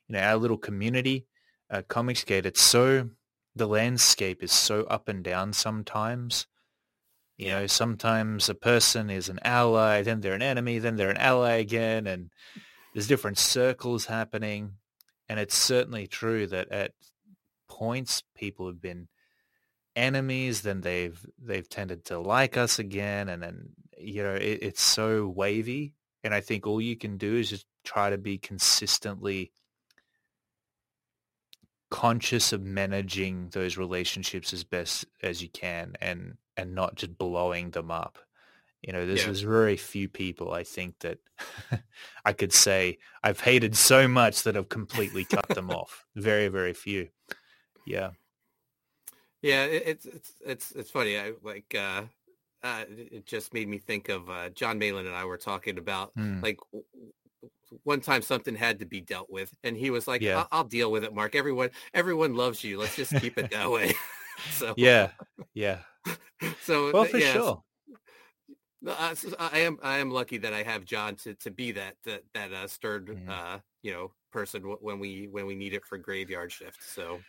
you 0.07 0.13
know, 0.13 0.19
our 0.19 0.37
little 0.37 0.57
community, 0.57 1.25
uh, 1.69 1.81
Comicsgate, 1.87 2.45
it's 2.45 2.61
so, 2.61 3.09
the 3.55 3.67
landscape 3.67 4.43
is 4.43 4.51
so 4.51 4.83
up 4.83 5.07
and 5.07 5.23
down 5.23 5.53
sometimes. 5.53 6.47
You 7.37 7.49
know, 7.49 7.67
sometimes 7.67 8.49
a 8.49 8.55
person 8.55 9.09
is 9.09 9.29
an 9.29 9.39
ally, 9.43 10.01
then 10.01 10.21
they're 10.21 10.33
an 10.33 10.41
enemy, 10.41 10.79
then 10.79 10.95
they're 10.95 11.09
an 11.09 11.17
ally 11.17 11.53
again, 11.53 12.07
and 12.07 12.29
there's 12.93 13.07
different 13.07 13.37
circles 13.37 14.05
happening. 14.05 14.73
And 15.27 15.39
it's 15.39 15.55
certainly 15.55 16.07
true 16.07 16.47
that 16.47 16.71
at 16.71 16.91
points 17.67 18.23
people 18.35 18.67
have 18.67 18.81
been 18.81 19.07
enemies, 19.95 20.61
then 20.61 20.81
they've 20.81 21.19
they've 21.41 21.67
tended 21.67 22.05
to 22.05 22.19
like 22.19 22.57
us 22.57 22.79
again, 22.79 23.29
and 23.29 23.41
then 23.41 23.69
you 23.97 24.23
know 24.23 24.33
it, 24.35 24.59
it's 24.61 24.81
so 24.81 25.27
wavy. 25.27 25.93
And 26.23 26.33
I 26.33 26.41
think 26.41 26.65
all 26.65 26.81
you 26.81 26.95
can 26.95 27.17
do 27.17 27.35
is 27.35 27.49
just 27.51 27.65
try 27.83 28.09
to 28.09 28.17
be 28.17 28.37
consistently 28.39 29.51
conscious 31.91 32.51
of 32.51 32.61
managing 32.63 33.49
those 33.51 33.77
relationships 33.77 34.53
as 34.53 34.63
best 34.63 35.05
as 35.21 35.41
you 35.41 35.49
can, 35.49 35.95
and 36.01 36.37
and 36.57 36.73
not 36.73 36.95
just 36.95 37.17
blowing 37.17 37.71
them 37.71 37.91
up. 37.91 38.17
You 38.81 38.93
know, 38.93 39.05
there's, 39.05 39.21
Yeah. 39.21 39.25
there's 39.27 39.41
very 39.41 39.77
few 39.77 40.07
people 40.07 40.51
I 40.51 40.63
think 40.63 40.99
that 40.99 41.17
I 42.25 42.33
could 42.33 42.53
say 42.53 42.99
I've 43.23 43.39
hated 43.39 43.75
so 43.75 44.07
much 44.07 44.43
that 44.43 44.55
I've 44.55 44.69
completely 44.69 45.25
cut 45.25 45.47
them 45.49 45.69
off. 45.71 46.05
Very, 46.15 46.49
very 46.49 46.73
few. 46.73 47.09
Yeah. 47.87 48.11
Yeah, 49.41 49.65
it, 49.65 49.83
it's 49.85 50.05
it's 50.05 50.33
it's 50.45 50.71
it's 50.71 50.91
funny. 50.91 51.17
I 51.19 51.33
like 51.43 51.75
uh, 51.77 52.03
uh, 52.63 52.85
it 52.89 53.25
just 53.25 53.53
made 53.53 53.67
me 53.67 53.77
think 53.77 54.09
of 54.09 54.29
uh, 54.29 54.49
John 54.49 54.79
Malin 54.79 55.05
and 55.07 55.15
I 55.15 55.25
were 55.25 55.37
talking 55.37 55.77
about 55.77 56.13
Mm. 56.15 56.41
like 56.41 56.57
one 57.83 57.99
time 58.01 58.21
something 58.21 58.55
had 58.55 58.79
to 58.79 58.85
be 58.85 59.01
dealt 59.01 59.29
with, 59.29 59.51
and 59.63 59.75
he 59.75 59.89
was 59.89 60.07
like, 60.07 60.21
Yeah. 60.21 60.39
I'll, 60.39 60.47
"I'll 60.51 60.63
deal 60.63 60.91
with 60.91 61.03
it, 61.03 61.13
Mark. 61.13 61.35
Everyone 61.35 61.69
everyone 61.93 62.35
loves 62.35 62.63
you. 62.63 62.79
Let's 62.79 62.95
just 62.95 63.15
keep 63.19 63.37
it 63.37 63.51
that 63.51 63.69
way." 63.69 63.93
so 64.51 64.73
Yeah. 64.77 65.11
Yeah. 65.53 65.79
so 66.61 66.91
Well, 66.91 67.05
for 67.05 67.17
yeah, 67.17 67.33
sure. 67.33 67.63
No, 68.81 68.93
I, 68.99 69.11
s- 69.11 69.33
I 69.39 69.59
am 69.59 69.79
I 69.81 69.97
am 69.97 70.11
lucky 70.11 70.37
that 70.39 70.53
I 70.53 70.63
have 70.63 70.85
John 70.85 71.15
to, 71.17 71.33
to 71.35 71.51
be 71.51 71.71
that 71.73 71.95
that 72.05 72.23
that 72.33 72.53
uh, 72.53 72.67
stern 72.67 73.05
Mhm. 73.07 73.29
uh, 73.29 73.59
you 73.81 73.91
know 73.93 74.11
person 74.31 74.63
when 74.63 74.99
we 74.99 75.27
when 75.27 75.45
we 75.45 75.55
need 75.55 75.73
it 75.73 75.85
for 75.85 75.97
graveyard 75.97 76.51
shift. 76.51 76.83
So, 76.83 77.19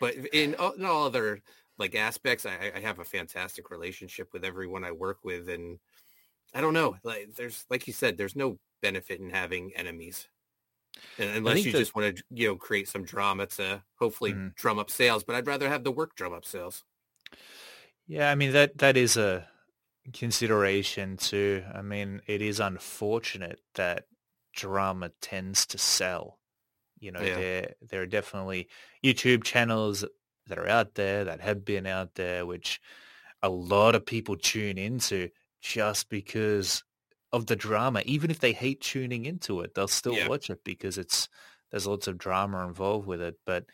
but 0.00 0.14
in 0.32 0.54
all, 0.56 0.72
in 0.72 0.84
all 0.84 1.04
other 1.04 1.40
like 1.78 1.94
aspects, 1.94 2.46
I, 2.46 2.72
I 2.74 2.80
have 2.80 2.98
a 2.98 3.04
fantastic 3.04 3.70
relationship 3.70 4.32
with 4.32 4.44
everyone 4.44 4.84
I 4.84 4.92
work 4.92 5.24
with, 5.24 5.48
and 5.48 5.78
I 6.54 6.60
don't 6.60 6.74
know 6.74 6.96
like 7.02 7.34
there's 7.36 7.64
like 7.70 7.86
you 7.86 7.92
said, 7.92 8.16
there's 8.16 8.36
no 8.36 8.58
benefit 8.82 9.20
in 9.20 9.30
having 9.30 9.72
enemies. 9.74 10.28
And 11.18 11.38
unless 11.38 11.64
you 11.64 11.72
that- 11.72 11.78
just 11.78 11.94
want 11.96 12.16
to, 12.16 12.24
you 12.30 12.48
know, 12.48 12.56
create 12.56 12.88
some 12.88 13.04
drama 13.04 13.46
to 13.46 13.82
hopefully 13.98 14.32
Mhm. 14.32 14.54
drum 14.54 14.78
up 14.78 14.90
sales, 14.90 15.24
but 15.24 15.34
I'd 15.34 15.46
rather 15.46 15.68
have 15.68 15.82
the 15.84 15.90
work 15.90 16.14
drum 16.14 16.32
up 16.32 16.44
sales. 16.44 16.84
Yeah, 18.06 18.30
I 18.30 18.34
mean 18.34 18.52
that 18.52 18.78
that 18.78 18.96
is 18.96 19.16
a 19.16 19.48
consideration 20.12 21.16
too. 21.16 21.64
I 21.74 21.82
mean, 21.82 22.20
it 22.26 22.42
is 22.42 22.60
unfortunate 22.60 23.60
that 23.74 24.06
drama 24.54 25.08
tends 25.20 25.66
to 25.66 25.78
sell. 25.78 26.38
You 26.98 27.12
know, 27.12 27.20
Yeah. 27.20 27.36
there 27.36 27.74
there 27.82 28.02
are 28.02 28.06
definitely 28.06 28.68
YouTube 29.04 29.44
channels 29.44 30.04
that 30.46 30.58
are 30.58 30.68
out 30.68 30.94
there 30.94 31.24
that 31.24 31.40
have 31.40 31.64
been 31.64 31.86
out 31.86 32.14
there 32.16 32.46
which 32.46 32.80
a 33.42 33.48
lot 33.50 33.94
of 33.94 34.06
people 34.06 34.36
tune 34.36 34.78
into 34.78 35.30
just 35.60 36.08
because 36.08 36.84
of 37.32 37.46
the 37.46 37.56
drama. 37.56 38.02
Even 38.06 38.30
if 38.30 38.40
they 38.40 38.52
hate 38.52 38.80
tuning 38.80 39.24
into 39.26 39.60
it, 39.60 39.74
they'll 39.74 39.88
still 39.88 40.14
Yeah. 40.14 40.28
watch 40.28 40.50
it 40.50 40.62
because 40.64 40.98
it's 40.98 41.28
there's 41.70 41.86
lots 41.86 42.06
of 42.06 42.18
drama 42.18 42.66
involved 42.66 43.06
with 43.06 43.20
it. 43.20 43.36
But 43.44 43.66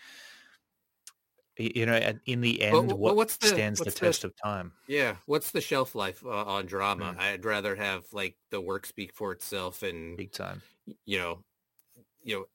you 1.59 1.85
know, 1.85 1.97
in 2.25 2.41
the 2.41 2.63
end, 2.63 2.73
Well, 2.73 2.97
what 2.97 3.17
what's 3.17 3.37
the- 3.37 3.49
stands 3.49 3.81
the 3.81 3.85
what's 3.87 3.95
the- 4.01 4.07
test 4.07 4.25
of 4.25 4.35
time? 4.43 4.73
Yeah, 4.87 5.19
what's 5.27 5.51
the 5.51 5.61
shelf 5.61 5.95
life 5.95 6.25
uh, 6.25 6.29
on 6.45 6.67
drama? 6.67 7.13
Mm. 7.15 7.19
I'd 7.19 7.45
rather 7.45 7.77
have 7.77 8.11
like 8.13 8.39
the 8.51 8.61
work 8.61 8.87
speak 8.87 9.13
for 9.15 9.33
itself, 9.33 9.83
and 9.83 10.17
Big 10.17 10.33
time. 10.33 10.63
you 11.05 11.19
know, 11.19 11.45
you 12.23 12.39
know, 12.41 12.47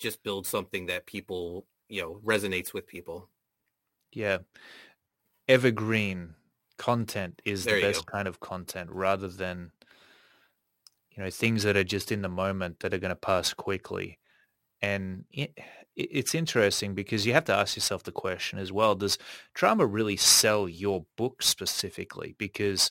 just 0.00 0.22
build 0.24 0.46
something 0.46 0.86
that 0.86 1.06
people 1.06 1.66
you 1.88 2.00
know 2.02 2.20
resonates 2.24 2.72
with 2.72 2.86
people. 2.86 3.28
Yeah. 4.12 4.38
Evergreen 5.48 6.34
content 6.78 7.42
is 7.44 7.64
There 7.64 7.76
the 7.76 7.82
best 7.82 8.06
go. 8.06 8.12
kind 8.12 8.28
of 8.28 8.40
content 8.40 8.90
rather 8.90 9.28
than, 9.28 9.72
you 11.10 11.22
know, 11.22 11.30
things 11.30 11.62
that 11.64 11.76
are 11.76 11.84
just 11.84 12.10
in 12.10 12.22
the 12.22 12.28
moment 12.28 12.80
that 12.80 12.94
are 12.94 12.98
going 12.98 13.10
to 13.10 13.16
pass 13.16 13.52
quickly. 13.52 14.18
And 14.80 15.24
it, 15.30 15.58
it's 15.96 16.34
interesting 16.34 16.94
because 16.94 17.26
you 17.26 17.32
have 17.34 17.44
to 17.46 17.54
ask 17.54 17.76
yourself 17.76 18.04
the 18.04 18.12
question 18.12 18.58
as 18.58 18.72
well, 18.72 18.94
does 18.94 19.18
drama 19.54 19.86
really 19.86 20.16
sell 20.16 20.68
your 20.68 21.04
book 21.16 21.42
specifically? 21.42 22.34
Because, 22.38 22.90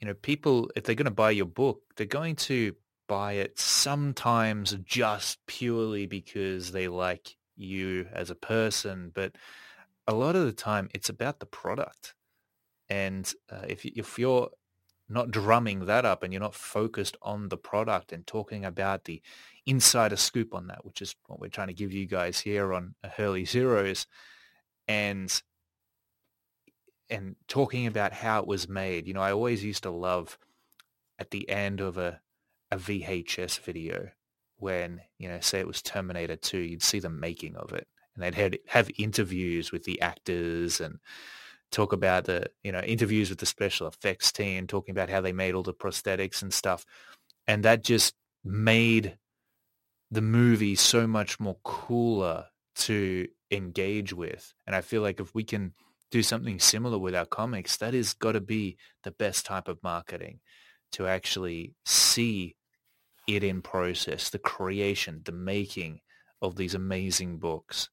you 0.00 0.06
know, 0.06 0.14
people, 0.14 0.70
if 0.76 0.84
they're 0.84 0.94
going 0.94 1.06
to 1.06 1.10
buy 1.10 1.30
your 1.30 1.46
book, 1.46 1.80
they're 1.96 2.06
going 2.06 2.36
to 2.36 2.74
buy 3.06 3.34
it 3.34 3.58
sometimes 3.58 4.76
just 4.84 5.38
purely 5.46 6.06
because 6.06 6.72
they 6.72 6.88
like 6.88 7.36
you 7.56 8.08
as 8.12 8.30
a 8.30 8.34
person, 8.34 9.10
but 9.14 9.36
a 10.06 10.14
lot 10.14 10.36
of 10.36 10.44
the 10.44 10.52
time 10.52 10.88
it's 10.94 11.08
about 11.08 11.40
the 11.40 11.46
product. 11.46 12.14
And 12.88 13.32
uh, 13.50 13.64
if 13.68 13.84
if 13.84 14.18
you're 14.18 14.50
not 15.08 15.30
drumming 15.30 15.86
that 15.86 16.04
up 16.04 16.22
and 16.22 16.32
you're 16.32 16.40
not 16.40 16.54
focused 16.54 17.16
on 17.22 17.48
the 17.48 17.56
product 17.56 18.12
and 18.12 18.26
talking 18.26 18.64
about 18.64 19.04
the 19.04 19.22
insider 19.64 20.16
scoop 20.16 20.54
on 20.54 20.66
that, 20.68 20.84
which 20.84 21.00
is 21.00 21.14
what 21.26 21.40
we're 21.40 21.48
trying 21.48 21.68
to 21.68 21.74
give 21.74 21.92
you 21.92 22.06
guys 22.06 22.40
here 22.40 22.72
on 22.72 22.94
Hurley's 23.04 23.52
Heroes, 23.52 24.06
and 24.88 25.42
and 27.08 27.36
talking 27.46 27.86
about 27.86 28.12
how 28.12 28.40
it 28.40 28.46
was 28.46 28.68
made. 28.68 29.06
You 29.06 29.14
know, 29.14 29.20
I 29.20 29.32
always 29.32 29.64
used 29.64 29.84
to 29.84 29.90
love 29.90 30.38
at 31.18 31.30
the 31.30 31.48
end 31.48 31.80
of 31.80 31.98
a 31.98 32.20
a 32.70 32.76
VHS 32.76 33.60
video 33.60 34.08
when, 34.58 35.00
you 35.18 35.28
know, 35.28 35.40
say 35.40 35.60
it 35.60 35.66
was 35.66 35.82
Terminator 35.82 36.36
2, 36.36 36.58
you'd 36.58 36.82
see 36.82 36.98
the 36.98 37.10
making 37.10 37.56
of 37.56 37.72
it. 37.72 37.86
And 38.14 38.22
they'd 38.22 38.34
had, 38.34 38.58
have 38.68 38.90
interviews 38.98 39.70
with 39.70 39.84
the 39.84 40.00
actors 40.00 40.80
and 40.80 40.98
talk 41.70 41.92
about 41.92 42.24
the, 42.24 42.46
you 42.62 42.72
know, 42.72 42.80
interviews 42.80 43.28
with 43.28 43.38
the 43.38 43.46
special 43.46 43.86
effects 43.86 44.32
team, 44.32 44.66
talking 44.66 44.92
about 44.92 45.10
how 45.10 45.20
they 45.20 45.32
made 45.32 45.54
all 45.54 45.62
the 45.62 45.74
prosthetics 45.74 46.42
and 46.42 46.52
stuff. 46.52 46.86
And 47.46 47.64
that 47.64 47.84
just 47.84 48.14
made 48.42 49.18
the 50.10 50.22
movie 50.22 50.76
so 50.76 51.06
much 51.06 51.38
more 51.38 51.58
cooler 51.62 52.46
to 52.76 53.28
engage 53.50 54.12
with. 54.12 54.54
And 54.66 54.74
I 54.74 54.80
feel 54.80 55.02
like 55.02 55.20
if 55.20 55.34
we 55.34 55.44
can 55.44 55.72
do 56.10 56.22
something 56.22 56.58
similar 56.58 56.98
with 56.98 57.14
our 57.14 57.26
comics, 57.26 57.76
that 57.78 57.94
has 57.94 58.14
got 58.14 58.32
to 58.32 58.40
be 58.40 58.78
the 59.02 59.10
best 59.10 59.44
type 59.44 59.68
of 59.68 59.82
marketing 59.82 60.40
to 60.92 61.06
actually 61.06 61.74
see 61.84 62.56
it 63.26 63.42
in 63.42 63.62
process, 63.62 64.30
the 64.30 64.38
creation, 64.38 65.22
the 65.24 65.32
making 65.32 66.00
of 66.40 66.56
these 66.56 66.74
amazing 66.74 67.38
books. 67.38 67.90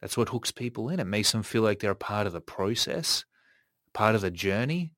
That's 0.00 0.16
what 0.16 0.30
hooks 0.30 0.50
people 0.50 0.88
in. 0.88 1.00
It 1.00 1.06
makes 1.06 1.32
them 1.32 1.42
feel 1.42 1.62
like 1.62 1.80
they're 1.80 1.90
a 1.90 1.96
part 1.96 2.26
of 2.26 2.32
the 2.32 2.40
process, 2.40 3.24
part 3.92 4.14
of 4.14 4.22
the 4.22 4.30
journey. 4.30 4.94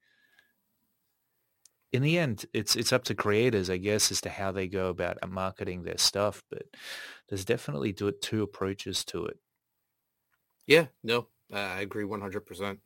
In 1.92 2.02
the 2.02 2.18
end, 2.18 2.46
it's 2.54 2.76
it's 2.76 2.92
up 2.92 3.04
to 3.04 3.14
creators, 3.14 3.68
I 3.68 3.76
guess, 3.76 4.10
as 4.10 4.20
to 4.22 4.30
how 4.30 4.52
they 4.52 4.68
go 4.68 4.88
about 4.88 5.18
marketing 5.28 5.82
their 5.82 5.98
stuff. 5.98 6.42
But 6.48 6.62
there's 7.28 7.44
definitely 7.44 7.92
two 7.92 8.42
approaches 8.42 9.04
to 9.06 9.26
it. 9.26 9.38
Yeah, 10.66 10.86
no, 11.02 11.26
I 11.52 11.80
agree 11.80 12.04
one 12.04 12.20
hundred 12.20 12.46
percent. 12.46 12.78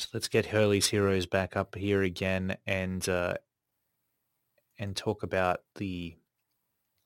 So 0.00 0.08
let's 0.14 0.28
get 0.28 0.46
Hurley's 0.46 0.86
Heroes 0.86 1.26
back 1.26 1.58
up 1.58 1.74
here 1.74 2.00
again 2.00 2.56
and 2.66 3.06
uh, 3.06 3.34
and 4.78 4.96
talk 4.96 5.22
about 5.22 5.60
the 5.74 6.16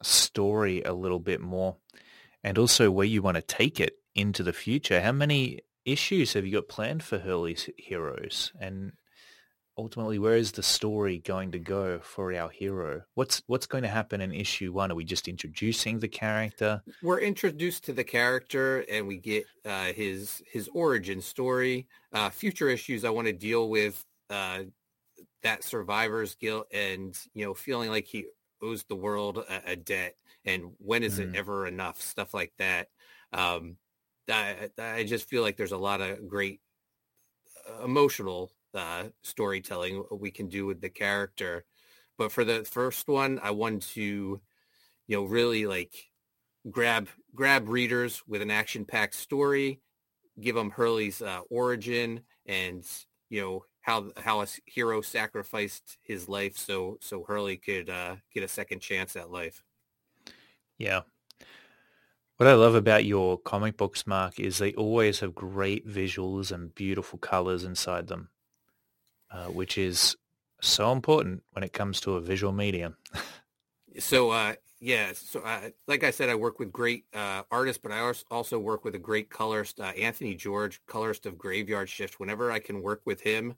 story 0.00 0.80
a 0.84 0.92
little 0.92 1.18
bit 1.18 1.40
more 1.40 1.76
and 2.44 2.56
also 2.56 2.92
where 2.92 3.04
you 3.04 3.20
want 3.20 3.34
to 3.34 3.42
take 3.42 3.80
it 3.80 3.96
into 4.14 4.44
the 4.44 4.52
future. 4.52 5.00
How 5.00 5.10
many 5.10 5.62
issues 5.84 6.34
have 6.34 6.46
you 6.46 6.52
got 6.52 6.68
planned 6.68 7.02
for 7.02 7.18
Hurley's 7.18 7.68
Heroes? 7.76 8.52
And 8.60 8.92
ultimately, 9.76 10.18
where 10.18 10.36
is 10.36 10.52
the 10.52 10.62
story 10.62 11.18
going 11.18 11.52
to 11.52 11.58
go 11.58 11.98
for 12.00 12.34
our 12.34 12.48
hero? 12.48 13.02
What's 13.14 13.42
what's 13.46 13.66
going 13.66 13.82
to 13.82 13.88
happen 13.88 14.20
in 14.20 14.32
issue 14.32 14.72
one? 14.72 14.90
Are 14.90 14.94
we 14.94 15.04
just 15.04 15.28
introducing 15.28 15.98
the 15.98 16.08
character? 16.08 16.82
We're 17.02 17.20
introduced 17.20 17.84
to 17.84 17.92
the 17.92 18.04
character, 18.04 18.84
and 18.90 19.06
we 19.06 19.18
get 19.18 19.44
uh, 19.64 19.92
his 19.92 20.42
his 20.46 20.68
origin 20.74 21.20
story. 21.20 21.86
Uh, 22.12 22.30
future 22.30 22.68
issues, 22.68 23.04
I 23.04 23.10
want 23.10 23.26
to 23.26 23.32
deal 23.32 23.68
with 23.68 24.04
uh, 24.30 24.60
that 25.42 25.64
survivor's 25.64 26.34
guilt, 26.34 26.66
and 26.72 27.18
you 27.34 27.44
know, 27.44 27.54
feeling 27.54 27.90
like 27.90 28.06
he 28.06 28.26
owes 28.62 28.84
the 28.84 28.96
world 28.96 29.38
a, 29.38 29.72
a 29.72 29.76
debt, 29.76 30.14
and 30.44 30.72
when 30.78 31.02
is 31.02 31.18
mm. 31.18 31.22
it 31.22 31.36
ever 31.36 31.66
enough? 31.66 32.00
Stuff 32.00 32.34
like 32.34 32.52
that. 32.58 32.88
Um, 33.32 33.76
I, 34.30 34.70
I 34.78 35.04
just 35.04 35.28
feel 35.28 35.42
like 35.42 35.56
there's 35.56 35.72
a 35.72 35.76
lot 35.76 36.00
of 36.00 36.26
great 36.28 36.60
uh, 37.68 37.84
emotional 37.84 38.50
uh, 38.74 39.04
storytelling 39.22 40.04
we 40.10 40.30
can 40.30 40.48
do 40.48 40.66
with 40.66 40.80
the 40.80 40.88
character. 40.88 41.64
But 42.18 42.32
for 42.32 42.44
the 42.44 42.64
first 42.64 43.08
one, 43.08 43.40
I 43.42 43.50
want 43.50 43.82
to, 43.94 44.40
you 45.06 45.16
know, 45.16 45.24
really 45.24 45.66
like 45.66 45.94
grab 46.70 47.08
grab 47.34 47.68
readers 47.68 48.22
with 48.26 48.42
an 48.42 48.50
action-packed 48.50 49.14
story, 49.14 49.80
give 50.40 50.54
them 50.54 50.70
Hurley's 50.70 51.22
uh, 51.22 51.40
origin, 51.50 52.20
and 52.46 52.84
you 53.30 53.40
know 53.40 53.64
how 53.80 54.10
how 54.16 54.42
a 54.42 54.46
hero 54.66 55.00
sacrificed 55.00 55.98
his 56.02 56.28
life 56.28 56.56
so 56.56 56.98
so 57.00 57.24
Hurley 57.24 57.56
could 57.56 57.90
uh, 57.90 58.16
get 58.32 58.44
a 58.44 58.48
second 58.48 58.80
chance 58.80 59.16
at 59.16 59.30
life. 59.30 59.62
Yeah, 60.78 61.02
what 62.36 62.48
I 62.48 62.54
love 62.54 62.74
about 62.74 63.04
your 63.04 63.38
comic 63.38 63.76
books, 63.76 64.08
Mark, 64.08 64.40
is 64.40 64.58
they 64.58 64.72
always 64.74 65.20
have 65.20 65.36
great 65.36 65.86
visuals 65.86 66.50
and 66.50 66.74
beautiful 66.74 67.18
colors 67.18 67.62
inside 67.62 68.08
them, 68.08 68.28
uh, 69.34 69.46
which 69.46 69.78
is 69.78 70.16
so 70.60 70.92
important 70.92 71.42
when 71.52 71.64
it 71.64 71.72
comes 71.72 72.00
to 72.00 72.14
a 72.14 72.20
visual 72.20 72.52
medium. 72.52 72.96
so, 73.98 74.30
uh, 74.30 74.54
yeah, 74.80 75.12
so 75.14 75.40
uh, 75.40 75.70
like 75.88 76.04
I 76.04 76.10
said, 76.10 76.28
I 76.28 76.34
work 76.34 76.58
with 76.58 76.70
great 76.70 77.04
uh, 77.14 77.42
artists, 77.50 77.80
but 77.82 77.92
I 77.92 78.12
also 78.30 78.58
work 78.58 78.84
with 78.84 78.94
a 78.94 78.98
great 78.98 79.30
colorist, 79.30 79.80
uh, 79.80 79.92
Anthony 79.98 80.34
George, 80.34 80.80
colorist 80.86 81.26
of 81.26 81.36
Graveyard 81.36 81.88
Shift. 81.88 82.20
Whenever 82.20 82.52
I 82.52 82.58
can 82.58 82.82
work 82.82 83.02
with 83.04 83.20
him, 83.20 83.54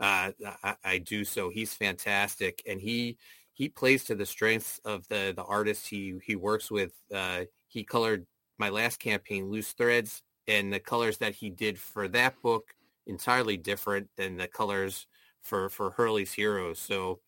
uh, 0.00 0.32
I, 0.62 0.74
I 0.84 0.98
do 0.98 1.24
so. 1.24 1.50
He's 1.50 1.74
fantastic, 1.74 2.62
and 2.66 2.80
he 2.80 3.18
he 3.52 3.68
plays 3.68 4.04
to 4.04 4.14
the 4.14 4.26
strengths 4.26 4.80
of 4.84 5.06
the 5.08 5.32
the 5.36 5.44
artists 5.44 5.86
he 5.86 6.14
he 6.24 6.34
works 6.34 6.70
with. 6.70 6.92
Uh, 7.14 7.44
he 7.68 7.84
colored 7.84 8.26
my 8.58 8.70
last 8.70 8.98
campaign, 8.98 9.50
Loose 9.50 9.72
Threads, 9.72 10.22
and 10.48 10.72
the 10.72 10.80
colors 10.80 11.18
that 11.18 11.34
he 11.34 11.50
did 11.50 11.78
for 11.78 12.08
that 12.08 12.40
book 12.42 12.74
entirely 13.06 13.56
different 13.56 14.08
than 14.16 14.36
the 14.36 14.48
colors 14.48 15.06
for 15.42 15.68
for 15.68 15.90
Hurley's 15.90 16.32
Heroes. 16.32 16.78
So, 16.78 17.20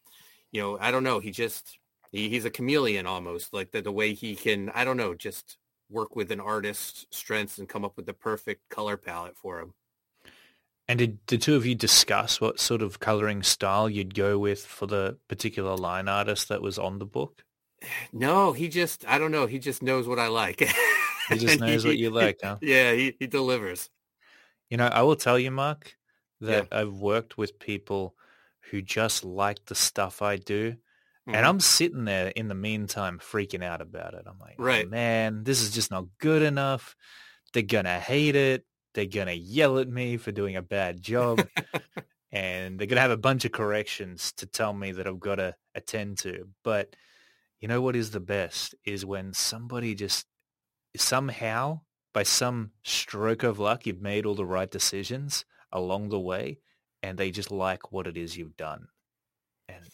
you 0.53 0.61
know, 0.61 0.79
I 0.81 0.91
don't 0.91 1.05
know. 1.05 1.21
He 1.21 1.31
just 1.31 1.79
he, 2.11 2.29
he's 2.29 2.45
a 2.45 2.51
chameleon 2.51 3.07
almost, 3.07 3.53
like 3.53 3.71
the 3.71 3.83
the 3.83 3.93
way 3.93 4.15
he 4.15 4.35
can. 4.35 4.71
I 4.71 4.85
don't 4.85 4.97
know, 4.97 5.15
just 5.15 5.59
work 5.89 6.17
with 6.17 6.33
an 6.33 6.41
artist's 6.41 7.07
strengths 7.11 7.59
and 7.59 7.69
come 7.69 7.85
up 7.85 7.97
with 7.97 8.07
the 8.07 8.15
perfect 8.15 8.69
color 8.69 8.97
palette 8.97 9.37
for 9.37 9.61
him. 9.61 9.75
And 10.89 10.99
did 10.99 11.19
the 11.27 11.39
two 11.39 11.57
of 11.57 11.67
you 11.67 11.75
discuss 11.75 12.41
what 12.41 12.61
sort 12.61 12.81
of 12.81 13.01
coloring 13.01 13.43
style 13.43 13.91
you'd 13.91 14.15
go 14.15 14.39
with 14.39 14.65
for 14.65 14.87
the 14.87 15.19
particular 15.29 15.77
line 15.77 16.09
artist 16.09 16.49
that 16.49 16.63
was 16.63 16.79
on 16.79 16.99
the 16.99 17.07
book? 17.07 17.43
No, 18.13 18.53
he 18.53 18.69
just 18.69 19.05
I 19.07 19.19
don't 19.19 19.33
know, 19.33 19.47
he 19.47 19.59
just 19.59 19.83
knows 19.83 20.09
what 20.09 20.19
I 20.19 20.29
like. 20.29 20.61
he 21.29 21.37
just 21.39 21.61
knows 21.61 21.83
he, 21.83 21.89
what 21.89 21.99
you 21.99 22.11
like, 22.11 22.39
huh? 22.43 22.57
Yeah, 22.63 22.93
he, 22.95 23.15
he 23.19 23.27
delivers. 23.27 23.91
You 24.71 24.77
know, 24.77 24.87
I 24.87 25.03
will 25.03 25.17
tell 25.17 25.39
you, 25.39 25.51
Mark, 25.51 25.97
that 26.41 26.69
yeah. 26.71 26.79
I've 26.79 26.95
worked 26.95 27.39
with 27.39 27.59
people 27.59 28.15
who 28.71 28.83
just 28.83 29.25
like 29.25 29.65
the 29.67 29.75
stuff 29.75 30.23
I 30.23 30.37
do. 30.37 30.73
Mm-hmm. 30.73 31.35
And 31.35 31.47
I'm 31.47 31.61
sitting 31.61 32.05
there 32.05 32.29
in 32.29 32.49
the 32.49 32.55
meantime 32.55 33.19
freaking 33.19 33.65
out 33.65 33.81
about 33.81 34.15
it. 34.15 34.25
I'm 34.27 34.39
like, 34.39 34.57
right. 34.59 34.87
Oh, 34.87 34.91
man, 34.91 35.45
this 35.45 35.61
is 35.61 35.71
just 35.71 35.91
not 35.91 36.07
good 36.19 36.43
enough. 36.43 36.97
They're 37.53 37.63
going 37.63 37.85
to 37.85 37.99
hate 37.99 38.37
it. 38.37 38.65
They're 38.95 39.07
going 39.07 39.27
to 39.27 39.35
yell 39.35 39.79
at 39.79 39.89
me 39.89 40.17
for 40.17 40.33
doing 40.33 40.57
a 40.57 40.63
bad 40.63 41.03
job. 41.03 41.47
and 42.33 42.79
they're 42.79 42.87
going 42.87 42.97
to 42.97 43.03
have 43.03 43.11
a 43.11 43.17
bunch 43.17 43.45
of 43.45 43.53
corrections 43.53 44.33
to 44.39 44.47
tell 44.47 44.73
me 44.73 44.93
that 44.93 45.07
I've 45.07 45.21
got 45.21 45.37
to 45.37 45.55
attend 45.75 46.19
to. 46.19 46.49
But 46.63 46.95
you 47.61 47.69
know 47.69 47.81
what 47.81 47.97
is 47.97 48.11
the 48.11 48.21
best 48.21 48.75
is 48.85 49.05
when 49.05 49.33
somebody 49.33 49.95
just 49.95 50.27
somehow, 50.97 51.81
by 52.17 52.23
some 52.23 52.71
stroke 52.83 53.43
of 53.43 53.59
luck, 53.59 53.85
you've 53.85 54.01
made 54.01 54.25
all 54.25 54.35
the 54.35 54.47
right 54.47 54.71
decisions 54.71 55.45
along 55.71 56.09
the 56.09 56.19
way 56.19 56.59
and 57.03 57.19
they 57.19 57.31
just 57.31 57.51
like 57.51 57.93
what 57.93 58.07
it 58.07 58.17
is 58.17 58.39
you've 58.39 58.57
done. 58.57 58.89
And 59.69 59.85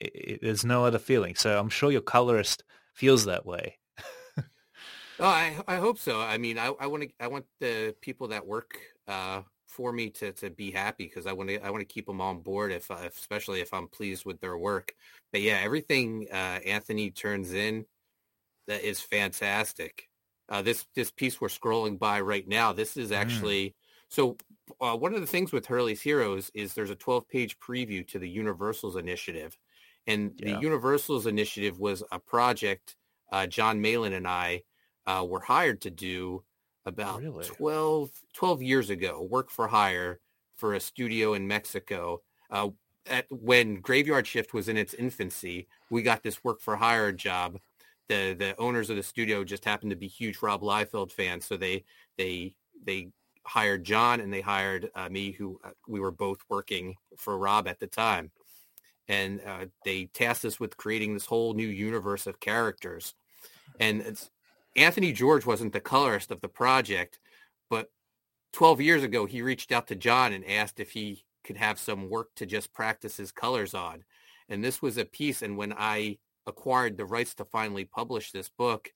it, 0.00 0.12
it, 0.12 0.40
there's 0.42 0.64
no 0.64 0.84
other 0.84 0.98
feeling. 0.98 1.36
So 1.36 1.56
I'm 1.56 1.68
sure 1.68 1.92
your 1.92 2.00
colorist 2.00 2.64
feels 2.94 3.26
that 3.26 3.46
way. 3.46 3.78
Oh, 5.20 5.26
I 5.26 5.56
I 5.68 5.76
hope 5.76 6.00
so. 6.00 6.20
I 6.20 6.36
mean, 6.36 6.58
I 6.58 6.72
I 6.80 6.88
want 6.88 7.04
to 7.04 7.10
I 7.20 7.28
want 7.28 7.44
the 7.60 7.94
people 8.00 8.26
that 8.28 8.44
work 8.44 8.76
uh, 9.06 9.42
for 9.68 9.92
me 9.92 10.10
to 10.10 10.32
to 10.32 10.50
be 10.50 10.72
happy 10.72 11.04
because 11.04 11.28
I 11.28 11.32
want 11.32 11.50
to 11.50 11.64
I 11.64 11.70
want 11.70 11.82
to 11.82 11.94
keep 11.94 12.06
them 12.06 12.20
on 12.20 12.40
board 12.40 12.72
if, 12.72 12.90
if, 12.90 13.16
especially 13.18 13.60
if 13.60 13.72
I'm 13.72 13.86
pleased 13.86 14.24
with 14.24 14.40
their 14.40 14.58
work. 14.58 14.96
But 15.30 15.42
yeah, 15.42 15.60
everything 15.62 16.26
uh, 16.32 16.58
Anthony 16.66 17.12
turns 17.12 17.52
in 17.52 17.86
that 18.66 18.82
is 18.82 19.00
fantastic. 19.00 20.08
Uh, 20.52 20.62
this 20.62 20.84
this 20.94 21.10
piece 21.10 21.40
we're 21.40 21.48
scrolling 21.48 21.98
by 21.98 22.20
right 22.20 22.46
now. 22.46 22.72
This 22.72 22.96
is 22.96 23.10
mm. 23.10 23.16
actually 23.16 23.70
mm. 23.70 23.74
so. 24.08 24.36
Uh, 24.80 24.96
one 24.96 25.12
of 25.12 25.20
the 25.20 25.26
things 25.26 25.52
with 25.52 25.66
Hurley's 25.66 26.00
Heroes 26.00 26.50
is 26.54 26.72
there's 26.72 26.90
a 26.90 26.94
12 26.94 27.28
page 27.28 27.58
preview 27.58 28.06
to 28.08 28.18
the 28.18 28.28
Universals 28.28 28.96
initiative, 28.96 29.58
and 30.06 30.32
yeah. 30.36 30.54
the 30.54 30.60
Universals 30.60 31.26
initiative 31.26 31.80
was 31.80 32.02
a 32.12 32.18
project 32.18 32.94
uh, 33.32 33.46
John 33.46 33.80
Malin 33.80 34.12
and 34.12 34.28
I 34.28 34.62
uh, 35.06 35.26
were 35.28 35.40
hired 35.40 35.80
to 35.82 35.90
do 35.90 36.44
about 36.84 37.22
really? 37.22 37.44
12, 37.44 38.10
12 38.34 38.62
years 38.62 38.90
ago, 38.90 39.26
work 39.28 39.50
for 39.50 39.66
hire 39.66 40.20
for 40.54 40.74
a 40.74 40.80
studio 40.80 41.34
in 41.34 41.48
Mexico. 41.48 42.20
Uh, 42.50 42.68
at 43.06 43.26
when 43.30 43.80
Graveyard 43.80 44.26
Shift 44.26 44.54
was 44.54 44.68
in 44.68 44.76
its 44.76 44.94
infancy, 44.94 45.66
we 45.90 46.02
got 46.02 46.22
this 46.22 46.44
work 46.44 46.60
for 46.60 46.76
hire 46.76 47.10
job. 47.10 47.58
The 48.08 48.34
the 48.38 48.56
owners 48.58 48.90
of 48.90 48.96
the 48.96 49.02
studio 49.02 49.44
just 49.44 49.64
happened 49.64 49.90
to 49.90 49.96
be 49.96 50.08
huge 50.08 50.42
Rob 50.42 50.62
Liefeld 50.62 51.12
fans, 51.12 51.46
so 51.46 51.56
they 51.56 51.84
they 52.18 52.54
they 52.84 53.08
hired 53.44 53.84
John 53.84 54.20
and 54.20 54.32
they 54.32 54.40
hired 54.40 54.90
uh, 54.94 55.08
me, 55.08 55.32
who 55.32 55.60
uh, 55.64 55.70
we 55.88 56.00
were 56.00 56.10
both 56.10 56.38
working 56.48 56.94
for 57.16 57.38
Rob 57.38 57.66
at 57.66 57.80
the 57.80 57.86
time, 57.86 58.30
and 59.08 59.40
uh, 59.46 59.66
they 59.84 60.06
tasked 60.06 60.44
us 60.44 60.60
with 60.60 60.76
creating 60.76 61.14
this 61.14 61.26
whole 61.26 61.54
new 61.54 61.66
universe 61.66 62.26
of 62.26 62.40
characters. 62.40 63.14
And 63.80 64.18
Anthony 64.76 65.12
George 65.12 65.46
wasn't 65.46 65.72
the 65.72 65.80
colorist 65.80 66.30
of 66.30 66.40
the 66.40 66.48
project, 66.48 67.18
but 67.70 67.90
12 68.52 68.80
years 68.80 69.02
ago, 69.02 69.26
he 69.26 69.42
reached 69.42 69.72
out 69.72 69.86
to 69.88 69.94
John 69.94 70.32
and 70.32 70.46
asked 70.46 70.80
if 70.80 70.90
he 70.90 71.24
could 71.44 71.56
have 71.56 71.78
some 71.78 72.08
work 72.08 72.34
to 72.36 72.46
just 72.46 72.72
practice 72.72 73.16
his 73.16 73.32
colors 73.32 73.74
on. 73.74 74.04
And 74.48 74.62
this 74.62 74.82
was 74.82 74.98
a 74.98 75.04
piece. 75.04 75.42
And 75.42 75.56
when 75.56 75.72
I 75.76 76.18
acquired 76.46 76.96
the 76.96 77.06
rights 77.06 77.34
to 77.36 77.44
finally 77.44 77.84
publish 77.84 78.32
this 78.32 78.48
book, 78.48 78.90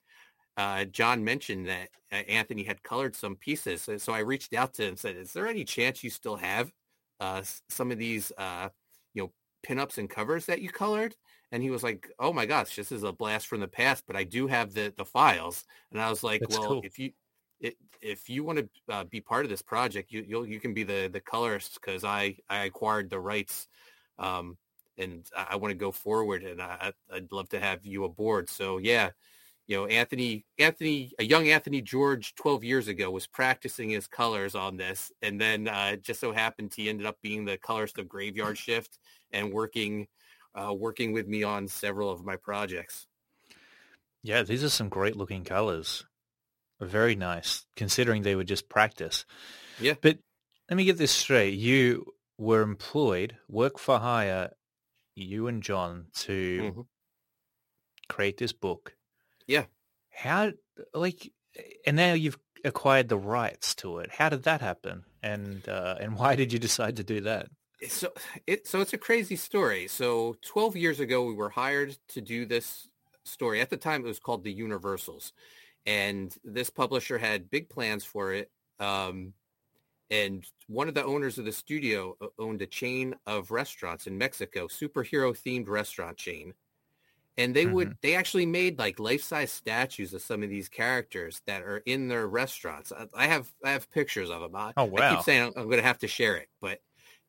uh, 0.57 0.85
John 0.85 1.25
mentioned 1.25 1.69
that 1.69 1.91
uh, 2.13 2.17
Anthony 2.17 2.63
had 2.63 2.83
colored 2.83 3.15
some 3.15 3.37
pieces. 3.37 3.89
So 4.03 4.13
I 4.13 4.21
reached 4.21 4.55
out 4.55 4.75
to 4.75 4.83
him 4.83 4.89
and 4.91 4.99
said, 4.99 5.17
is 5.17 5.33
there 5.33 5.47
any 5.47 5.65
chance 5.65 6.03
you 6.03 6.11
still 6.11 6.37
have 6.37 6.73
uh, 7.21 7.43
some 7.69 7.91
of 7.91 7.99
these, 7.99 8.33
uh, 8.39 8.71
you 9.15 9.23
know, 9.23 9.33
pinups 9.67 9.99
and 9.99 10.09
covers 10.09 10.47
that 10.47 10.63
you 10.63 10.71
colored? 10.71 11.15
and 11.53 11.63
he 11.63 11.71
was 11.71 11.83
like, 11.83 12.11
"Oh 12.19 12.33
my 12.33 12.47
gosh, 12.47 12.77
this 12.77 12.93
is 12.93 13.03
a 13.03 13.13
blast 13.13 13.47
from 13.47 13.61
the 13.61 13.69
past." 13.69 14.05
But 14.07 14.17
I 14.17 14.25
do 14.25 14.47
have 14.47 14.75
the 14.75 14.93
the 14.97 15.05
files, 15.05 15.65
and 15.91 16.01
I 16.01 16.11
was 16.11 16.23
like, 16.23 16.41
That's 16.41 16.59
"Well, 16.59 16.69
cool. 16.69 16.81
if 16.85 16.99
you 16.99 17.13
it, 17.61 17.77
if 18.03 18.29
you 18.29 18.45
want 18.45 18.59
to 18.59 18.69
uh, 18.89 19.05
be 19.05 19.21
part 19.21 19.45
of 19.45 19.51
this 19.51 19.63
project, 19.63 20.13
you 20.13 20.25
you 20.27 20.45
you 20.45 20.61
can 20.61 20.75
be 20.75 20.83
the 20.83 21.09
the 21.13 21.21
colorist 21.21 21.75
because 21.81 22.05
I 22.05 22.37
I 22.49 22.65
acquired 22.65 23.11
the 23.11 23.21
rights, 23.21 23.69
um, 24.19 24.59
and 24.99 25.27
I, 25.37 25.47
I 25.51 25.57
want 25.57 25.73
to 25.73 25.79
go 25.79 25.93
forward, 25.93 26.43
and 26.43 26.61
I, 26.61 26.93
I'd 27.13 27.33
love 27.33 27.49
to 27.51 27.61
have 27.61 27.85
you 27.85 28.05
aboard. 28.05 28.51
So 28.51 28.79
yeah." 28.79 29.11
You 29.69 29.79
know, 29.79 29.87
Anthony, 29.87 30.45
Anthony, 30.61 31.11
a 31.19 31.25
young 31.25 31.49
Anthony 31.49 31.83
George 31.83 32.37
12 32.37 32.63
years 32.63 32.87
ago 32.87 33.11
was 33.11 33.27
practicing 33.27 33.91
his 33.91 34.07
colors 34.07 34.55
on 34.55 34.77
this. 34.77 35.11
And 35.23 35.41
then 35.41 35.67
uh, 35.67 35.97
just 35.97 36.21
so 36.21 36.31
happened 36.31 36.73
he 36.73 36.89
ended 36.89 37.05
up 37.05 37.17
being 37.21 37.45
the 37.45 37.59
colorist 37.59 37.99
of 37.99 38.09
Graveyard 38.09 38.57
Shift 38.59 39.01
and 39.33 39.53
working 39.53 40.07
uh, 40.57 40.73
working 40.73 41.13
with 41.13 41.27
me 41.29 41.43
on 41.43 41.69
several 41.69 42.11
of 42.11 42.25
my 42.25 42.37
projects. 42.37 43.07
Yeah, 44.23 44.43
these 44.43 44.65
are 44.65 44.69
some 44.69 44.89
great 44.89 45.17
looking 45.17 45.45
colors. 45.45 46.05
Very 46.81 47.15
nice, 47.15 47.65
considering 47.77 48.23
they 48.23 48.35
were 48.35 48.45
just 48.45 48.69
practice. 48.69 49.25
Yeah. 49.81 49.95
But 50.01 50.19
let 50.69 50.77
me 50.77 50.85
get 50.85 50.99
this 50.99 51.13
straight. 51.13 51.55
You 51.55 52.13
were 52.39 52.63
employed, 52.63 53.37
work 53.49 53.79
for 53.79 53.99
hire, 53.99 54.51
you 55.17 55.49
and 55.49 55.63
John, 55.63 56.07
to 56.21 56.61
mm-hmm. 56.61 56.81
create 58.09 58.37
this 58.37 58.53
book. 58.53 58.95
Yeah. 59.47 59.65
How 60.13 60.53
like, 60.95 61.33
and 61.87 61.97
now 61.97 62.13
you've 62.13 62.39
acquired 62.65 63.09
the 63.09 63.19
rights 63.19 63.75
to 63.77 63.99
it. 63.99 64.11
How 64.11 64.29
did 64.29 64.43
that 64.45 64.61
happen? 64.61 65.05
And 65.23 65.67
uh, 65.69 65.97
and 66.01 66.17
why 66.17 66.37
did 66.37 66.53
you 66.53 66.59
decide 66.59 66.97
to 66.97 67.05
do 67.05 67.23
that? 67.23 67.49
So 67.89 68.13
it 68.47 68.67
so 68.67 68.81
it's 68.81 68.93
a 68.93 68.99
crazy 68.99 69.37
story. 69.37 69.89
So 69.89 70.37
12 70.47 70.77
years 70.77 71.01
ago, 71.01 71.25
we 71.25 71.35
were 71.35 71.51
hired 71.51 71.97
to 72.09 72.21
do 72.21 72.47
this 72.47 72.89
story. 73.25 73.61
At 73.61 73.71
the 73.71 73.77
time, 73.77 74.05
it 74.05 74.09
was 74.09 74.19
called 74.19 74.45
The 74.45 74.53
Universals, 74.53 75.33
and 75.85 76.35
this 76.45 76.71
publisher 76.71 77.19
had 77.19 77.51
big 77.51 77.69
plans 77.69 78.05
for 78.05 78.33
it. 78.33 78.51
Um, 78.79 79.35
and 80.11 80.45
one 80.69 80.89
of 80.89 80.95
the 80.95 81.05
owners 81.05 81.39
of 81.39 81.45
the 81.45 81.53
studio 81.53 82.17
owned 82.39 82.63
a 82.63 82.67
chain 82.67 83.15
of 83.27 83.51
restaurants 83.51 84.07
in 84.07 84.17
Mexico, 84.19 84.69
superhero 84.69 85.37
themed 85.37 85.69
restaurant 85.69 86.17
chain. 86.17 86.55
And 87.39 87.55
they 87.55 87.67
would, 87.67 87.89
mm-hmm. 87.89 87.97
they 88.01 88.15
actually 88.15 88.47
made 88.47 88.79
like 88.79 88.99
life-size 88.99 89.53
statues 89.53 90.15
of 90.15 90.23
some 90.23 90.43
of 90.43 90.49
these 90.49 90.71
characters 90.71 91.43
that 91.47 91.63
are 91.63 91.83
in 91.85 92.09
their 92.09 92.27
restaurants. 92.27 92.93
I 93.15 93.27
have, 93.27 93.51
I 93.63 93.73
have 93.73 93.91
pictures 93.91 94.31
of 94.31 94.41
them. 94.41 94.57
I, 94.57 94.73
oh, 94.77 94.85
wow. 94.85 95.03
I 95.03 95.15
keep 95.15 95.25
saying 95.25 95.43
I'm, 95.43 95.53
I'm 95.57 95.65
going 95.65 95.77
to 95.77 95.83
have 95.83 95.99
to 95.99 96.09
share 96.09 96.37
it, 96.37 96.49
but 96.63 96.81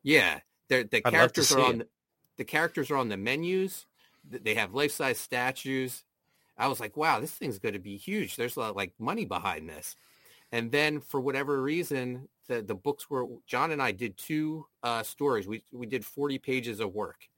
yeah, 0.02 0.40
the 0.68 0.88
I'd 0.90 1.04
characters 1.04 1.52
are 1.52 1.60
on, 1.60 1.80
it. 1.82 1.90
the 2.38 2.44
characters 2.44 2.90
are 2.90 2.96
on 2.96 3.10
the 3.10 3.18
menus. 3.18 3.84
They 4.30 4.54
have 4.54 4.72
life-size 4.72 5.18
statues. 5.18 6.04
I 6.56 6.68
was 6.68 6.80
like, 6.80 6.96
wow, 6.96 7.20
this 7.20 7.32
thing's 7.32 7.58
going 7.58 7.74
to 7.74 7.78
be 7.78 7.96
huge. 7.96 8.36
There's 8.36 8.56
a 8.56 8.60
lot 8.60 8.76
like 8.76 8.94
money 8.98 9.26
behind 9.26 9.68
this. 9.68 9.94
And 10.52 10.72
then 10.72 11.00
for 11.00 11.20
whatever 11.20 11.60
reason, 11.60 12.28
the, 12.48 12.62
the 12.62 12.74
books 12.74 13.08
were, 13.08 13.26
John 13.46 13.70
and 13.70 13.80
I 13.80 13.92
did 13.92 14.16
two 14.16 14.66
uh, 14.82 15.02
stories. 15.02 15.46
We, 15.46 15.62
we 15.72 15.86
did 15.86 16.04
40 16.04 16.38
pages 16.38 16.80
of 16.80 16.94
work. 16.94 17.28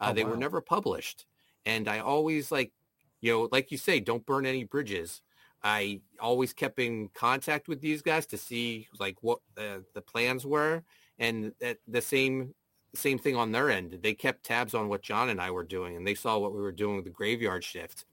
Uh, 0.00 0.08
oh, 0.10 0.14
they 0.14 0.24
wow. 0.24 0.30
were 0.30 0.36
never 0.36 0.60
published. 0.60 1.26
And 1.64 1.88
I 1.88 2.00
always 2.00 2.52
like, 2.52 2.72
you 3.20 3.32
know, 3.32 3.48
like 3.50 3.70
you 3.70 3.78
say, 3.78 4.00
don't 4.00 4.26
burn 4.26 4.46
any 4.46 4.64
bridges. 4.64 5.22
I 5.62 6.00
always 6.20 6.52
kept 6.52 6.78
in 6.78 7.08
contact 7.14 7.66
with 7.66 7.80
these 7.80 8.02
guys 8.02 8.26
to 8.26 8.38
see 8.38 8.88
like 9.00 9.16
what 9.22 9.40
uh, 9.56 9.78
the 9.94 10.02
plans 10.02 10.44
were. 10.44 10.82
And 11.18 11.52
the 11.88 12.02
same 12.02 12.54
same 12.94 13.18
thing 13.18 13.36
on 13.36 13.52
their 13.52 13.70
end. 13.70 13.98
They 14.02 14.14
kept 14.14 14.44
tabs 14.44 14.74
on 14.74 14.88
what 14.88 15.02
John 15.02 15.28
and 15.28 15.40
I 15.40 15.50
were 15.50 15.64
doing 15.64 15.96
and 15.96 16.06
they 16.06 16.14
saw 16.14 16.38
what 16.38 16.54
we 16.54 16.60
were 16.60 16.72
doing 16.72 16.96
with 16.96 17.04
the 17.04 17.10
graveyard 17.10 17.64
shift. 17.64 18.04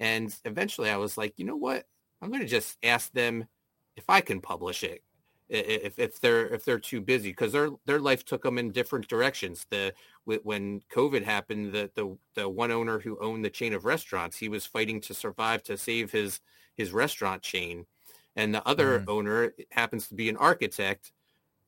And 0.00 0.34
eventually 0.44 0.90
I 0.90 0.96
was 0.96 1.16
like, 1.16 1.34
you 1.36 1.44
know 1.44 1.56
what? 1.56 1.84
I'm 2.20 2.30
going 2.30 2.40
to 2.40 2.48
just 2.48 2.78
ask 2.82 3.12
them 3.12 3.46
if 3.96 4.04
I 4.08 4.20
can 4.20 4.40
publish 4.40 4.82
it 4.82 5.02
if 5.48 5.98
if 5.98 6.20
they're 6.20 6.46
if 6.48 6.64
they're 6.64 6.78
too 6.78 7.00
busy 7.00 7.30
because 7.30 7.52
their 7.52 7.70
their 7.84 8.00
life 8.00 8.24
took 8.24 8.42
them 8.42 8.58
in 8.58 8.72
different 8.72 9.08
directions. 9.08 9.66
The 9.68 9.92
when 10.24 10.80
COVID 10.92 11.22
happened, 11.22 11.72
the 11.72 11.90
the 11.94 12.16
the 12.34 12.48
one 12.48 12.70
owner 12.70 12.98
who 12.98 13.18
owned 13.20 13.44
the 13.44 13.50
chain 13.50 13.74
of 13.74 13.84
restaurants, 13.84 14.36
he 14.36 14.48
was 14.48 14.64
fighting 14.64 15.00
to 15.02 15.14
survive 15.14 15.62
to 15.64 15.76
save 15.76 16.12
his 16.12 16.40
his 16.76 16.92
restaurant 16.92 17.42
chain, 17.42 17.86
and 18.36 18.54
the 18.54 18.66
other 18.66 19.00
mm-hmm. 19.00 19.10
owner 19.10 19.54
happens 19.70 20.08
to 20.08 20.14
be 20.14 20.28
an 20.28 20.36
architect. 20.36 21.12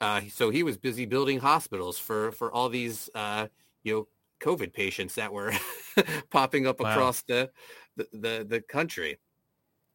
Uh, 0.00 0.22
so 0.30 0.50
he 0.50 0.62
was 0.62 0.76
busy 0.76 1.06
building 1.06 1.38
hospitals 1.38 1.98
for 1.98 2.32
for 2.32 2.50
all 2.50 2.68
these 2.68 3.10
uh, 3.14 3.46
you 3.82 3.94
know 3.94 4.08
COVID 4.40 4.72
patients 4.72 5.14
that 5.16 5.32
were 5.32 5.52
popping 6.30 6.66
up 6.66 6.80
wow. 6.80 6.92
across 6.92 7.22
the, 7.22 7.50
the 7.96 8.08
the 8.12 8.46
the 8.48 8.60
country. 8.60 9.18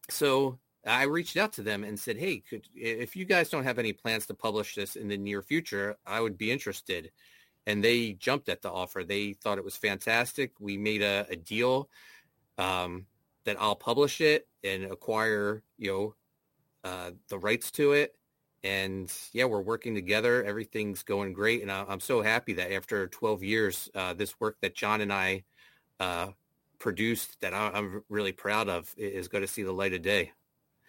So 0.09 0.59
I 0.85 1.03
reached 1.03 1.37
out 1.37 1.53
to 1.53 1.63
them 1.63 1.83
and 1.83 1.99
said, 1.99 2.17
"Hey, 2.17 2.39
could 2.39 2.67
if 2.75 3.15
you 3.15 3.25
guys 3.25 3.49
don't 3.49 3.63
have 3.63 3.79
any 3.79 3.93
plans 3.93 4.25
to 4.27 4.33
publish 4.33 4.75
this 4.75 4.95
in 4.95 5.07
the 5.07 5.17
near 5.17 5.41
future, 5.41 5.97
I 6.05 6.21
would 6.21 6.37
be 6.37 6.51
interested." 6.51 7.11
And 7.67 7.83
they 7.83 8.13
jumped 8.13 8.49
at 8.49 8.61
the 8.61 8.71
offer. 8.71 9.03
They 9.03 9.33
thought 9.33 9.59
it 9.59 9.63
was 9.63 9.77
fantastic. 9.77 10.53
We 10.59 10.77
made 10.77 11.03
a, 11.03 11.27
a 11.29 11.35
deal 11.35 11.89
um, 12.57 13.05
that 13.45 13.57
I'll 13.59 13.75
publish 13.75 14.21
it 14.21 14.47
and 14.63 14.85
acquire, 14.85 15.63
you 15.77 15.91
know, 15.91 16.15
uh, 16.83 17.11
the 17.29 17.37
rights 17.37 17.71
to 17.71 17.93
it. 17.93 18.15
And 18.63 19.11
yeah, 19.33 19.45
we're 19.45 19.61
working 19.61 19.95
together. 19.95 20.43
Everything's 20.43 21.03
going 21.03 21.33
great, 21.33 21.61
and 21.63 21.71
I, 21.71 21.85
am 21.89 21.99
so 21.99 22.21
happy 22.21 22.53
that 22.53 22.71
after 22.71 23.07
12 23.07 23.43
years, 23.43 23.89
uh, 23.95 24.13
this 24.13 24.39
work 24.39 24.57
that 24.61 24.75
John 24.75 25.01
and 25.01 25.11
I 25.11 25.43
uh, 25.99 26.27
produced, 26.77 27.41
that 27.41 27.53
I, 27.55 27.71
I'm 27.73 28.03
really 28.09 28.31
proud 28.31 28.69
of, 28.69 28.93
is 28.97 29.27
going 29.27 29.43
to 29.43 29.47
see 29.47 29.63
the 29.63 29.71
light 29.71 29.93
of 29.93 30.03
day. 30.03 30.31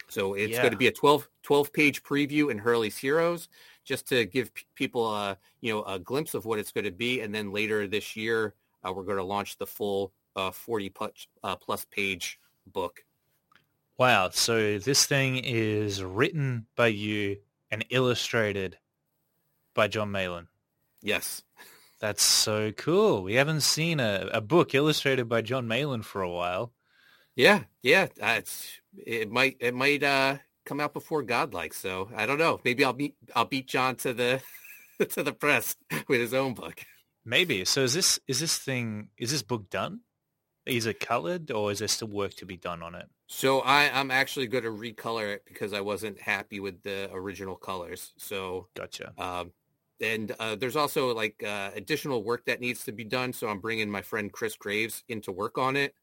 So 0.08 0.34
it's 0.34 0.52
yeah. 0.52 0.60
going 0.60 0.72
to 0.72 0.76
be 0.76 0.86
a 0.86 0.92
12, 0.92 1.28
12 1.42 1.72
page 1.72 2.02
preview 2.02 2.50
in 2.50 2.58
Hurley's 2.58 2.96
Heroes 2.96 3.48
just 3.84 4.06
to 4.08 4.24
give 4.24 4.54
p- 4.54 4.66
people 4.74 5.14
a, 5.14 5.38
you 5.60 5.72
know, 5.72 5.82
a 5.84 5.98
glimpse 5.98 6.34
of 6.34 6.44
what 6.44 6.58
it's 6.58 6.72
going 6.72 6.84
to 6.84 6.92
be. 6.92 7.20
And 7.20 7.34
then 7.34 7.52
later 7.52 7.86
this 7.86 8.16
year, 8.16 8.54
uh, 8.84 8.92
we're 8.92 9.04
going 9.04 9.18
to 9.18 9.24
launch 9.24 9.58
the 9.58 9.66
full 9.66 10.12
uh, 10.36 10.50
40 10.50 10.88
plus, 10.90 11.10
uh, 11.42 11.56
plus 11.56 11.84
page 11.86 12.38
book. 12.66 13.04
Wow. 13.98 14.30
So 14.30 14.78
this 14.78 15.06
thing 15.06 15.36
is 15.36 16.02
written 16.02 16.66
by 16.76 16.88
you 16.88 17.38
and 17.70 17.84
illustrated 17.90 18.78
by 19.74 19.88
John 19.88 20.10
Malin. 20.10 20.48
Yes. 21.02 21.42
That's 22.00 22.24
so 22.24 22.72
cool. 22.72 23.22
We 23.22 23.34
haven't 23.34 23.60
seen 23.60 24.00
a, 24.00 24.28
a 24.32 24.40
book 24.40 24.74
illustrated 24.74 25.28
by 25.28 25.40
John 25.42 25.68
Malin 25.68 26.02
for 26.02 26.20
a 26.20 26.30
while. 26.30 26.72
Yeah, 27.36 27.62
yeah. 27.80 28.08
Uh, 28.20 28.34
it's 28.38 28.80
it 28.96 29.30
might 29.30 29.56
it 29.60 29.74
might 29.74 30.02
uh 30.02 30.38
come 30.64 30.80
out 30.80 30.92
before 30.92 31.22
Godlike. 31.22 31.74
So 31.74 32.10
I 32.16 32.26
don't 32.26 32.38
know. 32.38 32.60
Maybe 32.64 32.84
I'll 32.84 32.92
beat 32.92 33.16
I'll 33.34 33.44
beat 33.44 33.68
John 33.68 33.96
to 33.96 34.12
the 34.12 34.42
to 35.10 35.22
the 35.22 35.32
press 35.32 35.76
with 36.08 36.20
his 36.20 36.34
own 36.34 36.54
book. 36.54 36.84
Maybe. 37.24 37.64
So 37.64 37.82
is 37.82 37.94
this 37.94 38.18
is 38.26 38.40
this 38.40 38.58
thing 38.58 39.08
is 39.16 39.30
this 39.30 39.42
book 39.42 39.70
done? 39.70 40.00
Is 40.64 40.86
it 40.86 41.00
colored 41.00 41.50
or 41.50 41.72
is 41.72 41.80
there 41.80 41.88
still 41.88 42.08
work 42.08 42.34
to 42.34 42.46
be 42.46 42.56
done 42.56 42.82
on 42.82 42.94
it? 42.94 43.06
So 43.26 43.60
I, 43.60 43.90
I'm 43.98 44.10
actually 44.10 44.46
going 44.46 44.62
to 44.64 44.70
recolor 44.70 45.34
it 45.34 45.42
because 45.44 45.72
I 45.72 45.80
wasn't 45.80 46.20
happy 46.20 46.60
with 46.60 46.82
the 46.82 47.10
original 47.12 47.56
colors. 47.56 48.12
So 48.16 48.68
gotcha. 48.76 49.12
Um, 49.18 49.52
and 50.00 50.30
uh, 50.38 50.56
there's 50.56 50.76
also 50.76 51.14
like 51.14 51.42
uh, 51.42 51.70
additional 51.74 52.22
work 52.22 52.44
that 52.44 52.60
needs 52.60 52.84
to 52.84 52.92
be 52.92 53.04
done. 53.04 53.32
So 53.32 53.48
I'm 53.48 53.58
bringing 53.58 53.90
my 53.90 54.02
friend 54.02 54.30
Chris 54.30 54.56
Graves 54.56 55.02
in 55.08 55.20
to 55.22 55.32
work 55.32 55.58
on 55.58 55.76
it. 55.76 55.94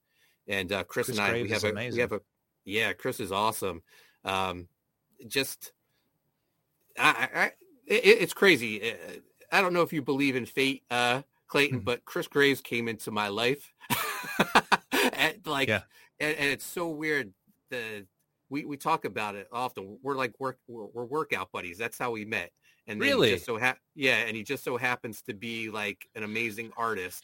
And 0.48 0.72
uh, 0.72 0.84
Chris, 0.84 1.06
Chris, 1.06 1.18
and 1.20 1.28
I, 1.28 1.30
Graves 1.30 1.44
we 1.44 1.54
have 1.54 1.64
a 1.64 1.70
amazing. 1.70 1.98
we 1.98 2.02
have 2.02 2.12
a 2.12 2.22
yeah, 2.70 2.94
Chris 2.94 3.20
is 3.20 3.32
awesome. 3.32 3.82
Um, 4.24 4.68
just, 5.28 5.74
I, 6.98 7.30
I 7.36 7.46
it, 7.86 8.22
it's 8.22 8.34
crazy. 8.34 8.92
Uh, 8.92 8.96
I 9.52 9.62
don't 9.62 9.74
know 9.74 9.82
if 9.82 9.92
you 9.92 10.02
believe 10.02 10.36
in 10.36 10.46
fate, 10.46 10.84
uh, 10.92 11.24
Clayton, 11.48 11.80
hmm. 11.80 11.86
but 11.86 12.06
Chris 12.06 12.28
Graves 12.28 12.62
came 12.62 12.88
into 12.88 13.12
my 13.12 13.28
life. 13.28 13.74
and 14.92 15.36
like, 15.46 15.68
yeah. 15.68 15.82
and, 16.20 16.38
and, 16.38 16.50
it's 16.50 16.66
so 16.66 16.90
weird. 16.90 17.34
The 17.72 18.06
we, 18.50 18.66
we 18.66 18.78
talk 18.78 19.06
about 19.06 19.36
it 19.36 19.48
often. 19.52 19.98
We're 20.02 20.16
like 20.16 20.40
work 20.40 20.60
we're, 20.68 20.86
we're 20.86 21.06
workout 21.06 21.52
buddies. 21.52 21.78
That's 21.78 21.98
how 21.98 22.12
we 22.12 22.26
met. 22.26 22.52
And 22.88 23.00
really, 23.00 23.32
just 23.32 23.46
so 23.46 23.60
ha- 23.60 23.78
yeah, 23.96 24.16
and 24.16 24.36
he 24.36 24.44
just 24.44 24.64
so 24.64 24.76
happens 24.76 25.22
to 25.24 25.36
be 25.36 25.70
like 25.70 26.08
an 26.16 26.24
amazing 26.24 26.72
artist. 26.76 27.24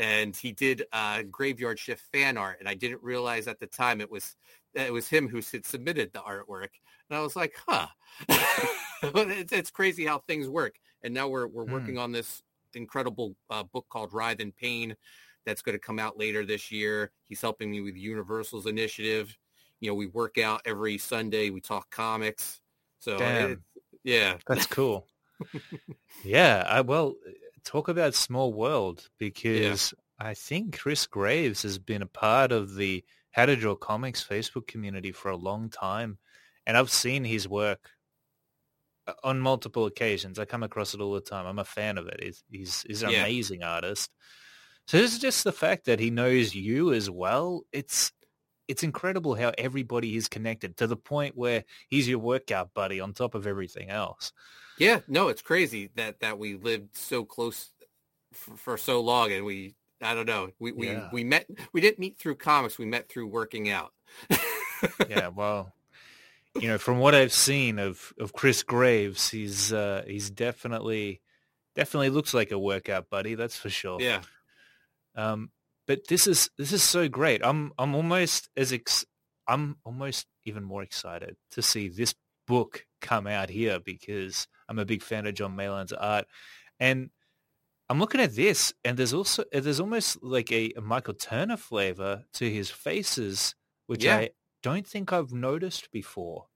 And 0.00 0.34
he 0.34 0.50
did 0.50 0.84
uh, 0.92 1.22
graveyard 1.30 1.78
shift 1.78 2.02
fan 2.12 2.36
art, 2.36 2.56
and 2.58 2.68
I 2.68 2.74
didn't 2.74 3.00
realize 3.00 3.46
at 3.46 3.60
the 3.60 3.68
time 3.68 4.00
it 4.00 4.10
was 4.10 4.34
it 4.74 4.92
was 4.92 5.08
him 5.08 5.28
who 5.28 5.40
submitted 5.42 6.12
the 6.12 6.20
artwork. 6.20 6.68
And 7.08 7.18
I 7.18 7.20
was 7.20 7.36
like, 7.36 7.54
huh. 7.66 7.86
it's, 9.02 9.52
it's, 9.52 9.70
crazy 9.70 10.06
how 10.06 10.18
things 10.18 10.48
work. 10.48 10.76
And 11.02 11.12
now 11.12 11.28
we're, 11.28 11.46
we're 11.46 11.64
hmm. 11.64 11.72
working 11.72 11.98
on 11.98 12.12
this 12.12 12.42
incredible 12.74 13.36
uh, 13.50 13.62
book 13.62 13.86
called 13.88 14.12
Writhe 14.12 14.40
in 14.40 14.52
Pain 14.52 14.96
that's 15.44 15.62
going 15.62 15.74
to 15.74 15.80
come 15.80 15.98
out 15.98 16.18
later 16.18 16.44
this 16.44 16.72
year. 16.72 17.10
He's 17.24 17.40
helping 17.40 17.70
me 17.70 17.80
with 17.80 17.96
Universal's 17.96 18.66
initiative. 18.66 19.36
You 19.80 19.90
know, 19.90 19.94
we 19.94 20.06
work 20.06 20.38
out 20.38 20.62
every 20.64 20.98
Sunday. 20.98 21.50
We 21.50 21.60
talk 21.60 21.90
comics. 21.90 22.60
So, 23.00 23.18
it, 23.20 23.58
yeah. 24.02 24.38
That's 24.46 24.66
cool. 24.66 25.06
yeah. 26.24 26.64
I, 26.66 26.80
well, 26.80 27.14
talk 27.64 27.88
about 27.88 28.14
small 28.14 28.52
world 28.52 29.08
because 29.18 29.92
yeah. 29.92 30.26
I 30.26 30.34
think 30.34 30.78
Chris 30.78 31.06
Graves 31.06 31.62
has 31.62 31.78
been 31.78 32.02
a 32.02 32.06
part 32.06 32.52
of 32.52 32.76
the 32.76 33.04
how 33.34 33.46
to 33.46 33.56
Draw 33.56 33.74
Comics 33.74 34.24
Facebook 34.24 34.68
community 34.68 35.10
for 35.10 35.30
a 35.30 35.36
long 35.36 35.68
time, 35.68 36.18
and 36.66 36.76
I've 36.76 36.90
seen 36.90 37.24
his 37.24 37.48
work 37.48 37.90
uh, 39.08 39.14
on 39.24 39.40
multiple 39.40 39.86
occasions. 39.86 40.38
I 40.38 40.44
come 40.44 40.62
across 40.62 40.94
it 40.94 41.00
all 41.00 41.12
the 41.12 41.20
time. 41.20 41.44
I'm 41.44 41.58
a 41.58 41.64
fan 41.64 41.98
of 41.98 42.06
it. 42.06 42.20
He's 42.22 42.44
he's, 42.48 42.82
he's 42.82 43.02
an 43.02 43.10
yeah. 43.10 43.24
amazing 43.24 43.64
artist. 43.64 44.10
So 44.86 44.98
it's 44.98 45.18
just 45.18 45.42
the 45.42 45.52
fact 45.52 45.86
that 45.86 45.98
he 45.98 46.10
knows 46.10 46.54
you 46.54 46.92
as 46.92 47.10
well. 47.10 47.62
It's 47.72 48.12
it's 48.68 48.84
incredible 48.84 49.34
how 49.34 49.52
everybody 49.58 50.14
is 50.14 50.28
connected 50.28 50.76
to 50.76 50.86
the 50.86 50.96
point 50.96 51.36
where 51.36 51.64
he's 51.88 52.08
your 52.08 52.20
workout 52.20 52.72
buddy 52.72 53.00
on 53.00 53.12
top 53.12 53.34
of 53.34 53.48
everything 53.48 53.90
else. 53.90 54.32
Yeah, 54.78 55.00
no, 55.08 55.26
it's 55.26 55.42
crazy 55.42 55.90
that 55.96 56.20
that 56.20 56.38
we 56.38 56.54
lived 56.54 56.96
so 56.96 57.24
close 57.24 57.72
for, 58.32 58.56
for 58.56 58.76
so 58.76 59.00
long 59.00 59.32
and 59.32 59.44
we 59.44 59.74
I 60.04 60.14
don't 60.14 60.26
know. 60.26 60.50
We 60.58 60.72
we 60.72 60.88
yeah. 60.88 61.08
we 61.12 61.24
met. 61.24 61.46
We 61.72 61.80
didn't 61.80 61.98
meet 61.98 62.18
through 62.18 62.36
comics. 62.36 62.78
We 62.78 62.86
met 62.86 63.08
through 63.08 63.28
working 63.28 63.70
out. 63.70 63.92
yeah, 65.08 65.28
well, 65.34 65.72
you 66.60 66.68
know, 66.68 66.78
from 66.78 66.98
what 66.98 67.14
I've 67.14 67.32
seen 67.32 67.78
of 67.78 68.12
of 68.18 68.32
Chris 68.32 68.62
Graves, 68.62 69.30
he's 69.30 69.72
uh, 69.72 70.04
he's 70.06 70.30
definitely 70.30 71.20
definitely 71.74 72.10
looks 72.10 72.34
like 72.34 72.52
a 72.52 72.58
workout 72.58 73.10
buddy. 73.10 73.34
That's 73.34 73.56
for 73.56 73.70
sure. 73.70 74.00
Yeah. 74.00 74.22
Um, 75.16 75.50
but 75.86 76.06
this 76.08 76.26
is 76.26 76.50
this 76.58 76.72
is 76.72 76.82
so 76.82 77.08
great. 77.08 77.40
I'm 77.44 77.72
I'm 77.78 77.94
almost 77.94 78.48
as 78.56 78.72
ex- 78.72 79.06
I'm 79.48 79.76
almost 79.84 80.26
even 80.44 80.64
more 80.64 80.82
excited 80.82 81.36
to 81.52 81.62
see 81.62 81.88
this 81.88 82.14
book 82.46 82.84
come 83.00 83.26
out 83.26 83.50
here 83.50 83.78
because 83.80 84.46
I'm 84.68 84.78
a 84.78 84.84
big 84.84 85.02
fan 85.02 85.26
of 85.26 85.34
John 85.34 85.56
Malin's 85.56 85.92
art. 85.92 86.26
And 86.80 87.10
I'm 87.88 87.98
looking 88.00 88.20
at 88.20 88.34
this 88.34 88.72
and 88.84 88.96
there's 88.96 89.12
also 89.12 89.44
there's 89.52 89.80
almost 89.80 90.22
like 90.22 90.50
a, 90.52 90.72
a 90.76 90.80
Michael 90.80 91.14
Turner 91.14 91.56
flavor 91.56 92.24
to 92.34 92.50
his 92.50 92.70
faces, 92.70 93.54
which 93.86 94.04
Yeah. 94.04 94.16
I 94.16 94.30
don't 94.62 94.86
think 94.86 95.12
I've 95.12 95.32
noticed 95.32 95.90
before. 95.92 96.46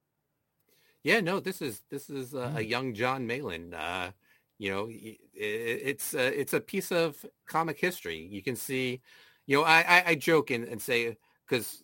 Yeah, 1.05 1.21
no, 1.21 1.41
this 1.41 1.63
is 1.63 1.83
this 1.91 2.11
is 2.11 2.35
uh, 2.35 2.53
a 2.57 2.61
Mm. 2.61 2.69
young 2.69 2.95
John 2.95 3.27
Malin. 3.27 3.75
Uh, 3.75 4.13
you 4.59 4.71
know, 4.71 4.87
y- 4.87 5.17
i- 5.37 5.41
i- 5.41 5.81
it's 5.93 6.15
uh, 6.15 6.31
it's 6.35 6.53
a 6.55 6.61
piece 6.61 6.91
of 6.91 7.25
comic 7.47 7.79
history. 7.79 8.19
You 8.19 8.43
can 8.43 8.57
see, 8.57 9.01
you 9.47 9.57
know, 9.59 9.65
I 9.65 9.83
I, 9.83 10.05
I 10.09 10.15
joke 10.17 10.51
and, 10.51 10.65
and 10.65 10.81
say 10.83 11.17
because 11.47 11.83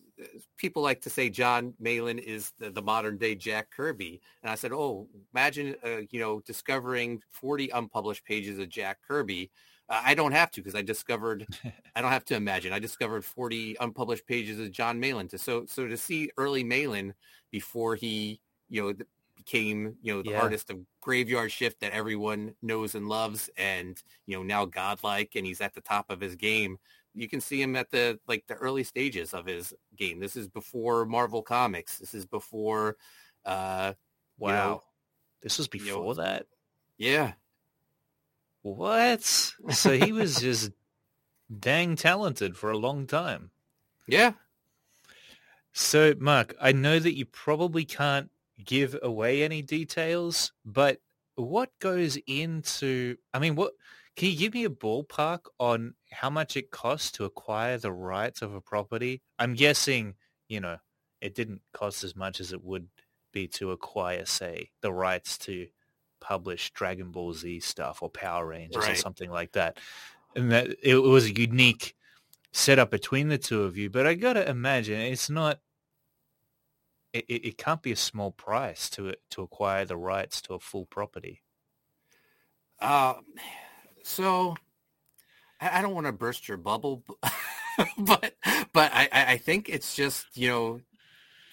people 0.56 0.82
like 0.82 1.00
to 1.02 1.10
say 1.10 1.28
John 1.30 1.74
Malin 1.80 2.18
is 2.18 2.52
the, 2.58 2.70
the 2.70 2.82
modern 2.82 3.18
day 3.18 3.34
Jack 3.34 3.70
Kirby, 3.70 4.20
and 4.42 4.50
I 4.50 4.54
said, 4.54 4.72
oh, 4.72 5.08
imagine 5.34 5.76
uh, 5.84 6.02
you 6.10 6.20
know 6.20 6.40
discovering 6.40 7.20
forty 7.30 7.70
unpublished 7.70 8.24
pages 8.24 8.58
of 8.58 8.68
Jack 8.68 8.98
Kirby. 9.06 9.50
Uh, 9.88 10.00
I 10.04 10.14
don't 10.14 10.32
have 10.32 10.50
to 10.52 10.60
because 10.62 10.74
I 10.74 10.82
discovered. 10.82 11.46
I 11.96 12.00
don't 12.02 12.10
have 12.12 12.24
to 12.26 12.36
imagine. 12.36 12.72
I 12.72 12.78
discovered 12.78 13.24
forty 13.24 13.76
unpublished 13.80 14.26
pages 14.26 14.58
of 14.58 14.70
John 14.72 14.98
Malin. 15.00 15.28
To 15.28 15.38
so 15.38 15.66
so 15.66 15.86
to 15.86 15.96
see 15.96 16.30
early 16.38 16.64
Malin 16.64 17.14
before 17.50 17.94
he 17.96 18.40
you 18.68 18.82
know 18.82 18.94
became 19.36 19.96
you 20.00 20.14
know 20.14 20.22
the 20.22 20.30
Yeah. 20.30 20.40
artist 20.40 20.70
of 20.70 20.78
Graveyard 21.00 21.50
Shift 21.52 21.80
that 21.80 21.92
everyone 21.92 22.54
knows 22.62 22.94
and 22.94 23.08
loves, 23.08 23.50
and 23.56 24.02
you 24.26 24.36
know 24.36 24.42
now 24.42 24.64
godlike, 24.64 25.32
and 25.36 25.44
he's 25.46 25.60
at 25.60 25.74
the 25.74 25.80
top 25.80 26.10
of 26.10 26.20
his 26.20 26.36
game. 26.36 26.78
You 27.14 27.28
can 27.28 27.40
see 27.40 27.62
him 27.62 27.76
at 27.76 27.90
the 27.90 28.18
like 28.26 28.44
the 28.46 28.54
early 28.54 28.84
stages 28.84 29.34
of 29.34 29.46
his 29.46 29.72
game. 29.96 30.18
This 30.18 30.36
is 30.36 30.48
before 30.48 31.06
Marvel 31.06 31.42
Comics. 31.42 31.98
This 31.98 32.14
is 32.14 32.26
before, 32.26 32.96
uh, 33.44 33.94
Wow. 34.38 34.48
You 34.48 34.52
know, 34.54 34.82
this 35.42 35.58
was 35.58 35.68
you 35.72 35.80
know, 35.80 35.98
before 35.98 36.14
that? 36.16 36.46
yeah, 36.98 37.32
What? 38.62 39.22
So 39.22 39.92
he 39.96 40.10
was 40.12 40.40
just 40.40 40.70
dang 41.60 41.96
talented 41.96 42.56
for 42.56 42.70
a 42.70 42.78
long 42.78 43.06
time. 43.06 43.50
yeah. 44.06 44.32
So, 45.72 46.14
Mark, 46.18 46.54
I 46.60 46.72
know 46.72 46.98
that 47.00 47.16
you 47.16 47.26
probably 47.26 47.84
can't 47.84 48.30
give 48.64 48.96
away 49.02 49.42
any 49.42 49.60
details, 49.60 50.52
but 50.64 51.00
what 51.34 51.70
goes 51.80 52.16
into, 52.28 53.16
I 53.34 53.40
mean, 53.40 53.56
what, 53.56 53.72
can 54.14 54.28
you 54.30 54.36
give 54.36 54.54
me 54.54 54.64
a 54.64 54.70
ballpark 54.70 55.40
on 55.58 55.94
how 56.14 56.30
much 56.30 56.56
it 56.56 56.70
costs 56.70 57.12
to 57.12 57.24
acquire 57.24 57.78
the 57.78 57.92
rights 57.92 58.42
of 58.42 58.54
a 58.54 58.60
property? 58.60 59.22
I'm 59.38 59.54
guessing, 59.54 60.14
you 60.48 60.60
know, 60.60 60.78
it 61.20 61.34
didn't 61.34 61.62
cost 61.72 62.04
as 62.04 62.14
much 62.14 62.40
as 62.40 62.52
it 62.52 62.62
would 62.62 62.88
be 63.32 63.48
to 63.48 63.72
acquire, 63.72 64.24
say, 64.24 64.70
the 64.80 64.92
rights 64.92 65.38
to 65.38 65.66
publish 66.20 66.70
Dragon 66.72 67.10
Ball 67.10 67.32
Z 67.34 67.60
stuff 67.60 68.02
or 68.02 68.08
Power 68.08 68.46
Rangers 68.46 68.88
or 68.88 68.94
something 68.94 69.30
like 69.30 69.52
that. 69.52 69.78
And 70.34 70.50
that 70.52 70.76
it 70.82 70.96
was 70.96 71.26
a 71.26 71.34
unique 71.34 71.94
setup 72.52 72.90
between 72.90 73.28
the 73.28 73.38
two 73.38 73.62
of 73.62 73.76
you, 73.76 73.90
but 73.90 74.06
I 74.06 74.14
gotta 74.14 74.48
imagine 74.48 75.00
it's 75.00 75.28
not 75.28 75.60
it, 77.12 77.24
it, 77.28 77.46
it 77.46 77.58
can't 77.58 77.82
be 77.82 77.92
a 77.92 77.96
small 77.96 78.30
price 78.30 78.88
to 78.90 79.14
to 79.30 79.42
acquire 79.42 79.84
the 79.84 79.96
rights 79.96 80.40
to 80.42 80.54
a 80.54 80.58
full 80.58 80.86
property. 80.86 81.42
Uh, 82.80 83.14
so 84.02 84.56
I, 85.60 85.78
I 85.78 85.82
don't 85.82 85.94
want 85.94 86.06
to 86.06 86.12
burst 86.12 86.48
your 86.48 86.56
bubble, 86.56 87.04
but 87.98 88.34
but 88.72 88.92
I, 88.92 89.08
I 89.12 89.24
I 89.32 89.36
think 89.38 89.68
it's 89.68 89.94
just 89.94 90.36
you 90.36 90.48
know 90.48 90.80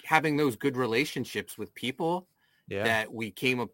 having 0.04 0.36
those 0.36 0.56
good 0.56 0.76
relationships 0.76 1.56
with 1.56 1.74
people 1.74 2.28
Yeah. 2.68 2.84
that 2.84 3.12
we 3.12 3.30
came 3.30 3.60
up 3.60 3.70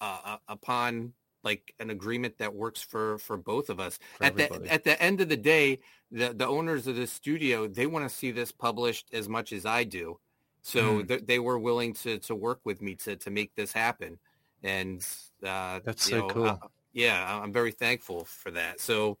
uh, 0.00 0.20
uh, 0.24 0.36
upon 0.48 1.12
like 1.42 1.74
an 1.78 1.90
agreement 1.90 2.38
that 2.38 2.54
works 2.54 2.82
for 2.82 3.18
for 3.18 3.36
both 3.36 3.70
of 3.70 3.80
us. 3.80 3.98
For 4.18 4.24
at 4.24 4.36
the 4.36 4.72
at 4.72 4.84
the 4.84 5.00
end 5.02 5.20
of 5.20 5.28
the 5.28 5.36
day, 5.36 5.78
the 6.10 6.32
the 6.34 6.46
owners 6.46 6.86
of 6.86 6.96
the 6.96 7.06
studio 7.06 7.66
they 7.68 7.86
want 7.86 8.08
to 8.08 8.14
see 8.14 8.30
this 8.30 8.52
published 8.52 9.08
as 9.12 9.28
much 9.28 9.52
as 9.52 9.64
I 9.66 9.84
do, 9.84 10.18
so 10.62 11.02
Mm. 11.02 11.08
th- 11.08 11.26
they 11.26 11.38
were 11.38 11.58
willing 11.58 11.94
to 11.94 12.18
to 12.18 12.34
work 12.34 12.60
with 12.64 12.82
me 12.82 12.94
to 12.96 13.16
to 13.16 13.30
make 13.30 13.54
this 13.54 13.72
happen, 13.72 14.18
and 14.62 15.06
uh, 15.44 15.80
That's 15.84 16.02
so 16.04 16.18
know, 16.18 16.28
cool. 16.28 16.46
uh, 16.46 16.56
yeah, 16.92 17.40
I'm 17.40 17.52
very 17.52 17.72
thankful 17.72 18.24
for 18.24 18.50
that. 18.52 18.80
So 18.80 19.18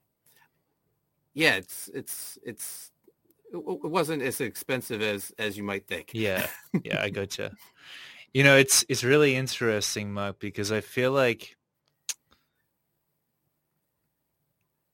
yeah, 1.36 1.56
it's 1.56 1.88
it's 1.92 2.38
it's 2.42 2.90
it 3.52 3.58
wasn't 3.62 4.22
as 4.22 4.40
expensive 4.40 5.02
as 5.02 5.32
as 5.38 5.56
you 5.56 5.62
might 5.62 5.86
think. 5.86 6.10
Yeah. 6.14 6.46
Yeah, 6.82 7.00
I 7.02 7.10
gotcha. 7.20 7.52
You 8.32 8.42
know, 8.42 8.56
it's 8.56 8.86
it's 8.88 9.04
really 9.04 9.36
interesting, 9.36 10.12
Mark, 10.12 10.40
because 10.40 10.72
I 10.72 10.80
feel 10.80 11.12
like 11.12 11.56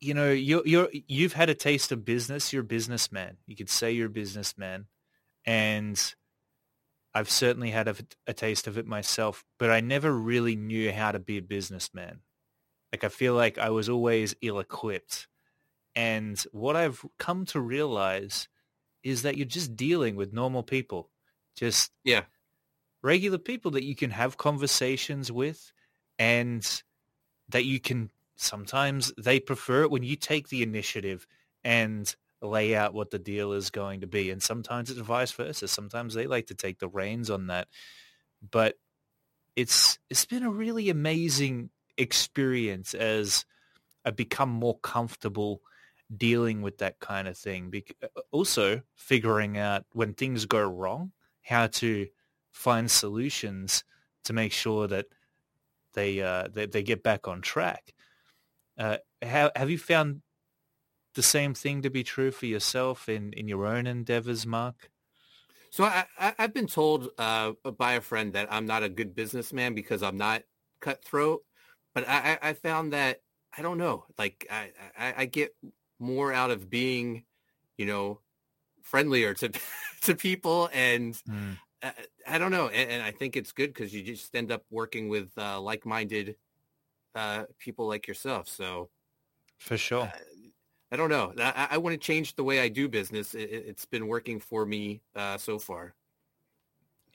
you 0.00 0.14
know, 0.14 0.32
you're 0.32 0.66
you're 0.66 0.88
you've 1.06 1.32
had 1.32 1.48
a 1.48 1.54
taste 1.54 1.92
of 1.92 2.04
business, 2.04 2.52
you're 2.52 2.62
a 2.62 2.66
businessman. 2.66 3.36
You 3.46 3.54
could 3.54 3.70
say 3.70 3.92
you're 3.92 4.08
a 4.08 4.10
businessman. 4.10 4.86
And 5.46 6.14
I've 7.14 7.30
certainly 7.30 7.70
had 7.70 7.86
a, 7.86 7.94
a 8.26 8.32
taste 8.32 8.66
of 8.66 8.78
it 8.78 8.86
myself, 8.86 9.44
but 9.60 9.70
I 9.70 9.80
never 9.80 10.12
really 10.12 10.56
knew 10.56 10.90
how 10.92 11.12
to 11.12 11.20
be 11.20 11.38
a 11.38 11.42
businessman. 11.42 12.20
Like 12.92 13.04
I 13.04 13.08
feel 13.08 13.34
like 13.34 13.58
I 13.58 13.70
was 13.70 13.88
always 13.88 14.34
ill-equipped. 14.42 15.28
And 15.94 16.38
what 16.52 16.76
I've 16.76 17.04
come 17.18 17.44
to 17.46 17.60
realize 17.60 18.48
is 19.02 19.22
that 19.22 19.36
you're 19.36 19.46
just 19.46 19.76
dealing 19.76 20.16
with 20.16 20.32
normal 20.32 20.62
people, 20.62 21.10
just 21.56 21.92
Yeah. 22.04 22.24
regular 23.02 23.38
people 23.38 23.70
that 23.72 23.84
you 23.84 23.94
can 23.96 24.10
have 24.10 24.36
conversations 24.36 25.30
with 25.32 25.72
and 26.18 26.82
that 27.48 27.64
you 27.64 27.80
can 27.80 28.10
sometimes 28.36 29.12
they 29.18 29.40
prefer 29.40 29.82
it 29.82 29.90
when 29.90 30.02
you 30.02 30.16
take 30.16 30.48
the 30.48 30.62
initiative 30.62 31.26
and 31.64 32.16
lay 32.40 32.74
out 32.74 32.94
what 32.94 33.10
the 33.10 33.18
deal 33.18 33.52
is 33.52 33.70
going 33.70 34.00
to 34.00 34.06
be. 34.06 34.30
And 34.30 34.42
sometimes 34.42 34.90
it's 34.90 35.00
vice 35.00 35.32
versa. 35.32 35.68
Sometimes 35.68 36.14
they 36.14 36.26
like 36.26 36.46
to 36.48 36.54
take 36.54 36.78
the 36.78 36.88
reins 36.88 37.30
on 37.30 37.48
that. 37.48 37.68
But 38.50 38.76
it's 39.56 39.98
it's 40.10 40.24
been 40.24 40.44
a 40.44 40.50
really 40.50 40.90
amazing 40.90 41.70
experience 41.98 42.94
as 42.94 43.44
I've 44.04 44.16
become 44.16 44.50
more 44.50 44.78
comfortable 44.80 45.62
dealing 46.16 46.62
with 46.62 46.78
that 46.78 46.98
kind 47.00 47.28
of 47.28 47.36
thing. 47.36 47.70
Bec- 47.70 47.96
also 48.30 48.82
figuring 48.94 49.58
out 49.58 49.84
when 49.92 50.14
things 50.14 50.46
go 50.46 50.62
wrong, 50.62 51.12
how 51.42 51.66
to 51.66 52.06
find 52.50 52.90
solutions 52.90 53.84
to 54.24 54.32
make 54.32 54.52
sure 54.52 54.86
that 54.86 55.06
they 55.94 56.20
uh, 56.20 56.48
they, 56.52 56.66
they 56.66 56.82
get 56.82 57.02
back 57.02 57.28
on 57.28 57.40
track. 57.40 57.94
Uh, 58.78 58.98
how, 59.22 59.50
have 59.56 59.70
you 59.70 59.78
found 59.78 60.22
the 61.14 61.22
same 61.22 61.54
thing 61.54 61.82
to 61.82 61.90
be 61.90 62.02
true 62.02 62.30
for 62.30 62.46
yourself 62.46 63.08
in, 63.08 63.32
in 63.34 63.48
your 63.48 63.66
own 63.66 63.86
endeavors, 63.86 64.46
Mark? 64.46 64.90
So 65.70 65.84
I, 65.84 66.04
I've 66.18 66.52
been 66.54 66.66
told 66.66 67.10
uh, 67.18 67.52
by 67.78 67.94
a 67.94 68.00
friend 68.00 68.32
that 68.34 68.48
I'm 68.50 68.66
not 68.66 68.82
a 68.82 68.88
good 68.88 69.14
businessman 69.14 69.74
because 69.74 70.02
I'm 70.02 70.16
not 70.16 70.42
cutthroat. 70.80 71.42
But 71.94 72.08
I 72.08 72.38
I 72.42 72.52
found 72.54 72.92
that 72.92 73.20
I 73.56 73.62
don't 73.62 73.78
know. 73.78 74.06
Like 74.18 74.46
I, 74.50 74.70
I, 74.98 75.14
I 75.18 75.24
get 75.26 75.54
more 76.02 76.32
out 76.34 76.52
of 76.52 76.70
being, 76.70 77.26
you 77.78 77.86
know, 77.86 78.22
friendlier 78.82 79.34
to 79.36 79.52
to 80.02 80.16
people, 80.16 80.70
and 80.72 81.22
Mm, 81.28 81.60
I, 81.82 81.94
I 82.28 82.38
don't 82.38 82.52
know. 82.52 82.68
And, 82.68 82.90
and 82.90 83.02
I 83.04 83.12
think 83.12 83.36
it's 83.36 83.52
good 83.52 83.68
because 83.70 83.94
you 83.94 84.02
just 84.04 84.34
end 84.36 84.52
up 84.52 84.64
working 84.70 85.08
with 85.08 85.32
uh, 85.38 85.60
like-minded 85.60 86.36
uh, 87.14 87.46
people 87.58 87.88
like 87.88 88.08
yourself. 88.08 88.48
So 88.48 88.90
for 89.58 89.78
sure. 89.78 90.12
I 90.90 90.96
don't 90.96 91.08
know. 91.08 91.32
I, 91.38 91.68
I 91.72 91.78
want 91.78 91.94
to 91.94 91.98
change 91.98 92.34
the 92.34 92.44
way 92.44 92.60
I 92.60 92.68
do 92.68 92.88
business. 92.88 93.34
It, 93.34 93.50
it- 93.50 93.66
it's 93.66 93.86
been 93.86 94.06
working 94.08 94.40
for 94.40 94.66
me 94.66 95.02
uh, 95.14 95.38
so 95.38 95.58
far. 95.58 95.94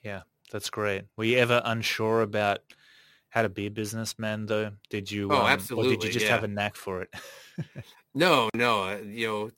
Yeah, 0.02 0.22
that's 0.50 0.70
great. 0.70 1.04
Were 1.16 1.24
you 1.24 1.38
ever 1.38 1.60
unsure 1.64 2.22
about 2.22 2.60
how 3.30 3.42
to 3.42 3.48
be 3.48 3.66
a 3.66 3.70
businessman, 3.70 4.46
though? 4.46 4.72
Did 4.90 5.10
you? 5.10 5.30
Oh, 5.32 5.46
um, 5.46 5.60
Or 5.76 5.84
did 5.84 6.02
you 6.02 6.10
just 6.10 6.26
yeah. 6.26 6.32
have 6.32 6.44
a 6.44 6.48
knack 6.48 6.76
for 6.76 7.02
it? 7.02 7.14
No, 8.14 8.48
no, 8.54 8.82
uh, 8.84 8.98
you 9.04 9.26
know, 9.26 9.50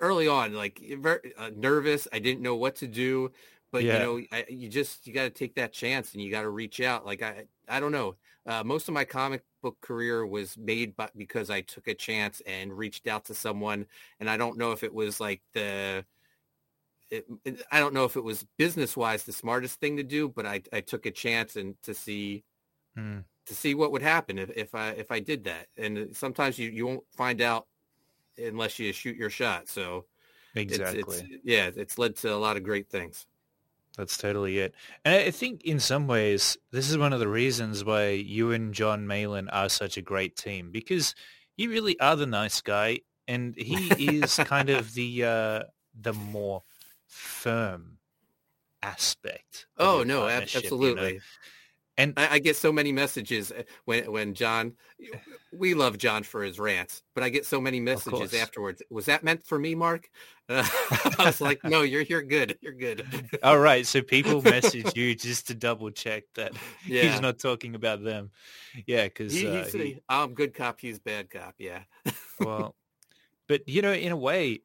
early 0.00 0.28
on, 0.28 0.52
like 0.52 0.80
very 0.98 1.32
uh, 1.36 1.50
nervous. 1.56 2.06
I 2.12 2.18
didn't 2.18 2.42
know 2.42 2.56
what 2.56 2.76
to 2.76 2.86
do, 2.86 3.32
but 3.72 3.82
Yeah. 3.82 3.94
you 3.94 3.98
know, 3.98 4.26
I, 4.30 4.44
you 4.48 4.68
just 4.68 5.06
you 5.06 5.12
got 5.12 5.24
to 5.24 5.30
take 5.30 5.54
that 5.56 5.72
chance 5.72 6.12
and 6.12 6.22
you 6.22 6.30
got 6.30 6.42
to 6.42 6.50
reach 6.50 6.80
out. 6.80 7.06
Like 7.06 7.22
I, 7.22 7.46
I 7.68 7.80
don't 7.80 7.92
know. 7.92 8.16
Uh, 8.44 8.62
most 8.62 8.86
of 8.86 8.94
my 8.94 9.04
comic 9.04 9.42
book 9.62 9.76
career 9.80 10.24
was 10.26 10.56
made 10.56 10.94
by, 10.94 11.08
because 11.16 11.50
I 11.50 11.62
took 11.62 11.88
a 11.88 11.94
chance 11.94 12.40
and 12.46 12.72
reached 12.76 13.08
out 13.08 13.24
to 13.24 13.34
someone, 13.34 13.86
and 14.20 14.30
I 14.30 14.36
don't 14.36 14.58
know 14.58 14.72
if 14.72 14.84
it 14.84 14.92
was 14.92 15.18
like 15.18 15.40
the. 15.54 16.04
It, 17.10 17.26
I 17.70 17.78
don't 17.78 17.94
know 17.94 18.04
if 18.04 18.16
it 18.16 18.24
was 18.24 18.46
business 18.58 18.96
wise 18.96 19.24
the 19.24 19.32
smartest 19.32 19.80
thing 19.80 19.96
to 19.96 20.02
do, 20.02 20.28
but 20.28 20.44
I, 20.44 20.62
I 20.72 20.80
took 20.80 21.06
a 21.06 21.10
chance 21.10 21.56
and 21.56 21.80
to 21.82 21.94
see 21.94 22.44
Mm, 22.96 23.24
to 23.44 23.54
see 23.54 23.74
what 23.74 23.92
would 23.92 24.02
happen 24.02 24.38
if, 24.38 24.50
if 24.56 24.74
I 24.74 24.88
if 24.90 25.10
I 25.10 25.20
did 25.20 25.44
that. 25.44 25.66
And 25.76 26.16
sometimes 26.16 26.58
you, 26.58 26.70
you 26.70 26.86
won't 26.86 27.04
find 27.14 27.40
out 27.40 27.66
unless 28.38 28.78
you 28.78 28.92
shoot 28.92 29.16
your 29.16 29.30
shot. 29.30 29.68
So 29.68 30.06
Exactly. 30.56 31.00
It's, 31.00 31.22
it's, 31.22 31.42
yeah, 31.44 31.70
it's 31.76 31.98
led 31.98 32.16
to 32.16 32.32
a 32.32 32.36
lot 32.36 32.56
of 32.56 32.64
great 32.64 32.88
things. 32.88 33.26
That's 33.96 34.16
totally 34.16 34.58
it. 34.58 34.74
And 35.04 35.14
I 35.14 35.30
think 35.30 35.62
in 35.64 35.80
some 35.80 36.06
ways, 36.06 36.56
this 36.70 36.90
is 36.90 36.98
one 36.98 37.12
of 37.12 37.20
the 37.20 37.28
reasons 37.28 37.84
why 37.84 38.10
you 38.10 38.52
and 38.52 38.74
John 38.74 39.06
Malin 39.06 39.48
are 39.48 39.68
such 39.68 39.96
a 39.96 40.02
great 40.02 40.36
team 40.36 40.70
because 40.70 41.14
you 41.56 41.70
really 41.70 41.98
are 42.00 42.16
the 42.16 42.26
nice 42.26 42.60
guy 42.60 43.00
and 43.26 43.54
he 43.56 44.18
is 44.18 44.36
kind 44.44 44.70
of 44.70 44.92
the 44.94 45.24
uh, 45.24 45.62
the 45.98 46.12
more 46.12 46.62
firm 47.06 47.98
aspect. 48.82 49.66
Oh 49.78 50.02
no, 50.02 50.28
absolutely. 50.28 51.06
You 51.06 51.14
know? 51.14 51.20
And 51.98 52.12
I, 52.18 52.28
I, 52.32 52.38
get 52.40 52.56
so 52.56 52.70
many 52.72 52.92
messages 52.92 53.50
uh, 53.50 53.62
when 53.86 54.10
when 54.12 54.34
John, 54.34 54.74
we 55.50 55.72
love 55.72 55.96
John 55.96 56.24
for 56.24 56.42
his 56.42 56.58
rants, 56.58 57.02
but 57.14 57.24
I 57.24 57.30
get 57.30 57.46
so 57.46 57.58
many 57.58 57.80
messages 57.80 58.34
afterwards. 58.34 58.82
Was 58.90 59.06
that 59.06 59.24
meant 59.24 59.46
for 59.46 59.58
me, 59.58 59.74
Mark? 59.74 60.10
Uh, 60.46 60.62
I 61.18 61.24
was 61.24 61.40
like, 61.40 61.60
no, 61.64 61.82
you're 61.82 62.02
you're 62.02 62.22
good, 62.22 62.58
you're 62.60 62.74
good. 62.74 63.06
All 63.42 63.58
right, 63.58 63.86
so 63.86 64.02
people 64.02 64.42
message 64.42 64.94
you 64.94 65.14
just 65.16 65.46
to 65.46 65.54
double 65.54 65.90
check 65.90 66.24
that 66.34 66.52
yeah. 66.86 67.02
he's 67.02 67.20
not 67.22 67.38
talking 67.38 67.74
about 67.74 68.04
them. 68.04 68.30
Yeah, 68.86 69.04
because 69.04 69.32
he, 69.32 69.48
uh, 69.48 69.64
he, 69.64 70.00
I'm 70.06 70.34
good 70.34 70.52
cop, 70.52 70.78
he's 70.80 70.98
bad 70.98 71.30
cop. 71.30 71.54
Yeah. 71.56 71.80
well, 72.38 72.74
but 73.48 73.66
you 73.70 73.80
know, 73.80 73.94
in 73.94 74.12
a 74.12 74.16
way, 74.16 74.60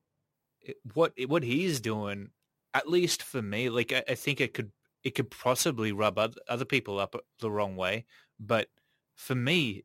what 0.93 1.13
what 1.27 1.43
he's 1.43 1.79
doing, 1.79 2.29
at 2.73 2.89
least 2.89 3.23
for 3.23 3.41
me, 3.41 3.69
like 3.69 3.91
I, 3.91 4.03
I 4.09 4.15
think 4.15 4.41
it 4.41 4.53
could 4.53 4.71
it 5.03 5.15
could 5.15 5.31
possibly 5.31 5.91
rub 5.91 6.19
other 6.47 6.65
people 6.65 6.99
up 6.99 7.15
uh, 7.15 7.19
the 7.39 7.51
wrong 7.51 7.75
way. 7.75 8.05
But 8.39 8.67
for 9.15 9.35
me, 9.35 9.83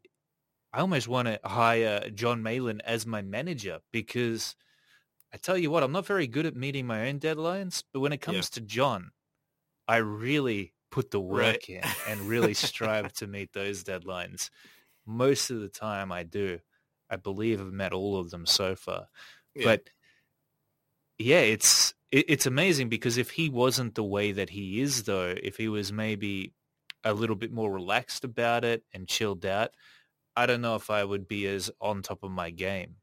I 0.72 0.80
almost 0.80 1.08
want 1.08 1.28
to 1.28 1.40
hire 1.44 2.10
John 2.10 2.42
Malin 2.42 2.80
as 2.82 3.06
my 3.06 3.22
manager 3.22 3.78
because 3.92 4.56
I 5.32 5.38
tell 5.38 5.56
you 5.56 5.70
what, 5.70 5.82
I'm 5.82 5.92
not 5.92 6.06
very 6.06 6.26
good 6.26 6.46
at 6.46 6.56
meeting 6.56 6.86
my 6.86 7.08
own 7.08 7.18
deadlines. 7.18 7.82
But 7.92 8.00
when 8.00 8.12
it 8.12 8.20
comes 8.20 8.36
yeah. 8.36 8.54
to 8.54 8.60
John, 8.60 9.10
I 9.88 9.96
really 9.96 10.74
put 10.90 11.10
the 11.10 11.20
work 11.20 11.40
right. 11.40 11.68
in 11.68 11.82
and 12.08 12.20
really 12.22 12.54
strive 12.54 13.12
to 13.14 13.26
meet 13.26 13.52
those 13.52 13.84
deadlines. 13.84 14.50
Most 15.06 15.50
of 15.50 15.60
the 15.60 15.68
time 15.68 16.12
I 16.12 16.22
do. 16.22 16.58
I 17.08 17.16
believe 17.16 17.60
I've 17.60 17.72
met 17.72 17.92
all 17.92 18.18
of 18.18 18.30
them 18.30 18.46
so 18.46 18.74
far. 18.74 19.06
Yeah. 19.54 19.64
But 19.64 19.90
yeah, 21.18 21.40
it's 21.40 21.94
it, 22.10 22.26
it's 22.28 22.46
amazing 22.46 22.88
because 22.88 23.18
if 23.18 23.30
he 23.30 23.48
wasn't 23.48 23.94
the 23.94 24.04
way 24.04 24.32
that 24.32 24.50
he 24.50 24.80
is, 24.80 25.04
though, 25.04 25.34
if 25.42 25.56
he 25.56 25.68
was 25.68 25.92
maybe 25.92 26.52
a 27.04 27.12
little 27.12 27.36
bit 27.36 27.52
more 27.52 27.70
relaxed 27.70 28.24
about 28.24 28.64
it 28.64 28.82
and 28.92 29.08
chilled 29.08 29.46
out, 29.46 29.70
I 30.36 30.46
don't 30.46 30.60
know 30.60 30.76
if 30.76 30.90
I 30.90 31.04
would 31.04 31.28
be 31.28 31.46
as 31.46 31.70
on 31.80 32.02
top 32.02 32.22
of 32.22 32.30
my 32.30 32.50
game. 32.50 32.96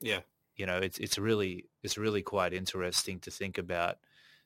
Yeah, 0.00 0.20
you 0.56 0.66
know, 0.66 0.78
it's 0.78 0.98
it's 0.98 1.18
really 1.18 1.66
it's 1.82 1.98
really 1.98 2.22
quite 2.22 2.52
interesting 2.52 3.20
to 3.20 3.30
think 3.30 3.58
about. 3.58 3.96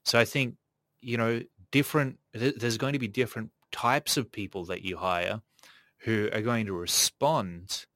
So 0.04 0.18
I 0.18 0.24
think 0.24 0.56
you 1.00 1.16
know, 1.16 1.42
different. 1.70 2.18
There's 2.32 2.78
going 2.78 2.92
to 2.92 2.98
be 2.98 3.08
different 3.08 3.50
types 3.72 4.16
of 4.16 4.30
people 4.30 4.66
that 4.66 4.82
you 4.82 4.96
hire 4.96 5.40
who 6.00 6.28
are 6.32 6.40
going 6.42 6.66
to 6.66 6.72
respond 6.72 7.86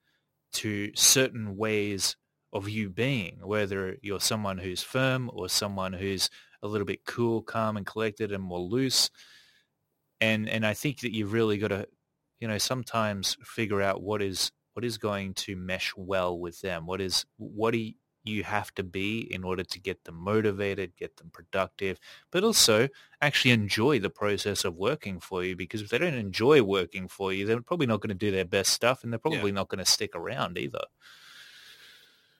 to 0.53 0.93
certain 0.95 1.57
ways 1.57 2.17
of 2.55 2.68
you 2.68 2.88
being, 2.88 3.40
whether 3.42 3.98
you're 4.00 4.20
someone 4.20 4.59
who's 4.59 4.82
firm 4.82 5.28
or 5.34 5.48
someone 5.48 5.92
who's 5.92 6.30
a 6.62 6.68
little 6.68 6.86
bit 6.86 7.05
cool, 7.05 7.42
calm 7.42 7.76
and 7.76 7.84
collected 7.84 8.32
and 8.32 8.42
more 8.42 8.61
loose. 8.61 9.11
And 10.20 10.48
and 10.48 10.64
I 10.64 10.72
think 10.72 11.00
that 11.00 11.12
you've 11.12 11.32
really 11.32 11.59
got 11.59 11.68
to, 11.68 11.88
you 12.38 12.48
know, 12.48 12.59
sometimes 12.59 13.36
figure 13.42 13.82
out 13.82 14.02
what 14.02 14.22
is 14.22 14.52
what 14.72 14.84
is 14.84 14.98
going 14.98 15.34
to 15.34 15.57
mesh 15.57 15.92
well 15.96 16.38
with 16.38 16.61
them. 16.61 16.86
What 16.86 17.00
is 17.00 17.26
what 17.36 17.72
do 17.72 17.78
you, 18.24 18.42
have 18.42 18.74
to 18.74 18.82
be 18.82 19.20
in 19.34 19.44
order 19.44 19.62
to 19.62 19.78
get 19.78 20.02
them 20.05 20.14
motivated, 20.14 20.96
get 20.96 21.14
them 21.18 21.28
productive, 21.30 21.98
but 22.30 22.42
also 22.42 22.88
actually 23.20 23.50
enjoy 23.50 23.98
the 23.98 24.09
process 24.09 24.64
of 24.64 24.74
working 24.76 25.20
for 25.20 25.44
you. 25.44 25.55
Because 25.55 25.82
if 25.82 25.90
they 25.90 25.98
don't 25.98 26.14
enjoy 26.14 26.62
working 26.62 27.07
for 27.07 27.34
you, 27.34 27.44
they're 27.44 27.61
probably 27.61 27.86
not 27.86 28.00
going 28.00 28.09
to 28.09 28.14
do 28.14 28.30
their 28.30 28.46
best 28.46 28.72
stuff 28.72 29.05
and 29.05 29.12
they're 29.12 29.18
probably 29.18 29.50
yeah. 29.50 29.57
not 29.57 29.68
going 29.68 29.84
to 29.84 29.90
stick 29.90 30.16
around 30.16 30.57
either. 30.57 30.84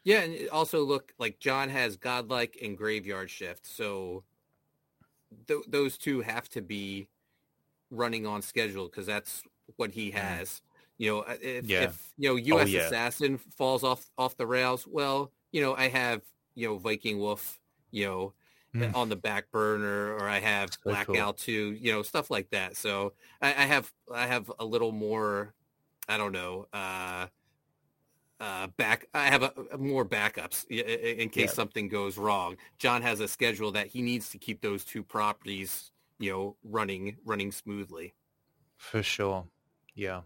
Yeah, 0.05 0.21
and 0.21 0.49
also 0.51 0.85
look 0.85 1.15
like 1.19 1.39
John 1.41 1.71
has 1.71 1.97
godlike 1.97 2.59
and 2.63 2.77
graveyard 2.77 3.31
shift, 3.31 3.67
so 3.67 4.23
th- 5.49 5.65
those 5.67 5.97
two 5.97 6.21
have 6.21 6.49
to 6.51 6.61
be 6.61 7.09
running 7.91 8.27
on 8.27 8.43
schedule 8.43 8.87
because 8.87 9.07
that's 9.07 9.43
what 9.77 9.91
he 9.91 10.11
mm. 10.11 10.15
has. 10.15 10.61
You 10.99 11.11
know, 11.11 11.21
uh, 11.21 11.37
if, 11.41 11.65
yeah. 11.65 11.85
if 11.85 12.13
you 12.19 12.29
know 12.29 12.37
U.S. 12.37 12.63
Oh, 12.63 12.67
yeah. 12.67 12.81
Assassin 12.83 13.39
falls 13.39 13.83
off 13.83 14.05
off 14.19 14.37
the 14.37 14.47
rails, 14.47 14.87
well, 14.87 15.33
you 15.55 15.61
know, 15.61 15.75
I 15.75 15.89
have, 15.89 16.23
you 16.55 16.69
know, 16.69 16.79
Viking 16.79 17.19
Wolf, 17.19 17.61
you 17.93 18.07
know, 18.07 18.33
mm. 18.75 18.95
on 18.95 19.09
the 19.09 19.17
back 19.17 19.51
burner, 19.53 20.15
or 20.15 20.29
I 20.29 20.41
have 20.41 20.73
so 20.73 20.91
Blackout 20.91 21.15
cool. 21.15 21.33
2, 21.35 21.79
you 21.81 21.93
know, 21.93 22.03
stuff 22.03 22.29
like 22.29 22.51
that. 22.51 22.77
So 22.77 23.13
I, 23.41 23.51
I, 23.51 23.67
have, 23.67 23.93
I 24.13 24.27
have 24.27 24.51
a 24.59 24.65
little 24.65 24.91
more, 24.91 25.55
I 26.09 26.17
don't 26.17 26.33
know, 26.33 26.67
uh, 26.73 27.27
uh, 28.41 28.67
back. 28.77 29.07
I 29.15 29.27
have 29.27 29.43
a, 29.43 29.79
more 29.79 30.05
backups 30.05 30.67
in, 30.69 31.21
in 31.21 31.29
case 31.29 31.51
yeah. 31.51 31.55
something 31.55 31.89
goes 31.89 32.19
wrong. 32.19 32.57
John 32.79 33.03
has 33.03 33.21
a 33.21 33.29
schedule 33.29 33.73
that 33.73 33.89
he 33.89 34.03
needs 34.03 34.31
to 34.31 34.39
keep 34.39 34.61
those 34.61 34.85
two 34.85 35.03
properties, 35.03 35.93
you 36.19 36.33
know, 36.33 36.57
running 36.65 37.17
running 37.25 37.53
smoothly. 37.53 38.15
For 38.77 39.03
sure, 39.03 39.47
yeah. 39.95 40.23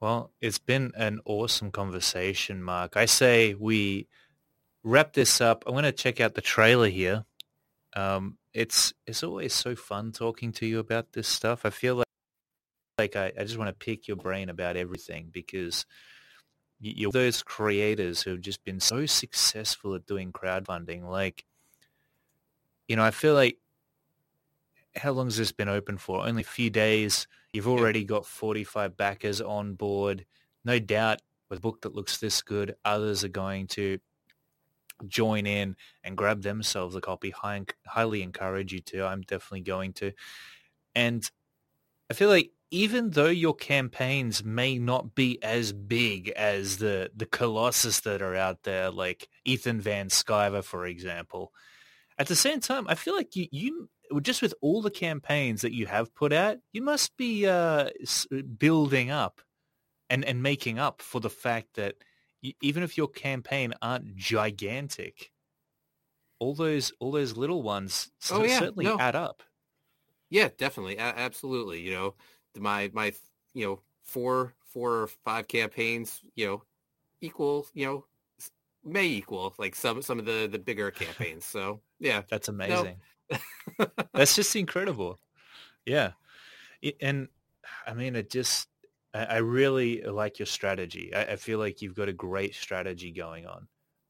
Well, 0.00 0.30
it's 0.40 0.58
been 0.58 0.92
an 0.96 1.20
awesome 1.24 1.70
conversation, 1.70 2.62
Mark. 2.62 2.96
I 2.96 3.06
say 3.06 3.54
we 3.54 4.08
wrap 4.82 5.14
this 5.14 5.40
up. 5.40 5.64
I 5.66 5.70
want 5.70 5.86
to 5.86 5.92
check 5.92 6.20
out 6.20 6.34
the 6.34 6.42
trailer 6.42 6.88
here. 6.88 7.24
Um, 7.94 8.36
it's 8.52 8.92
it's 9.06 9.22
always 9.22 9.54
so 9.54 9.74
fun 9.74 10.12
talking 10.12 10.52
to 10.52 10.66
you 10.66 10.78
about 10.78 11.12
this 11.12 11.28
stuff. 11.28 11.64
I 11.64 11.70
feel 11.70 11.96
like 11.96 12.06
like 12.98 13.16
I, 13.16 13.32
I 13.38 13.44
just 13.44 13.58
want 13.58 13.68
to 13.68 13.84
pick 13.84 14.08
your 14.08 14.16
brain 14.16 14.48
about 14.48 14.76
everything 14.76 15.28
because 15.30 15.86
you're 16.80 17.12
those 17.12 17.42
creators 17.42 18.22
who 18.22 18.30
have 18.32 18.40
just 18.40 18.64
been 18.64 18.80
so 18.80 19.06
successful 19.06 19.94
at 19.94 20.06
doing 20.06 20.32
crowdfunding. 20.32 21.08
Like, 21.08 21.44
you 22.88 22.96
know, 22.96 23.04
I 23.04 23.10
feel 23.10 23.34
like 23.34 23.58
how 24.96 25.12
long 25.12 25.26
has 25.26 25.36
this 25.36 25.52
been 25.52 25.68
open 25.68 25.98
for? 25.98 26.26
Only 26.26 26.42
a 26.42 26.44
few 26.44 26.70
days. 26.70 27.26
You've 27.52 27.68
already 27.68 28.04
got 28.04 28.26
45 28.26 28.96
backers 28.96 29.40
on 29.40 29.74
board. 29.74 30.24
No 30.64 30.78
doubt 30.78 31.22
with 31.48 31.58
a 31.58 31.62
book 31.62 31.82
that 31.82 31.94
looks 31.94 32.18
this 32.18 32.42
good, 32.42 32.74
others 32.84 33.24
are 33.24 33.28
going 33.28 33.66
to 33.68 33.98
join 35.06 35.46
in 35.46 35.76
and 36.04 36.16
grab 36.16 36.42
themselves 36.42 36.96
a 36.96 37.00
copy. 37.00 37.34
I 37.42 37.64
highly 37.86 38.22
encourage 38.22 38.72
you 38.72 38.80
to. 38.80 39.04
I'm 39.04 39.22
definitely 39.22 39.60
going 39.60 39.92
to. 39.94 40.12
And 40.94 41.28
I 42.10 42.14
feel 42.14 42.28
like 42.28 42.50
even 42.70 43.10
though 43.10 43.28
your 43.28 43.54
campaigns 43.54 44.44
may 44.44 44.78
not 44.78 45.14
be 45.14 45.42
as 45.42 45.72
big 45.72 46.30
as 46.30 46.78
the, 46.78 47.10
the 47.14 47.26
colossus 47.26 48.00
that 48.00 48.22
are 48.22 48.34
out 48.34 48.64
there, 48.64 48.90
like 48.90 49.28
Ethan 49.44 49.80
Van 49.80 50.08
Sciver, 50.08 50.64
for 50.64 50.84
example, 50.86 51.52
at 52.18 52.26
the 52.26 52.36
same 52.36 52.60
time, 52.60 52.86
I 52.88 52.94
feel 52.94 53.14
like 53.14 53.36
you, 53.36 53.46
you 53.50 53.88
just 54.20 54.42
with 54.42 54.54
all 54.60 54.82
the 54.82 54.90
campaigns 54.90 55.62
that 55.62 55.74
you 55.74 55.86
have 55.86 56.14
put 56.14 56.32
out, 56.32 56.58
you 56.72 56.82
must 56.82 57.16
be 57.16 57.46
uh, 57.46 57.90
building 58.58 59.10
up 59.10 59.40
and, 60.10 60.24
and 60.24 60.42
making 60.42 60.78
up 60.78 61.02
for 61.02 61.20
the 61.20 61.30
fact 61.30 61.74
that 61.74 61.96
you, 62.40 62.52
even 62.60 62.82
if 62.82 62.96
your 62.96 63.08
campaign 63.08 63.74
aren't 63.82 64.16
gigantic, 64.16 65.30
all 66.38 66.54
those 66.54 66.92
all 67.00 67.12
those 67.12 67.36
little 67.36 67.62
ones 67.62 68.10
oh, 68.30 68.44
yeah. 68.44 68.58
certainly 68.58 68.84
no. 68.84 68.98
add 68.98 69.16
up. 69.16 69.42
Yeah, 70.28 70.48
definitely, 70.56 70.96
a- 70.96 71.00
absolutely. 71.00 71.80
You 71.80 71.92
know, 71.92 72.14
my 72.58 72.90
my 72.92 73.12
you 73.54 73.66
know 73.66 73.80
four 74.04 74.54
four 74.64 74.92
or 74.92 75.06
five 75.24 75.48
campaigns, 75.48 76.20
you 76.34 76.46
know, 76.46 76.62
equal 77.20 77.66
you 77.74 77.86
know 77.86 78.04
may 78.84 79.06
equal 79.06 79.54
like 79.58 79.74
some 79.74 80.02
some 80.02 80.18
of 80.18 80.24
the 80.24 80.48
the 80.50 80.58
bigger 80.58 80.90
campaigns. 80.90 81.44
So 81.44 81.80
yeah, 81.98 82.22
that's 82.30 82.48
amazing. 82.48 82.96
That's 84.14 84.34
just 84.34 84.54
incredible. 84.56 85.18
Yeah. 85.84 86.12
And 87.00 87.28
I 87.86 87.94
mean, 87.94 88.16
it 88.16 88.30
just, 88.30 88.68
I 89.14 89.38
really 89.38 90.02
like 90.02 90.38
your 90.38 90.46
strategy. 90.46 91.12
I, 91.14 91.36
feel 91.36 91.58
like 91.58 91.80
you've 91.80 91.94
got 91.94 92.08
a 92.08 92.12
great 92.12 92.54
strategy 92.54 93.12
going 93.12 93.46
on. 93.46 93.68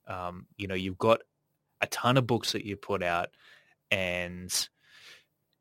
Um, 0.09 0.47
you 0.57 0.67
know, 0.67 0.75
you've 0.75 0.99
got 0.99 1.21
a 1.81 1.87
ton 1.87 2.17
of 2.17 2.27
books 2.27 2.53
that 2.53 2.65
you 2.65 2.77
put 2.77 3.05
out 3.05 3.29
and 3.91 4.53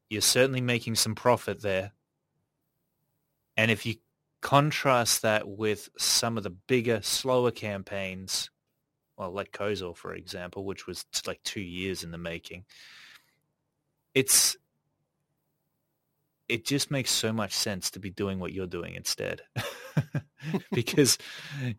you're 0.10 0.22
certainly 0.22 0.62
making 0.62 0.96
some 0.96 1.14
profit 1.14 1.62
there. 1.62 1.92
And 3.58 3.72
if 3.72 3.86
you 3.86 3.96
contrast 4.42 5.22
that 5.22 5.48
with 5.48 5.90
some 5.98 6.38
of 6.38 6.44
the 6.44 6.50
bigger, 6.50 7.02
slower 7.02 7.52
campaigns, 7.52 8.50
well, 9.18 9.32
like 9.32 9.52
Kozor, 9.52 9.96
for 9.96 10.14
example, 10.14 10.66
which 10.66 10.88
was 10.88 11.06
like 11.26 11.42
two 11.44 11.62
years 11.62 12.04
in 12.04 12.12
the 12.12 12.18
making, 12.18 12.66
it's 14.14 14.58
it 16.48 16.66
just 16.66 16.92
makes 16.92 17.10
so 17.12 17.34
much 17.34 17.54
sense 17.54 17.90
to 17.92 18.00
be 18.00 18.12
doing 18.12 18.40
what 18.40 18.54
you're 18.54 18.68
doing 18.68 18.96
instead. 18.96 19.42
because 20.72 21.18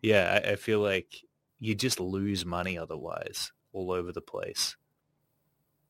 yeah, 0.01 0.41
I, 0.43 0.51
I, 0.51 0.55
feel 0.55 0.79
like 0.79 1.23
you 1.59 1.73
just 1.73 1.99
lose 1.99 2.45
money 2.45 2.77
otherwise. 2.77 3.51
all 3.71 3.91
over 3.91 4.11
the 4.11 4.21
place. 4.21 4.75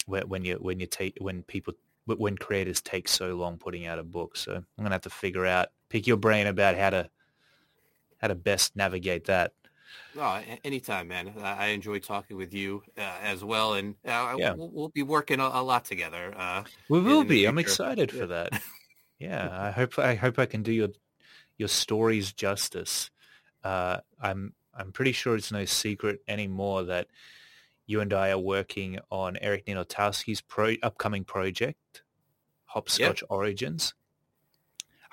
When 0.06 0.46
you 0.46 0.56
when 0.56 0.80
you 0.80 0.86
take 0.86 1.18
when 1.20 1.44
people 1.44 1.74
when 2.08 2.38
creators 2.38 2.82
take 2.82 3.08
so 3.08 3.36
long 3.36 3.58
putting 3.58 3.86
out 3.86 3.99
a 3.99 4.03
book, 4.03 4.36
so 4.36 4.55
I'm 4.55 4.84
gonna 4.84 4.95
have 4.95 5.01
to 5.01 5.10
figure 5.10 5.45
out 5.45 5.70
pick 5.89 6.08
your 6.08 6.18
brain 6.18 6.47
about 6.47 6.76
how 6.76 6.89
to 6.89 7.10
how 8.18 8.28
to 8.28 8.36
best 8.36 8.76
navigate 8.76 9.26
that. 9.26 9.53
Oh, 10.18 10.41
anytime, 10.64 11.08
man. 11.08 11.34
I 11.41 11.68
enjoy 11.68 11.99
talking 11.99 12.38
with 12.38 12.53
you 12.53 12.84
uh, 12.97 13.01
as 13.22 13.43
well, 13.43 13.76
and 13.76 13.95
uh, 14.05 14.36
yeah. 14.38 14.53
we'll, 14.53 14.70
we'll, 14.70 14.89
be 14.89 15.03
working 15.03 15.39
a, 15.39 15.45
a 15.45 15.64
lot 15.64 15.86
together. 15.86 16.34
Uh, 16.36 16.64
we 16.89 16.99
will 16.99 17.24
be. 17.24 17.45
I'm 17.45 17.60
excited 17.60 18.12
yeah. 18.12 18.20
for 18.20 18.28
that. 18.28 18.62
Yeah, 19.20 19.49
I 19.51 19.72
hope 19.72 19.97
I 19.97 20.14
hope 20.14 20.38
I 20.38 20.45
can 20.45 20.62
do 20.62 20.72
your 20.72 20.89
your 21.58 21.70
stories 21.70 22.34
justice. 22.34 23.10
Uh, 23.64 23.97
I'm 24.22 24.53
I'm 24.76 24.91
pretty 24.91 25.12
sure 25.12 25.36
it's 25.36 25.51
no 25.51 25.66
secret 25.66 26.22
anymore 26.28 26.84
that 26.84 27.08
you 27.88 28.02
and 28.02 28.14
I 28.14 28.30
are 28.30 28.38
working 28.38 29.00
on 29.10 29.38
Eric 29.42 29.66
Nienotowski's 29.66 30.42
pro, 30.42 30.76
upcoming 30.84 31.24
project, 31.24 32.04
Hopscotch 32.66 33.22
yep. 33.22 33.32
Origins. 33.32 33.94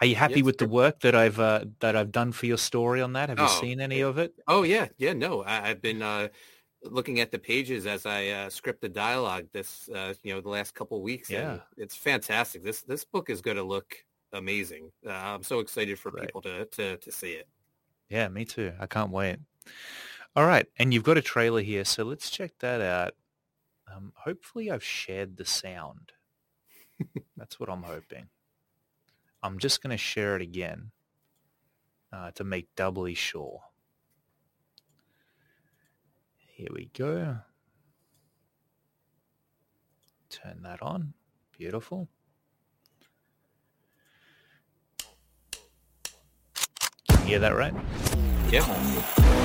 Are 0.01 0.07
you 0.07 0.17
happy 0.17 0.37
yes, 0.41 0.45
with 0.45 0.59
the 0.59 0.69
work 0.69 1.01
that 1.01 1.15
I've 1.15 1.39
uh, 1.39 1.65
that 1.79 1.95
I've 1.95 2.11
done 2.11 2.33
for 2.33 2.47
your 2.47 2.59
story 2.59 3.01
on 3.01 3.13
that? 3.13 3.29
Have 3.29 3.39
you 3.39 3.47
oh, 3.49 3.61
seen 3.61 3.81
any 3.81 4.01
of 4.01 4.19
it? 4.19 4.35
Oh 4.49 4.65
yeah, 4.65 4.89
yeah. 4.99 5.13
No, 5.13 5.45
I, 5.45 5.69
have 5.69 5.81
been 5.81 6.03
uh, 6.03 6.29
looking 6.83 7.21
at 7.21 7.31
the 7.31 7.39
pages 7.39 7.87
as 7.87 8.05
I 8.05 8.27
uh, 8.29 8.51
script 8.51 8.81
the 8.81 8.89
dialogue 8.89 9.47
this 9.53 9.89
uh, 9.95 10.15
you 10.25 10.35
know 10.35 10.41
the 10.41 10.49
last 10.49 10.75
couple 10.75 11.01
weeks. 11.01 11.31
Yeah, 11.31 11.61
it's 11.77 11.95
fantastic. 11.95 12.65
This 12.65 12.83
this 12.83 13.05
book 13.05 13.31
is 13.31 13.41
going 13.41 13.57
to 13.57 13.63
look 13.63 13.97
amazing. 14.33 14.91
Uh, 15.07 15.13
I'm 15.13 15.45
so 15.45 15.61
excited 15.61 15.97
for 15.97 16.11
people 16.11 16.43
to, 16.43 16.65
to 16.65 16.97
to 16.97 17.13
see 17.13 17.33
it. 17.33 17.47
Yeah, 18.09 18.29
me 18.29 18.45
too. 18.45 18.73
I 18.81 18.87
can't 18.87 19.11
wait. 19.11 19.37
All 20.37 20.47
right, 20.47 20.67
and 20.79 20.93
you've 20.93 21.05
got 21.05 21.17
a 21.17 21.23
trailer 21.23 21.63
here, 21.63 21.85
so 21.85 22.03
let's 22.03 22.29
check 22.29 22.59
that 22.59 22.81
out. 22.81 23.13
Um, 23.95 24.13
hopefully, 24.17 24.69
I've 24.71 24.83
shared 24.83 25.37
the 25.37 25.45
sound. 25.45 26.13
That's 27.37 27.61
what 27.61 27.69
I'm 27.71 27.85
hoping. 27.85 28.27
I'm 29.43 29.59
just 29.59 29.83
going 29.83 29.93
to 29.93 29.97
share 29.97 30.35
it 30.35 30.43
again 30.43 30.91
uh, 32.13 32.33
to 32.33 32.43
make 32.43 32.75
doubly 32.75 33.15
sure. 33.15 33.61
Here 36.37 36.69
we 36.73 36.91
go. 36.97 37.39
Turn 40.31 40.63
that 40.63 40.83
on. 40.83 41.15
Beautiful. 41.57 42.09
You 47.11 47.17
hear 47.25 47.39
that 47.39 47.55
right? 47.55 47.75
Yep. 48.51 49.44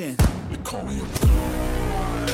Nation. 0.00 0.16
You 0.50 0.56
call 0.58 0.82
me 0.84 0.98
a 0.98 2.29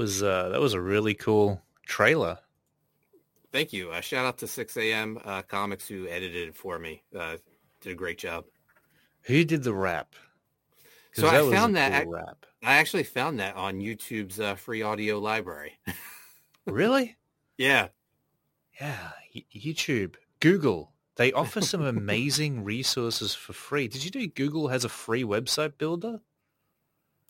was 0.00 0.22
uh, 0.22 0.48
that 0.48 0.60
was 0.60 0.72
a 0.72 0.80
really 0.80 1.12
cool 1.12 1.60
trailer. 1.86 2.38
Thank 3.52 3.74
you. 3.74 3.90
Uh, 3.90 4.00
shout 4.00 4.24
out 4.24 4.38
to 4.38 4.46
6 4.46 4.76
a.m. 4.78 5.18
Uh, 5.22 5.42
Comics 5.42 5.86
who 5.86 6.08
edited 6.08 6.48
it 6.48 6.56
for 6.56 6.78
me. 6.78 7.02
Uh, 7.14 7.36
did 7.82 7.92
a 7.92 7.94
great 7.94 8.16
job. 8.16 8.46
Who 9.22 9.44
did 9.44 9.62
the 9.62 9.74
rap? 9.74 10.14
So 11.12 11.28
I 11.28 11.54
found 11.54 11.76
that 11.76 12.04
cool 12.04 12.16
I, 12.16 12.18
rap. 12.18 12.46
I 12.62 12.76
actually 12.76 13.02
found 13.02 13.40
that 13.40 13.56
on 13.56 13.80
YouTube's 13.80 14.40
uh, 14.40 14.54
free 14.54 14.80
audio 14.80 15.18
library. 15.18 15.78
really? 16.66 17.18
Yeah. 17.58 17.88
Yeah. 18.80 19.10
YouTube, 19.54 20.14
Google. 20.40 20.92
They 21.16 21.32
offer 21.32 21.60
some 21.60 21.82
amazing 21.82 22.64
resources 22.64 23.34
for 23.34 23.52
free. 23.52 23.88
Did 23.88 24.02
you 24.02 24.18
know 24.18 24.32
Google 24.34 24.68
has 24.68 24.84
a 24.86 24.88
free 24.88 25.24
website 25.24 25.76
builder? 25.76 26.20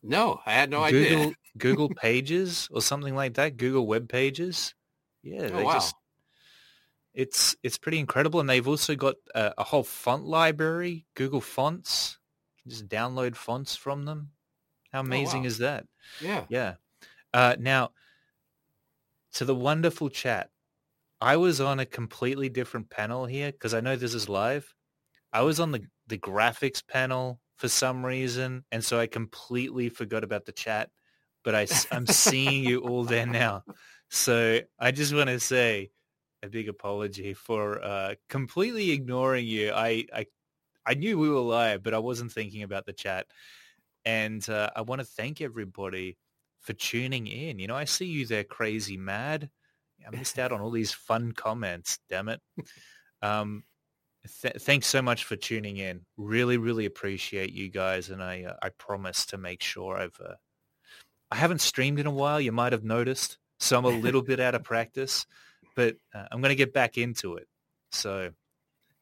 No, 0.02 0.40
I 0.46 0.52
had 0.52 0.70
no 0.70 0.88
Google, 0.90 1.20
idea. 1.20 1.34
Google 1.58 1.88
Pages 1.88 2.68
or 2.70 2.80
something 2.80 3.14
like 3.14 3.34
that. 3.34 3.56
Google 3.56 3.86
Web 3.86 4.08
Pages. 4.08 4.74
Yeah, 5.22 5.42
oh, 5.42 5.56
they 5.56 5.64
wow. 5.64 5.72
just 5.74 5.94
it's 7.12 7.56
it's 7.62 7.78
pretty 7.78 7.98
incredible, 7.98 8.40
and 8.40 8.48
they've 8.48 8.66
also 8.66 8.94
got 8.94 9.16
a, 9.34 9.52
a 9.58 9.64
whole 9.64 9.82
font 9.82 10.24
library. 10.24 11.06
Google 11.14 11.40
Fonts. 11.40 12.18
just 12.66 12.88
download 12.88 13.36
fonts 13.36 13.76
from 13.76 14.04
them. 14.04 14.30
How 14.92 15.00
oh, 15.00 15.02
amazing 15.02 15.40
oh, 15.40 15.42
wow. 15.42 15.46
is 15.46 15.58
that? 15.58 15.86
Yeah, 16.20 16.44
yeah. 16.48 16.74
Uh, 17.32 17.56
now, 17.58 17.90
to 19.34 19.44
the 19.44 19.54
wonderful 19.54 20.08
chat, 20.08 20.50
I 21.20 21.36
was 21.36 21.60
on 21.60 21.78
a 21.80 21.86
completely 21.86 22.48
different 22.48 22.90
panel 22.90 23.26
here 23.26 23.52
because 23.52 23.74
I 23.74 23.80
know 23.80 23.96
this 23.96 24.14
is 24.14 24.28
live. 24.28 24.74
I 25.32 25.42
was 25.42 25.60
on 25.60 25.72
the 25.72 25.82
the 26.06 26.18
graphics 26.18 26.86
panel 26.86 27.40
for 27.60 27.68
some 27.68 28.04
reason, 28.04 28.64
and 28.72 28.82
so 28.82 28.98
I 28.98 29.06
completely 29.06 29.90
forgot 29.90 30.24
about 30.24 30.46
the 30.46 30.52
chat. 30.52 30.88
But 31.44 31.54
I, 31.54 31.66
I'm 31.92 32.06
seeing 32.06 32.64
you 32.64 32.80
all 32.80 33.04
there 33.04 33.26
now, 33.26 33.64
so 34.08 34.60
I 34.78 34.90
just 34.90 35.14
want 35.14 35.28
to 35.28 35.38
say 35.38 35.90
a 36.42 36.48
big 36.48 36.70
apology 36.70 37.34
for 37.34 37.84
uh, 37.84 38.14
completely 38.30 38.92
ignoring 38.92 39.46
you. 39.46 39.72
I, 39.72 40.06
I 40.12 40.26
I 40.86 40.94
knew 40.94 41.18
we 41.18 41.28
were 41.28 41.40
live, 41.40 41.82
but 41.82 41.92
I 41.92 41.98
wasn't 41.98 42.32
thinking 42.32 42.62
about 42.62 42.86
the 42.86 42.94
chat. 42.94 43.26
And 44.06 44.48
uh, 44.48 44.70
I 44.74 44.80
want 44.80 45.00
to 45.02 45.06
thank 45.06 45.42
everybody 45.42 46.16
for 46.60 46.72
tuning 46.72 47.26
in. 47.26 47.58
You 47.58 47.66
know, 47.66 47.76
I 47.76 47.84
see 47.84 48.06
you 48.06 48.24
there, 48.24 48.44
crazy 48.44 48.96
mad. 48.96 49.50
I 50.06 50.16
missed 50.16 50.38
out 50.38 50.52
on 50.52 50.62
all 50.62 50.70
these 50.70 50.92
fun 50.92 51.32
comments. 51.32 51.98
Damn 52.08 52.30
it. 52.30 52.40
Um, 53.20 53.64
Th- 54.42 54.54
thanks 54.54 54.86
so 54.86 55.00
much 55.00 55.24
for 55.24 55.36
tuning 55.36 55.78
in. 55.78 56.02
Really, 56.16 56.58
really 56.58 56.84
appreciate 56.84 57.52
you 57.52 57.68
guys, 57.70 58.10
and 58.10 58.22
I 58.22 58.44
uh, 58.44 58.56
I 58.62 58.68
promise 58.70 59.26
to 59.26 59.38
make 59.38 59.62
sure 59.62 59.96
I've 59.96 60.18
uh, 60.24 60.34
I 61.30 61.36
haven't 61.36 61.60
streamed 61.60 61.98
in 61.98 62.06
a 62.06 62.10
while. 62.10 62.40
You 62.40 62.52
might 62.52 62.72
have 62.72 62.84
noticed, 62.84 63.38
so 63.58 63.78
I'm 63.78 63.84
a 63.84 63.88
little 64.04 64.22
bit 64.22 64.40
out 64.40 64.54
of 64.54 64.62
practice, 64.62 65.26
but 65.74 65.96
uh, 66.14 66.26
I'm 66.30 66.40
going 66.40 66.50
to 66.50 66.56
get 66.56 66.74
back 66.74 66.98
into 66.98 67.36
it. 67.36 67.48
So, 67.92 68.32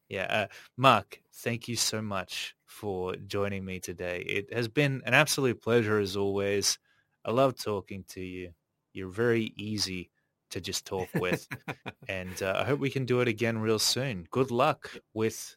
yeah, 0.08 0.24
uh, 0.24 0.46
Mark, 0.76 1.20
thank 1.34 1.66
you 1.66 1.76
so 1.76 2.00
much 2.00 2.54
for 2.66 3.16
joining 3.16 3.64
me 3.64 3.80
today. 3.80 4.20
It 4.20 4.52
has 4.52 4.68
been 4.68 5.02
an 5.04 5.14
absolute 5.14 5.60
pleasure 5.60 5.98
as 5.98 6.16
always. 6.16 6.78
I 7.24 7.32
love 7.32 7.56
talking 7.56 8.04
to 8.10 8.20
you. 8.20 8.52
You're 8.92 9.08
very 9.08 9.52
easy 9.56 10.10
to 10.50 10.60
just 10.60 10.86
talk 10.86 11.08
with. 11.14 11.46
and 12.08 12.42
uh, 12.42 12.54
I 12.58 12.64
hope 12.64 12.80
we 12.80 12.90
can 12.90 13.04
do 13.04 13.20
it 13.20 13.28
again 13.28 13.58
real 13.58 13.78
soon. 13.78 14.26
Good 14.30 14.50
luck 14.50 14.90
with 15.14 15.56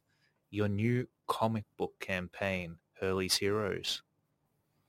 your 0.49 0.67
new 0.67 1.07
comic 1.27 1.65
book 1.77 1.93
campaign, 1.99 2.77
Hurley's 2.99 3.37
Heroes. 3.37 4.03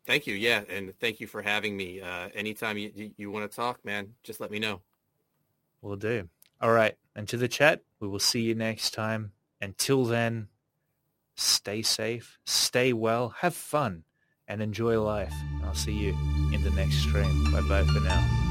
Thank 0.07 0.26
you. 0.26 0.34
Yeah, 0.34 0.62
and 0.68 0.92
thank 0.98 1.20
you 1.20 1.26
for 1.26 1.42
having 1.42 1.76
me. 1.76 2.00
Uh, 2.00 2.28
anytime 2.34 2.76
you, 2.76 2.90
you, 2.94 3.11
you 3.16 3.30
want 3.30 3.48
to 3.48 3.55
talk, 3.55 3.84
man, 3.84 4.14
just 4.22 4.40
let 4.40 4.50
me 4.50 4.59
know. 4.59 4.80
Will 5.80 5.96
do. 5.96 6.28
All 6.61 6.72
right. 6.72 6.96
And 7.14 7.28
to 7.28 7.36
the 7.36 7.48
chat, 7.48 7.82
we 8.00 8.09
will 8.09 8.18
see 8.18 8.40
you 8.40 8.55
next 8.55 8.90
time. 8.94 9.32
Until 9.61 10.05
then, 10.05 10.48
stay 11.36 11.82
safe, 11.82 12.38
stay 12.44 12.92
well, 12.92 13.34
have 13.40 13.55
fun, 13.55 14.05
and 14.48 14.61
enjoy 14.61 15.00
life. 15.00 15.34
I'll 15.64 15.74
see 15.74 15.92
you 15.92 16.16
in 16.53 16.62
the 16.62 16.70
next 16.70 16.96
stream. 16.96 17.53
Bye-bye 17.53 17.84
for 17.84 18.00
now. 18.00 18.41